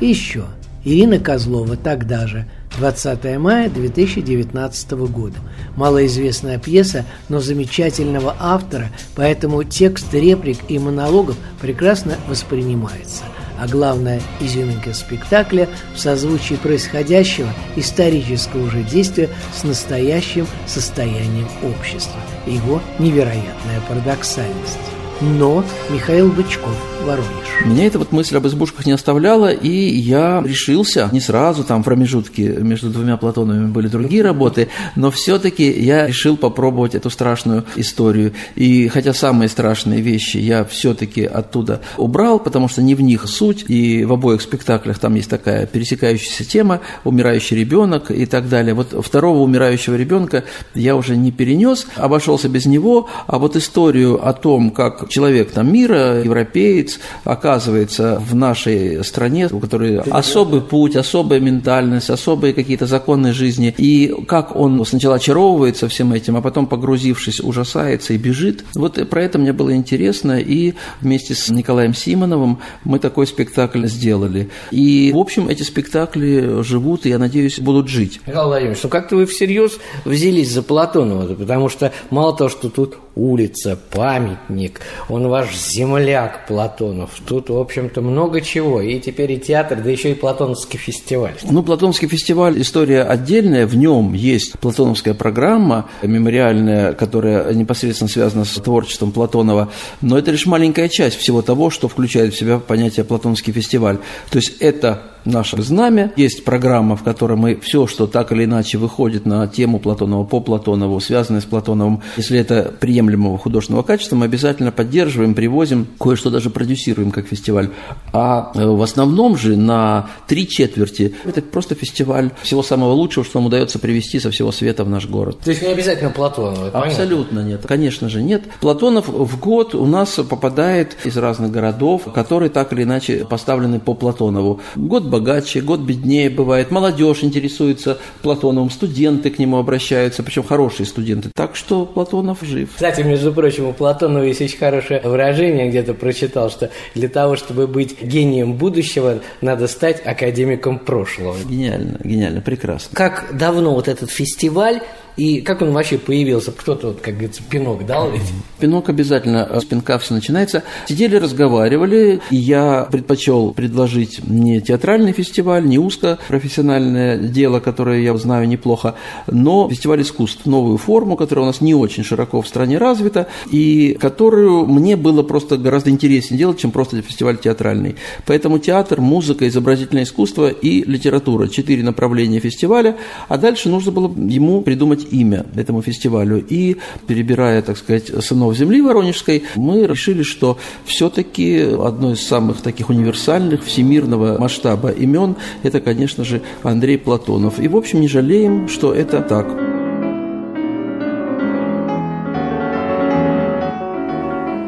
И 0.01 0.07
еще. 0.07 0.47
Ирина 0.85 1.19
Козлова 1.19 1.77
тогда 1.77 2.27
же– 2.27 2.47
20 2.79 3.39
мая 3.39 3.69
2019 3.69 4.91
года. 4.93 5.37
Малоизвестная 5.77 6.59
пьеса, 6.59 7.05
но 7.29 7.41
замечательного 7.41 8.37
автора, 8.39 8.89
поэтому 9.15 9.65
текст 9.65 10.13
реплик 10.15 10.59
и 10.69 10.79
монологов 10.79 11.37
прекрасно 11.61 12.17
воспринимается. 12.29 13.25
А 13.59 13.69
главное, 13.69 14.23
изюминка 14.41 14.95
спектакля 14.95 15.69
в 15.95 16.01
созвучии 16.01 16.55
происходящего 16.55 17.51
исторического 17.77 18.71
же 18.71 18.83
действия 18.83 19.29
с 19.55 19.65
настоящим 19.65 20.47
состоянием 20.67 21.49
общества. 21.63 22.19
Его 22.47 22.81
невероятная 22.99 23.83
парадоксальность 23.87 25.00
но 25.21 25.65
Михаил 25.91 26.31
Бычков, 26.31 26.75
Воронеж. 27.05 27.27
Меня 27.65 27.87
эта 27.87 27.99
вот 27.99 28.13
мысль 28.13 28.37
об 28.37 28.47
избушках 28.47 28.87
не 28.87 28.93
оставляла, 28.93 29.53
и 29.53 29.69
я 29.69 30.43
решился, 30.45 31.09
не 31.13 31.21
сразу, 31.21 31.63
там 31.63 31.83
в 31.83 31.85
промежутке 31.85 32.49
между 32.61 32.89
двумя 32.89 33.17
Платоновыми 33.17 33.71
были 33.71 33.89
другие 33.89 34.23
работы, 34.23 34.69
но 34.97 35.11
все-таки 35.11 35.71
я 35.71 36.07
решил 36.07 36.37
попробовать 36.37 36.95
эту 36.95 37.11
страшную 37.11 37.65
историю. 37.77 38.33
И 38.55 38.89
хотя 38.89 39.13
самые 39.13 39.49
страшные 39.49 40.01
вещи 40.01 40.39
я 40.39 40.65
все-таки 40.65 41.25
оттуда 41.25 41.83
убрал, 41.99 42.39
потому 42.39 42.69
что 42.69 42.83
не 42.83 42.95
в 42.95 43.03
них 43.03 43.29
суть, 43.29 43.65
и 43.69 44.05
в 44.05 44.13
обоих 44.13 44.41
спектаклях 44.41 44.99
там 44.99 45.15
есть 45.15 45.29
такая 45.29 45.67
пересекающаяся 45.67 46.45
тема, 46.45 46.81
умирающий 47.05 47.59
ребенок 47.59 48.11
и 48.11 48.25
так 48.25 48.49
далее. 48.49 48.73
Вот 48.73 48.95
второго 49.05 49.41
умирающего 49.41 49.97
ребенка 49.97 50.45
я 50.75 50.97
уже 50.97 51.17
не 51.17 51.31
перенес, 51.31 51.87
обошелся 51.97 52.49
без 52.49 52.65
него, 52.65 53.09
а 53.27 53.39
вот 53.39 53.57
историю 53.57 54.27
о 54.27 54.33
том, 54.33 54.71
как 54.71 55.10
человек 55.11 55.51
там 55.51 55.73
мира, 55.73 56.23
европеец, 56.23 56.99
оказывается 57.25 58.23
в 58.27 58.35
нашей 58.35 59.05
стране, 59.05 59.49
у 59.51 59.61
которой 59.61 59.99
особый 59.99 60.63
путь, 60.63 60.97
особая 60.97 61.41
ментальность, 61.41 62.09
особые 62.09 62.55
какие-то 62.55 62.87
законы 62.87 63.33
жизни, 63.33 63.75
и 63.77 64.15
как 64.27 64.57
он 64.57 64.85
сначала 64.87 65.17
очаровывается 65.17 65.89
всем 65.89 66.13
этим, 66.13 66.37
а 66.37 66.41
потом, 66.41 66.67
погрузившись, 66.67 67.41
ужасается 67.41 68.15
и 68.15 68.17
бежит. 68.17 68.65
Вот 68.75 69.09
про 69.11 69.23
это 69.23 69.39
мне 69.39 69.53
было 69.53 69.75
интересно, 69.75 70.39
и 70.39 70.75
вместе 71.01 71.35
с 71.35 71.49
Николаем 71.51 71.95
Симоновым 71.95 72.61
мы 72.85 72.99
такой 72.99 73.27
спектакль 73.27 73.87
сделали. 73.87 74.51
И, 74.71 75.11
в 75.13 75.19
общем, 75.19 75.49
эти 75.49 75.63
спектакли 75.63 76.63
живут, 76.63 77.07
и, 77.07 77.11
я 77.11 77.19
надеюсь, 77.19 77.59
будут 77.59 77.89
жить. 77.89 78.21
Михаил 78.27 78.47
Владимирович, 78.47 78.83
ну 78.85 78.89
как-то 78.89 79.17
вы 79.17 79.27
всерьез 79.27 79.79
взялись 80.05 80.51
за 80.51 80.63
Платонова, 80.63 81.35
потому 81.35 81.69
что 81.69 81.93
мало 82.11 82.37
того, 82.37 82.49
что 82.49 82.69
тут 82.69 82.97
улица, 83.17 83.79
памятник, 83.91 84.81
он 85.09 85.29
ваш 85.29 85.57
земляк 85.57 86.47
Платонов, 86.47 87.11
тут, 87.27 87.51
в 87.51 87.59
общем-то, 87.59 88.01
много 88.01 88.41
чего, 88.41 88.81
и 88.81 88.99
теперь 89.01 89.33
и 89.33 89.39
театр, 89.39 89.81
да 89.83 89.91
еще 89.91 90.13
и 90.13 90.15
Платоновский 90.15 90.79
фестиваль. 90.79 91.35
Ну, 91.43 91.63
Платоновский 91.63 92.09
фестиваль– 92.09 92.61
история 92.63 93.03
отдельная, 93.03 93.67
в 93.67 93.77
нем 93.77 94.15
есть 94.15 94.59
платоновская 94.59 95.15
программа 95.15 95.89
мемориальная, 96.03 96.93
которая 96.93 97.53
непосредственно 97.55 98.09
связана 98.09 98.45
с 98.45 98.55
творчеством 98.55 99.13
Платонова, 99.13 99.71
но 100.01 100.19
это 100.19 100.31
лишь 100.31 100.47
маленькая 100.47 100.89
часть 100.89 101.17
всего 101.17 101.43
того, 101.43 101.71
что 101.71 101.89
включает 101.89 102.35
в 102.35 102.39
себя 102.39 102.59
понятие 102.59 103.05
Платоновский 103.05 103.53
фестиваль. 103.53 103.99
То 104.31 104.39
есть 104.39 104.57
это 104.61 105.03
наше 105.25 105.61
знамя. 105.63 106.13
Есть 106.17 106.45
программа, 106.45 106.97
в 106.97 107.03
которой 107.03 107.37
мы 107.37 107.59
все, 107.61 107.87
что 107.87 108.07
так 108.07 108.33
или 108.33 108.45
иначе 108.45 108.79
выходит 108.79 109.27
на 109.27 109.47
тему 109.47 109.79
Платонова, 109.79 110.25
по 110.25 110.41
Платонову, 110.41 111.01
связанное 111.01 111.41
с 111.41 111.45
Платоновым, 111.45 112.03
если 112.17 112.39
это 112.39 112.73
приемлемого 112.79 113.39
художественного 113.39 113.83
качества, 113.83 114.17
мы 114.17 114.27
обязательно 114.27 114.73
поддерживаем, 114.73 115.35
привозим, 115.35 115.87
кое-что 115.99 116.31
даже 116.31 116.51
продюсируем 116.51 117.11
как 117.11 117.27
фестиваль. 117.27 117.71
А 118.13 118.53
э, 118.55 118.67
в 118.67 118.83
основном 118.83 119.37
же 119.37 119.57
на 119.57 120.09
три 120.27 120.49
четверти 120.49 121.15
это 121.25 121.43
просто 121.43 121.75
фестиваль 121.75 122.31
всего 122.43 122.63
самого 122.63 122.93
лучшего, 122.93 123.25
что 123.25 123.39
нам 123.39 123.47
удается 123.47 123.79
привести 123.79 124.21
со 124.21 124.31
всего 124.31 124.53
света 124.53 124.85
в 124.85 124.89
наш 124.89 125.07
город. 125.07 125.39
То 125.45 125.51
есть 125.51 125.63
не 125.63 125.69
обязательно 125.69 126.11
Платонов? 126.11 126.75
Абсолютно 126.75 127.41
нет. 127.41 127.63
Конечно 127.67 128.09
же 128.09 128.23
нет. 128.23 128.45
Платонов 128.61 129.09
в 129.09 129.39
год 129.39 129.75
у 129.75 129.87
нас 129.87 130.11
попадает 130.29 130.97
из 131.05 131.17
разных 131.17 131.51
городов, 131.51 132.03
которые 132.13 132.51
так 132.51 132.73
или 132.73 132.83
иначе 132.83 133.25
поставлены 133.25 133.81
по 133.81 133.95
Платонову. 133.95 134.61
Год 134.77 135.05
богаче, 135.11 135.61
год 135.61 135.81
беднее 135.81 136.31
бывает. 136.31 136.71
Молодежь 136.71 137.23
интересуется 137.23 137.99
Платоновым, 138.23 138.71
студенты 138.71 139.31
к 139.31 139.39
нему 139.39 139.59
обращаются, 139.59 140.23
причем 140.23 140.45
хорошие 140.45 140.87
студенты. 140.87 141.31
Так 141.35 141.57
что 141.57 141.85
Платонов 141.85 142.39
жив. 142.43 142.71
Кстати, 142.75 143.03
между 143.03 143.33
прочим, 143.33 143.67
у 143.67 143.73
Платонова 143.73 144.23
есть 144.23 144.41
очень 144.41 144.59
хорошее 144.59 145.01
выражение, 145.05 145.69
где-то 145.69 145.95
прочитал, 145.95 146.51
что 146.51 146.71
для 146.95 147.09
того, 147.09 147.37
чтобы 147.37 147.67
быть 147.67 148.01
гением 148.01 148.55
будущего, 148.55 149.21
надо 149.41 149.67
стать 149.67 150.05
академиком 150.07 150.79
прошлого. 150.79 151.37
Гениально, 151.49 151.99
гениально, 152.03 152.41
прекрасно. 152.41 152.97
Как 152.97 153.37
давно 153.37 153.75
вот 153.75 153.89
этот 153.89 154.11
фестиваль 154.11 154.81
и 155.17 155.41
как 155.41 155.63
он 155.63 155.73
вообще 155.73 155.99
появился? 155.99 156.53
Кто-то, 156.53 156.89
вот, 156.89 157.01
как 157.01 157.15
говорится, 157.15 157.43
пинок 157.49 157.85
дал 157.87 158.11
ведь? 158.11 158.23
Пинок 158.59 158.89
обязательно, 158.89 159.61
с 159.61 159.65
пинка 159.65 159.99
все 159.99 160.15
начинается. 160.15 160.63
Сидели, 160.89 161.17
разговаривали, 161.17 162.21
и 162.31 162.37
я 162.37 162.89
предпочел 162.91 163.53
предложить 163.53 164.21
не 164.27 164.61
театральный 164.61 165.13
фестиваль, 165.13 165.67
не 165.67 165.79
узкопрофессиональное 165.79 167.19
дело, 167.19 167.61
которое 167.61 168.03
я 168.03 168.17
знаю 168.17 168.49
неплохо, 168.49 168.95
но 169.27 169.69
фестиваль 169.69 170.03
искусств, 170.03 170.47
новую 170.47 170.79
форму, 170.79 171.17
которая 171.17 171.45
у 171.45 171.47
нас 171.47 171.61
не 171.61 171.75
очень 171.75 172.05
широко 172.05 172.43
в 172.43 172.49
стране 172.49 172.79
развита, 172.79 173.27
и 173.51 173.97
которую 174.01 174.67
мне 174.67 174.97
было 174.97 175.23
просто 175.23 175.57
гораздо 175.57 175.91
интереснее 175.91 176.39
делать, 176.39 176.59
чем 176.59 176.71
просто 176.71 177.01
фестиваль 177.03 177.39
театральный. 177.39 177.97
Поэтому 178.27 178.59
театр, 178.59 179.01
музыка, 179.01 179.49
изобразительное 179.49 180.05
искусство 180.05 180.49
и 180.49 180.83
литература– 180.85 181.49
четыре 181.51 181.83
направления 181.83 182.41
фестиваля, 182.41 182.97
а 183.29 183.39
дальше 183.39 183.69
нужно 183.69 183.93
было 183.93 184.09
ему 184.09 184.63
придумать 184.63 185.00
имя 185.11 185.47
этому 185.55 185.83
фестивалю. 185.83 186.45
И 186.49 186.77
перебирая, 187.07 187.63
так 187.63 187.77
сказать, 187.77 188.11
сынов 188.25 188.57
земли 188.57 188.81
Воронежской, 188.83 189.45
мы 189.57 189.87
решили, 189.87 190.23
что 190.23 190.59
все-таки 190.85 191.61
одно 191.61 192.13
из 192.13 192.21
самых 192.27 192.61
таких 192.61 192.91
универсальных 192.91 193.65
всемирного 193.65 194.39
масштаба 194.39 194.91
имен– 194.91 195.37
это, 195.63 195.81
конечно 195.81 196.25
же, 196.25 196.43
Андрей 196.63 196.99
Платонов. 196.99 197.61
И, 197.61 197.69
в 197.69 197.77
общем, 197.77 198.01
не 198.01 198.09
жалеем, 198.09 198.69
что 198.69 198.93
это 198.93 199.21
так. 199.21 199.47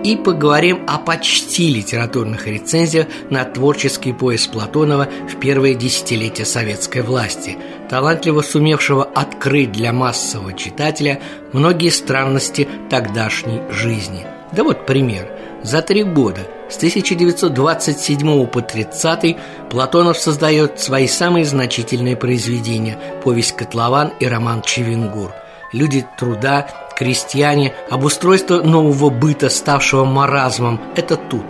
и 0.05 0.16
поговорим 0.16 0.83
о 0.87 0.99
почти 0.99 1.68
литературных 1.68 2.47
рецензиях 2.47 3.07
на 3.30 3.45
творческий 3.45 4.12
пояс 4.12 4.47
Платонова 4.47 5.09
в 5.28 5.37
первые 5.39 5.74
десятилетия 5.74 6.45
советской 6.45 7.03
власти, 7.03 7.57
талантливо 7.93 8.40
сумевшего 8.40 9.05
открыть 9.05 9.70
для 9.70 9.93
массового 9.93 10.55
читателя 10.55 11.20
многие 11.53 11.90
странности 11.90 12.66
тогдашней 12.88 13.61
жизни. 13.68 14.26
Да 14.51 14.64
вот 14.64 14.86
пример. 14.86 15.30
За 15.62 15.82
три 15.82 16.03
года, 16.03 16.40
с 16.70 16.78
1927 16.78 18.47
по 18.47 18.62
30 18.62 19.36
Платонов 19.68 20.16
создает 20.16 20.80
свои 20.80 21.07
самые 21.07 21.45
значительные 21.45 22.16
произведения– 22.16 22.99
повесть 23.24 23.57
«Котлован» 23.57 24.14
и 24.20 24.26
роман 24.26 24.62
«Чевенгур». 24.62 25.34
Люди 25.74 26.07
труда 26.18 26.68
крестьяне, 26.97 27.74
обустройство 27.90 28.62
нового 28.62 29.11
быта, 29.11 29.51
ставшего 29.51 30.07
маразмом– 30.07 30.80
это 30.97 31.16
тут. 31.16 31.45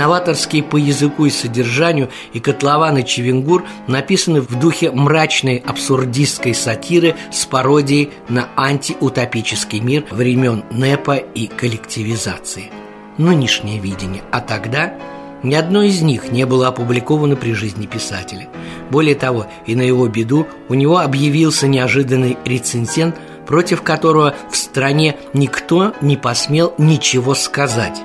Новаторские 0.00 0.62
по 0.62 0.78
языку 0.78 1.26
и 1.26 1.30
содержанию 1.30 2.08
и 2.32 2.40
котлован 2.40 2.96
и 2.96 3.04
Чевенгур 3.04 3.66
написаны 3.86 4.40
в 4.40 4.58
духе 4.58 4.90
мрачной 4.90 5.58
абсурдистской 5.58 6.54
сатиры 6.54 7.16
с 7.30 7.44
пародией 7.44 8.08
на 8.30 8.48
антиутопический 8.56 9.80
мир 9.80 10.06
времен 10.10 10.64
НЭПа 10.70 11.16
и 11.16 11.48
коллективизации. 11.48 12.70
Нынешнее 13.18 13.78
видение, 13.78 14.22
а 14.32 14.40
тогда 14.40 14.94
ни 15.42 15.54
одно 15.54 15.82
из 15.82 16.00
них 16.00 16.32
не 16.32 16.46
было 16.46 16.68
опубликовано 16.68 17.36
при 17.36 17.52
жизни 17.52 17.84
писателя. 17.84 18.48
Более 18.90 19.16
того, 19.16 19.48
и 19.66 19.74
на 19.74 19.82
его 19.82 20.08
беду 20.08 20.46
у 20.70 20.74
него 20.74 20.96
объявился 20.96 21.68
неожиданный 21.68 22.38
рецензент– 22.46 23.16
против 23.50 23.82
которого 23.82 24.36
в 24.48 24.56
стране 24.56 25.16
никто 25.34 25.92
не 26.00 26.16
посмел 26.16 26.72
ничего 26.78 27.34
сказать. 27.34 28.00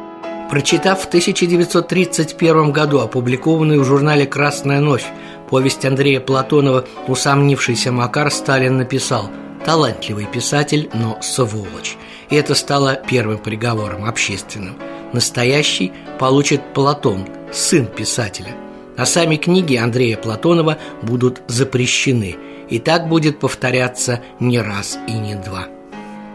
Прочитав 0.49 1.01
в 1.01 1.07
1931 1.07 2.71
году 2.71 2.99
опубликованную 2.99 3.81
в 3.81 3.85
журнале 3.85 4.25
«Красная 4.25 4.79
ночь» 4.79 5.05
повесть 5.49 5.85
Андрея 5.85 6.19
Платонова 6.19 6.85
«Усомнившийся 7.07 7.91
Макар» 7.91 8.31
Сталин 8.31 8.77
написал 8.77 9.29
«Талантливый 9.65 10.25
писатель, 10.25 10.89
но 10.93 11.17
сволочь». 11.21 11.97
И 12.29 12.35
это 12.35 12.55
стало 12.55 12.95
первым 13.07 13.39
приговором 13.39 14.05
общественным. 14.05 14.75
Настоящий 15.13 15.91
получит 16.19 16.73
Платон, 16.73 17.25
сын 17.51 17.85
писателя. 17.87 18.55
А 18.97 19.05
сами 19.05 19.35
книги 19.35 19.75
Андрея 19.75 20.17
Платонова 20.17 20.77
будут 21.01 21.41
запрещены– 21.47 22.37
и 22.69 22.79
так 22.79 23.07
будет 23.07 23.39
повторяться 23.39 24.21
не 24.39 24.59
раз 24.59 24.97
и 25.07 25.13
не 25.13 25.35
два. 25.35 25.67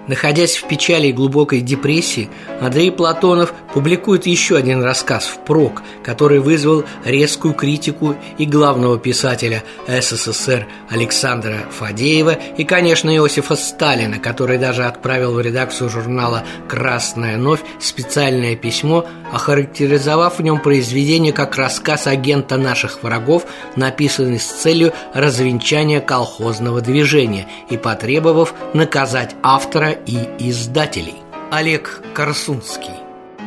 Находясь 0.08 0.56
в 0.56 0.66
печали 0.66 1.08
и 1.08 1.12
глубокой 1.12 1.60
депрессии, 1.60 2.30
Андрей 2.60 2.90
Платонов 2.90 3.52
публикует 3.74 4.26
еще 4.26 4.56
один 4.56 4.82
рассказ 4.82 5.26
«Впрок», 5.26 5.82
который 6.02 6.40
вызвал 6.40 6.84
резкую 7.04 7.54
критику 7.54 8.16
и 8.38 8.46
главного 8.46 8.98
писателя 8.98 9.62
СССР 9.86 10.66
Александра 10.88 11.58
Фадеева 11.70 12.32
и, 12.56 12.64
конечно, 12.64 13.14
Иосифа 13.14 13.54
Сталина, 13.56 14.18
который 14.18 14.58
даже 14.58 14.84
отправил 14.84 15.34
в 15.34 15.40
редакцию 15.40 15.90
журнала 15.90 16.44
«Красная 16.66 17.36
новь» 17.36 17.60
специальное 17.78 18.56
письмо, 18.56 19.06
охарактеризовав 19.32 20.38
в 20.38 20.42
нем 20.42 20.60
произведение 20.60 21.32
как 21.32 21.56
рассказ 21.56 22.06
агента 22.06 22.56
наших 22.56 23.02
врагов, 23.02 23.44
написанный 23.76 24.40
с 24.40 24.46
целью 24.46 24.92
развенчания 25.14 26.00
колхозного 26.00 26.80
движения 26.80 27.46
и 27.68 27.76
потребовав 27.76 28.54
наказать 28.74 29.36
автора 29.42 29.89
и 29.92 30.28
издателей. 30.38 31.16
Олег 31.50 32.02
Корсунский 32.14 33.00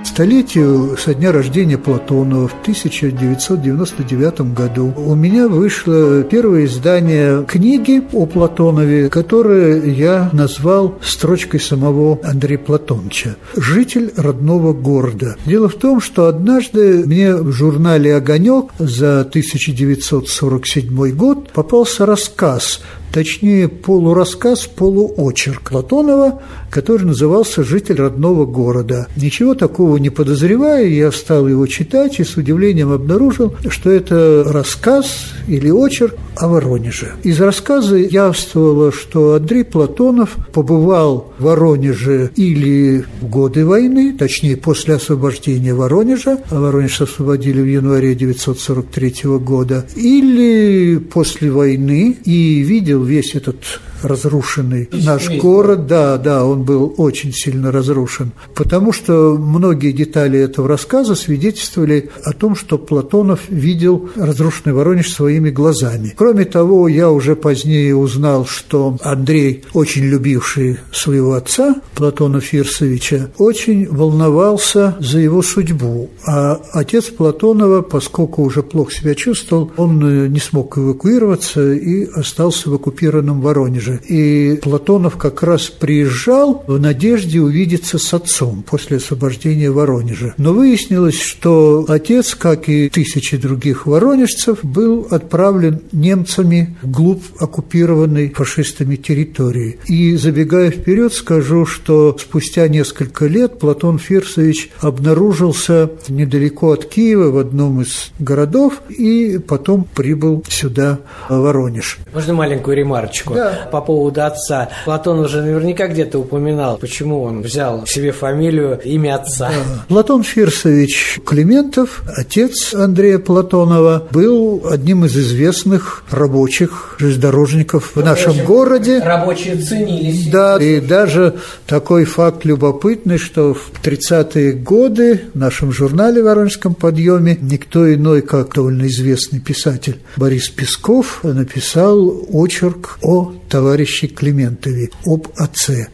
Столетию 0.04 0.98
со 0.98 1.14
дня 1.16 1.32
рождения 1.32 1.78
Платонова 1.78 2.48
в 2.48 2.54
1999 2.62 4.54
году 4.54 4.94
у 4.96 5.16
меня 5.16 5.48
вышло 5.48 6.24
первое 6.24 6.66
издание 6.66 7.46
книги 7.46 8.04
о 8.12 8.26
Платонове, 8.26 9.10
которое 9.10 9.84
я 9.86 10.30
назвал 10.34 11.00
строчкой 11.02 11.60
самого 11.60 12.20
Андрея 12.24 12.60
Платоновича 12.60 13.38
«Житель 13.56 14.12
родного 14.18 14.74
города». 14.74 15.38
Дело 15.46 15.70
в 15.70 15.76
том, 15.76 16.02
что 16.02 16.28
однажды 16.28 17.06
мне 17.06 17.36
в 17.36 17.52
журнале 17.52 18.16
«Огонек» 18.16 18.72
за 18.78 19.22
1947 19.22 21.12
год 21.16 21.50
попался 21.54 22.06
рассказ 22.06 22.82
точнее 23.14 23.70
полурассказ, 23.70 24.66
полуочерк 24.66 25.70
Платонова, 25.70 26.42
который 26.74 27.06
назывался 27.06 27.64
«Житель 27.64 27.98
родного 27.98 28.48
города». 28.48 29.08
Ничего 29.16 29.54
такого 29.54 29.98
не 29.98 30.10
подозревая, 30.10 30.88
я 30.88 31.12
стал 31.12 31.48
его 31.48 31.68
читать 31.68 32.20
и 32.20 32.24
с 32.24 32.36
удивлением 32.36 32.92
обнаружил, 32.92 33.56
что 33.70 33.92
это 33.92 34.44
рассказ 34.48 35.34
или 35.48 35.70
очерк 35.70 36.16
о 36.36 36.48
Воронеже. 36.48 37.12
Из 37.22 37.40
рассказа 37.40 37.96
явствовало, 37.96 38.92
что 38.92 39.36
Андрей 39.36 39.64
Платонов 39.64 40.36
побывал 40.52 41.32
в 41.38 41.44
Воронеже 41.44 42.32
или 42.36 43.06
в 43.22 43.28
годы 43.28 43.68
войны, 43.68 44.16
точнее, 44.18 44.58
после 44.58 44.96
освобождения 44.96 45.76
Воронежа, 45.76 46.40
а 46.50 46.60
Воронеж 46.60 47.02
освободили 47.02 47.62
в 47.62 47.68
январе 47.68 48.14
1943 48.14 49.38
года, 49.38 49.86
или 49.96 50.98
после 50.98 51.52
войны 51.52 52.18
и 52.26 52.62
видел 52.62 53.04
весь 53.04 53.36
этот 53.36 53.58
разрушенный 54.04 54.90
наш 54.92 55.30
город, 55.38 55.88
да, 55.88 56.18
да, 56.18 56.46
он 56.46 56.64
был 56.64 56.94
очень 56.98 57.34
сильно 57.34 57.72
разрушен, 57.72 58.32
потому 58.56 58.92
что 58.92 59.38
многие 59.38 59.92
детали 59.92 60.40
этого 60.40 60.68
рассказа 60.68 61.16
свидетельствовали 61.16 62.10
о 62.24 62.34
том, 62.34 62.56
что 62.56 62.78
Платонов 62.78 63.50
видел 63.50 64.10
разрушенный 64.16 64.74
Воронеж 64.74 65.12
своими 65.12 65.50
глазами. 65.50 66.14
Кроме 66.16 66.46
того, 66.46 66.88
я 66.88 67.10
уже 67.10 67.36
позднее 67.36 67.96
узнал, 67.96 68.46
что 68.46 68.98
Андрей, 69.02 69.64
очень 69.74 70.04
любивший 70.04 70.78
своего 70.92 71.34
отца, 71.34 71.76
Платона 71.96 72.40
Фирсовича, 72.42 73.32
очень 73.38 73.88
волновался 73.88 74.96
за 75.00 75.20
его 75.20 75.42
судьбу, 75.42 76.10
а 76.26 76.60
отец 76.74 77.06
Платонова, 77.06 77.82
поскольку 77.82 78.44
уже 78.44 78.64
плохо 78.64 78.94
себя 78.94 79.16
чувствовал, 79.16 79.72
он 79.78 80.32
не 80.32 80.40
смог 80.40 80.78
эвакуироваться 80.78 81.74
и 81.74 82.06
остался 82.06 82.70
в 82.70 82.74
оккупированном 82.74 83.42
Воронеже 83.42 83.93
тоже. 83.94 84.14
И 84.14 84.60
Платонов 84.62 85.18
как 85.18 85.44
раз 85.44 85.68
приезжал 85.68 86.64
в 86.68 86.80
надежде 86.80 87.40
увидеться 87.40 87.98
с 87.98 88.14
отцом 88.14 88.64
после 88.64 88.98
освобождения 88.98 89.72
Воронежа. 89.72 90.34
Но 90.38 90.54
выяснилось, 90.54 91.20
что 91.20 91.86
отец, 91.88 92.36
как 92.36 92.70
и 92.70 92.90
тысячи 92.90 93.38
других 93.38 93.86
воронежцев, 93.86 94.60
был 94.64 95.08
отправлен 95.10 95.82
немцами 95.92 96.76
вглубь 96.82 97.24
оккупированной 97.40 98.30
фашистами 98.30 98.96
территории. 98.96 99.80
И 99.88 100.16
забегая 100.16 100.72
вперед, 100.72 101.14
скажу, 101.14 101.66
что 101.66 102.16
спустя 102.20 102.68
несколько 102.68 103.26
лет 103.26 103.60
Платон 103.60 104.00
Фирсович 104.00 104.72
обнаружился 104.80 105.90
недалеко 106.08 106.72
от 106.72 106.86
Киева 106.86 107.32
в 107.32 107.38
одном 107.38 107.82
из 107.82 108.12
городов 108.20 108.82
и 108.90 109.40
потом 109.40 109.84
прибыл 109.84 110.44
сюда, 110.48 111.00
в 111.30 111.38
Воронеж. 111.44 112.00
Можно 112.14 112.34
маленькую 112.34 112.78
ремарочку? 112.78 113.34
Да. 113.34 113.68
По 113.72 113.82
поводу 113.84 114.24
отца. 114.24 114.70
Платон 114.86 115.20
уже 115.20 115.42
наверняка 115.42 115.88
где-то 115.88 116.20
упоминал, 116.20 116.78
почему 116.78 117.22
он 117.22 117.42
взял 117.42 117.86
себе 117.86 118.12
фамилию, 118.12 118.80
имя 118.84 119.16
отца. 119.16 119.52
Платон 119.88 120.24
Фирсович 120.24 121.20
Климентов, 121.26 122.04
отец 122.18 122.74
Андрея 122.74 123.20
Платонова, 123.20 124.08
был 124.12 124.64
одним 124.70 125.06
из 125.06 125.18
известных 125.18 126.04
рабочих 126.10 126.96
железнодорожников 127.00 127.96
в 127.96 128.04
нашем 128.04 128.46
городе. 128.46 129.00
Рабочие 129.00 129.58
ценились. 129.58 130.28
Да, 130.30 130.58
и 130.58 130.80
даже 130.80 131.36
такой 131.68 132.06
факт 132.06 132.46
любопытный, 132.46 133.18
что 133.18 133.54
в 133.54 133.72
30-е 133.84 134.54
годы 134.54 135.22
в 135.34 135.38
нашем 135.38 135.72
журнале 135.72 136.24
«Воронежском 136.24 136.76
подъеме» 136.76 137.38
никто 137.42 137.94
иной, 137.94 138.22
как 138.22 138.54
довольно 138.54 138.88
известный 138.88 139.40
писатель 139.40 140.00
Борис 140.16 140.50
Песков, 140.50 141.24
написал 141.24 142.26
очерк 142.32 142.98
о 143.02 143.34
товарище 143.50 143.63
Климентове, 144.08 144.90
об 145.06 145.28
отце. 145.36 145.88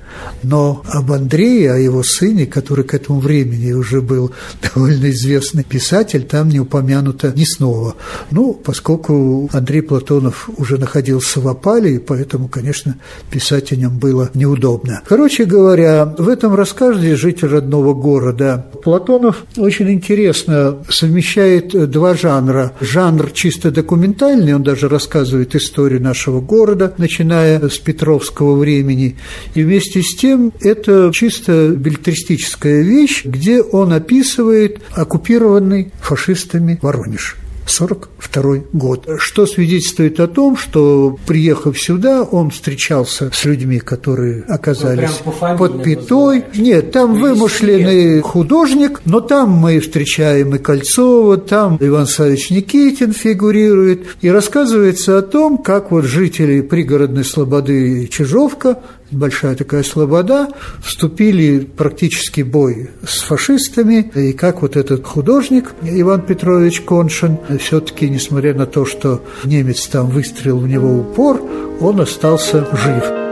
Но 0.43 0.83
об 0.87 1.11
Андрее, 1.11 1.73
о 1.73 1.77
его 1.77 2.03
сыне, 2.03 2.45
который 2.45 2.83
к 2.83 2.93
этому 2.93 3.19
времени 3.19 3.71
уже 3.71 4.01
был 4.01 4.31
довольно 4.73 5.09
известный 5.11 5.63
писатель, 5.63 6.23
там 6.23 6.49
не 6.49 6.59
упомянуто 6.59 7.33
ни 7.35 7.43
снова. 7.43 7.95
Ну, 8.31 8.53
поскольку 8.53 9.49
Андрей 9.53 9.81
Платонов 9.81 10.49
уже 10.57 10.77
находился 10.77 11.39
в 11.39 11.47
опале, 11.47 11.95
и 11.95 11.99
поэтому, 11.99 12.47
конечно, 12.47 12.95
писать 13.31 13.71
о 13.71 13.75
нем 13.75 13.97
было 13.97 14.29
неудобно. 14.33 15.01
Короче 15.07 15.45
говоря, 15.45 16.05
в 16.05 16.27
этом 16.27 16.55
рассказе 16.55 17.15
«Житель 17.15 17.49
родного 17.49 17.93
города» 17.93 18.65
Платонов 18.83 19.43
очень 19.57 19.91
интересно 19.91 20.77
совмещает 20.89 21.89
два 21.89 22.15
жанра. 22.15 22.73
Жанр 22.79 23.31
чисто 23.31 23.71
документальный, 23.71 24.53
он 24.53 24.63
даже 24.63 24.87
рассказывает 24.87 25.55
историю 25.55 26.01
нашего 26.01 26.41
города, 26.41 26.93
начиная 26.97 27.58
с 27.67 27.79
Петровского 27.79 28.55
времени. 28.55 29.17
И 29.55 29.63
вместе 29.63 30.01
с 30.01 30.15
тем 30.15 30.53
это 30.61 31.11
чисто 31.13 31.69
билетристическая 31.69 32.81
вещь, 32.81 33.25
где 33.25 33.61
он 33.61 33.91
описывает 33.91 34.79
оккупированный 34.91 35.91
фашистами 35.99 36.79
Воронеж. 36.81 37.38
1942 37.69 38.63
год, 38.73 39.07
что 39.17 39.45
свидетельствует 39.45 40.19
о 40.19 40.27
том, 40.27 40.57
что, 40.57 41.17
приехав 41.25 41.79
сюда, 41.79 42.23
он 42.23 42.49
встречался 42.49 43.29
с 43.33 43.45
людьми, 43.45 43.79
которые 43.79 44.43
оказались 44.43 45.21
по 45.23 45.31
под 45.55 45.83
пятой. 45.83 46.45
Нет, 46.55 46.91
там 46.91 47.13
Ну, 47.13 47.19
вымышленный 47.21 47.95
естественно. 47.95 48.21
художник, 48.23 49.01
но 49.05 49.21
там 49.21 49.51
мы 49.51 49.79
встречаем 49.79 50.55
и 50.55 50.57
Кольцова, 50.57 51.37
там 51.37 51.77
Иван 51.79 52.07
Савич 52.07 52.49
Никитин 52.49 53.13
фигурирует, 53.13 54.05
и 54.21 54.29
рассказывается 54.29 55.17
о 55.17 55.21
том, 55.21 55.57
как 55.57 55.91
вот 55.91 56.05
жители 56.05 56.61
пригородной 56.61 57.23
слободы 57.23 58.07
Чижовка 58.07 58.79
большая 59.11 59.55
такая 59.55 59.83
слобода, 59.83 60.49
вступили 60.83 61.59
в 61.59 61.67
практически 61.67 62.41
бой 62.41 62.89
с 63.07 63.21
фашистами, 63.21 64.11
и 64.15 64.33
как 64.33 64.61
вот 64.61 64.75
этот 64.75 65.05
художник 65.05 65.73
Иван 65.81 66.21
Петрович 66.21 66.81
Коншин, 66.81 67.37
все-таки, 67.59 68.09
несмотря 68.09 68.53
на 68.53 68.65
то, 68.65 68.85
что 68.85 69.23
немец 69.43 69.87
там 69.87 70.07
выстрелил 70.07 70.59
в 70.59 70.67
него 70.67 70.99
упор, 70.99 71.41
он 71.79 72.01
остался 72.01 72.67
жив. 72.75 73.28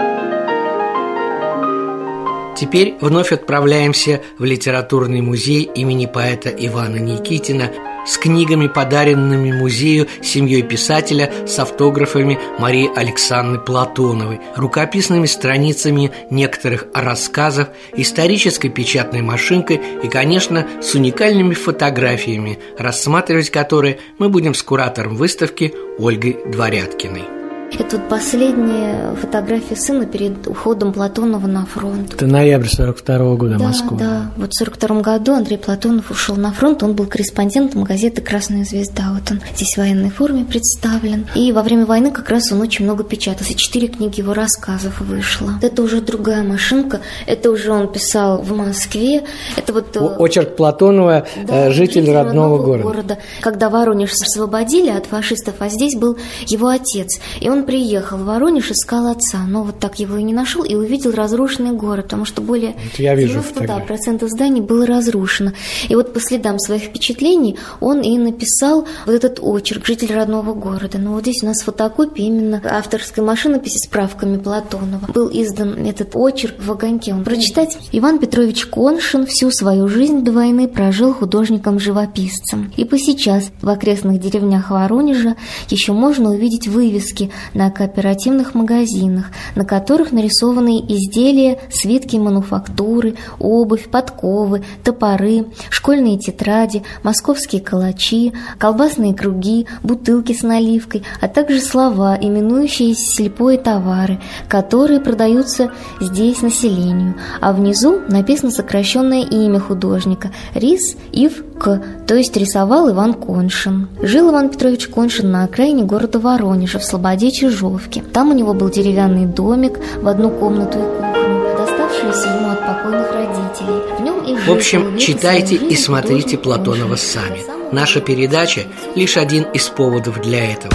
Теперь 2.57 2.95
вновь 3.01 3.31
отправляемся 3.31 4.21
в 4.39 4.43
литературный 4.43 5.21
музей 5.21 5.61
имени 5.61 6.07
поэта 6.07 6.49
Ивана 6.49 6.95
Никитина 6.95 7.71
с 8.07 8.17
книгами, 8.17 8.67
подаренными 8.67 9.51
музею 9.51 10.07
семьей 10.23 10.63
писателя 10.63 11.31
с 11.45 11.59
автографами 11.59 12.39
Марии 12.57 12.89
Александры 12.95 13.59
Платоновой, 13.59 14.39
рукописными 14.55 15.27
страницами 15.27 16.11
некоторых 16.31 16.87
рассказов, 16.95 17.67
исторической 17.95 18.69
печатной 18.69 19.21
машинкой 19.21 19.79
и, 20.01 20.07
конечно, 20.07 20.65
с 20.81 20.95
уникальными 20.95 21.53
фотографиями, 21.53 22.57
рассматривать 22.79 23.51
которые 23.51 23.99
мы 24.17 24.29
будем 24.29 24.55
с 24.55 24.63
куратором 24.63 25.15
выставки 25.15 25.75
Ольгой 25.99 26.37
Дворяткиной. 26.49 27.36
Это 27.73 27.97
вот 27.97 28.09
последняя 28.09 29.13
фотография 29.21 29.75
сына 29.75 30.05
перед 30.05 30.47
уходом 30.47 30.93
Платонова 30.93 31.45
на 31.47 31.65
фронт. 31.65 32.13
Это 32.13 32.25
ноябрь 32.25 32.67
42 32.67 33.35
года, 33.35 33.57
Да, 33.57 33.65
Москва. 33.67 33.97
да. 33.97 34.31
Вот 34.37 34.53
в 34.53 34.57
42 34.57 35.01
году 35.01 35.33
Андрей 35.33 35.57
Платонов 35.57 36.09
ушел 36.09 36.35
на 36.37 36.51
фронт. 36.53 36.81
Он 36.81 36.93
был 36.93 37.05
корреспондентом 37.05 37.83
газеты 37.83 38.21
«Красная 38.21 38.63
звезда». 38.63 39.11
Вот 39.13 39.29
он 39.31 39.41
здесь 39.53 39.73
в 39.75 39.77
военной 39.77 40.09
форме 40.09 40.45
представлен. 40.45 41.27
И 41.35 41.51
во 41.51 41.61
время 41.61 41.85
войны 41.85 42.11
как 42.11 42.29
раз 42.29 42.51
он 42.51 42.61
очень 42.61 42.85
много 42.85 43.03
печатался. 43.03 43.53
Четыре 43.53 43.89
книги 43.89 44.19
его 44.21 44.33
рассказов 44.33 44.99
вышло. 45.01 45.53
Это 45.61 45.83
уже 45.83 46.01
другая 46.01 46.43
машинка. 46.43 47.01
Это 47.27 47.51
уже 47.51 47.71
он 47.71 47.91
писал 47.91 48.41
в 48.41 48.55
Москве. 48.55 49.23
Это 49.55 49.73
вот... 49.73 49.95
э, 49.95 49.99
Очерк 49.99 50.55
Платонова 50.55 51.27
да, 51.45 51.67
э, 51.67 51.71
«Житель 51.71 52.09
родного 52.11 52.57
города». 52.63 53.17
Когда 53.41 53.69
Воронеж 53.69 54.13
освободили 54.13 54.89
от 54.89 55.05
фашистов, 55.05 55.55
а 55.59 55.69
здесь 55.69 55.95
был 55.95 56.17
его 56.47 56.69
отец. 56.69 57.19
И 57.39 57.49
он 57.49 57.56
приехал 57.63 58.17
в 58.17 58.25
Воронеж, 58.25 58.71
искал 58.71 59.07
отца, 59.07 59.39
но 59.47 59.63
вот 59.63 59.79
так 59.79 59.99
его 59.99 60.17
и 60.17 60.23
не 60.23 60.33
нашел, 60.33 60.63
и 60.63 60.75
увидел 60.75 61.11
разрушенный 61.11 61.71
город, 61.71 62.05
потому 62.05 62.25
что 62.25 62.41
более 62.41 62.75
Вот 62.83 62.99
я 62.99 63.15
вижу 63.15 63.39
90 63.39 63.67
да, 63.67 63.79
процентов 63.79 64.29
зданий 64.29 64.61
было 64.61 64.85
разрушено. 64.85 65.51
И 65.89 65.95
вот 65.95 66.13
по 66.13 66.19
следам 66.19 66.59
своих 66.59 66.83
впечатлений 66.83 67.57
он 67.79 68.01
и 68.01 68.17
написал 68.17 68.87
вот 69.05 69.13
этот 69.13 69.39
очерк 69.41 69.85
«Житель 69.85 70.13
родного 70.13 70.53
города». 70.53 70.97
Ну 70.97 71.13
вот 71.13 71.21
здесь 71.21 71.43
у 71.43 71.47
нас 71.47 71.61
фотокопия 71.61 72.27
именно 72.27 72.61
авторской 72.63 73.23
машинописи 73.23 73.77
с 73.77 73.87
справками 73.87 74.37
Платонова. 74.37 75.11
Был 75.11 75.29
издан 75.31 75.85
этот 75.85 76.11
очерк 76.15 76.55
в 76.59 76.71
«Огоньке». 76.71 77.13
Он 77.13 77.23
прочитать. 77.23 77.77
Иван 77.91 78.19
Петрович 78.19 78.65
Коншин 78.65 79.25
всю 79.25 79.51
свою 79.51 79.87
жизнь 79.87 80.21
до 80.23 80.31
войны 80.31 80.67
прожил 80.67 81.13
художником-живописцем. 81.13 82.73
И 82.77 82.85
по 82.85 82.97
сейчас 82.97 83.51
в 83.61 83.69
окрестных 83.69 84.19
деревнях 84.19 84.71
Воронежа 84.71 85.35
еще 85.69 85.93
можно 85.93 86.31
увидеть 86.31 86.67
вывески 86.67 87.31
на 87.53 87.71
кооперативных 87.71 88.55
магазинах, 88.55 89.27
на 89.55 89.65
которых 89.65 90.11
нарисованы 90.11 90.79
изделия, 90.87 91.59
свитки 91.69 92.17
мануфактуры, 92.17 93.15
обувь, 93.39 93.89
подковы, 93.89 94.63
топоры, 94.83 95.45
школьные 95.69 96.17
тетради, 96.17 96.83
московские 97.03 97.61
калачи, 97.61 98.33
колбасные 98.57 99.13
круги, 99.13 99.67
бутылки 99.83 100.33
с 100.33 100.43
наливкой, 100.43 101.03
а 101.21 101.27
также 101.27 101.59
слова, 101.59 102.17
именующиеся 102.19 103.15
слепые 103.15 103.57
товары, 103.57 104.19
которые 104.47 104.99
продаются 104.99 105.71
здесь 105.99 106.41
населению. 106.41 107.15
А 107.41 107.53
внизу 107.53 107.99
написано 108.07 108.51
сокращенное 108.51 109.23
имя 109.23 109.59
художника– 109.59 110.31
Рис 110.53 110.95
Ив 111.11 111.43
К, 111.59 111.81
то 112.07 112.15
есть 112.15 112.35
рисовал 112.37 112.89
Иван 112.91 113.13
Коншин. 113.13 113.89
Жил 114.01 114.31
Иван 114.31 114.49
Петрович 114.49 114.87
Коншин 114.87 115.31
на 115.31 115.43
окраине 115.43 115.83
города 115.83 116.19
Воронежа, 116.19 116.79
в 116.79 116.83
Слободе 116.83 117.31
Чижовке. 117.37 118.01
Там 118.01 118.31
у 118.31 118.33
него 118.33 118.55
был 118.55 118.69
деревянный 118.71 119.27
домик 119.27 119.77
в 120.01 120.07
одну 120.07 120.31
комнату 120.31 120.79
и 120.79 120.81
кухню, 120.81 121.55
доставшийся 121.55 122.29
ему 122.29 122.49
от 122.49 122.65
покойных 122.65 123.11
родителей. 123.13 123.95
В 123.95 124.01
нем 124.01 124.23
и 124.23 124.35
жил 124.35 124.55
В 124.55 124.57
общем, 124.57 124.97
читайте 124.97 125.53
и 125.53 125.75
смотрите 125.75 126.39
Платонова 126.39 126.95
сами. 126.95 127.41
Наша 127.71 128.01
передача– 128.01 128.61
лишь 128.95 129.17
один 129.17 129.43
из 129.53 129.67
поводов 129.67 130.19
для 130.21 130.51
этого. 130.51 130.73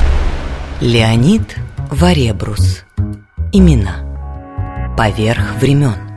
Леонид 0.80 1.42
Варебрус. 1.90 2.84
Имена. 3.52 3.96
Поверх 4.96 5.56
времен. 5.60 6.11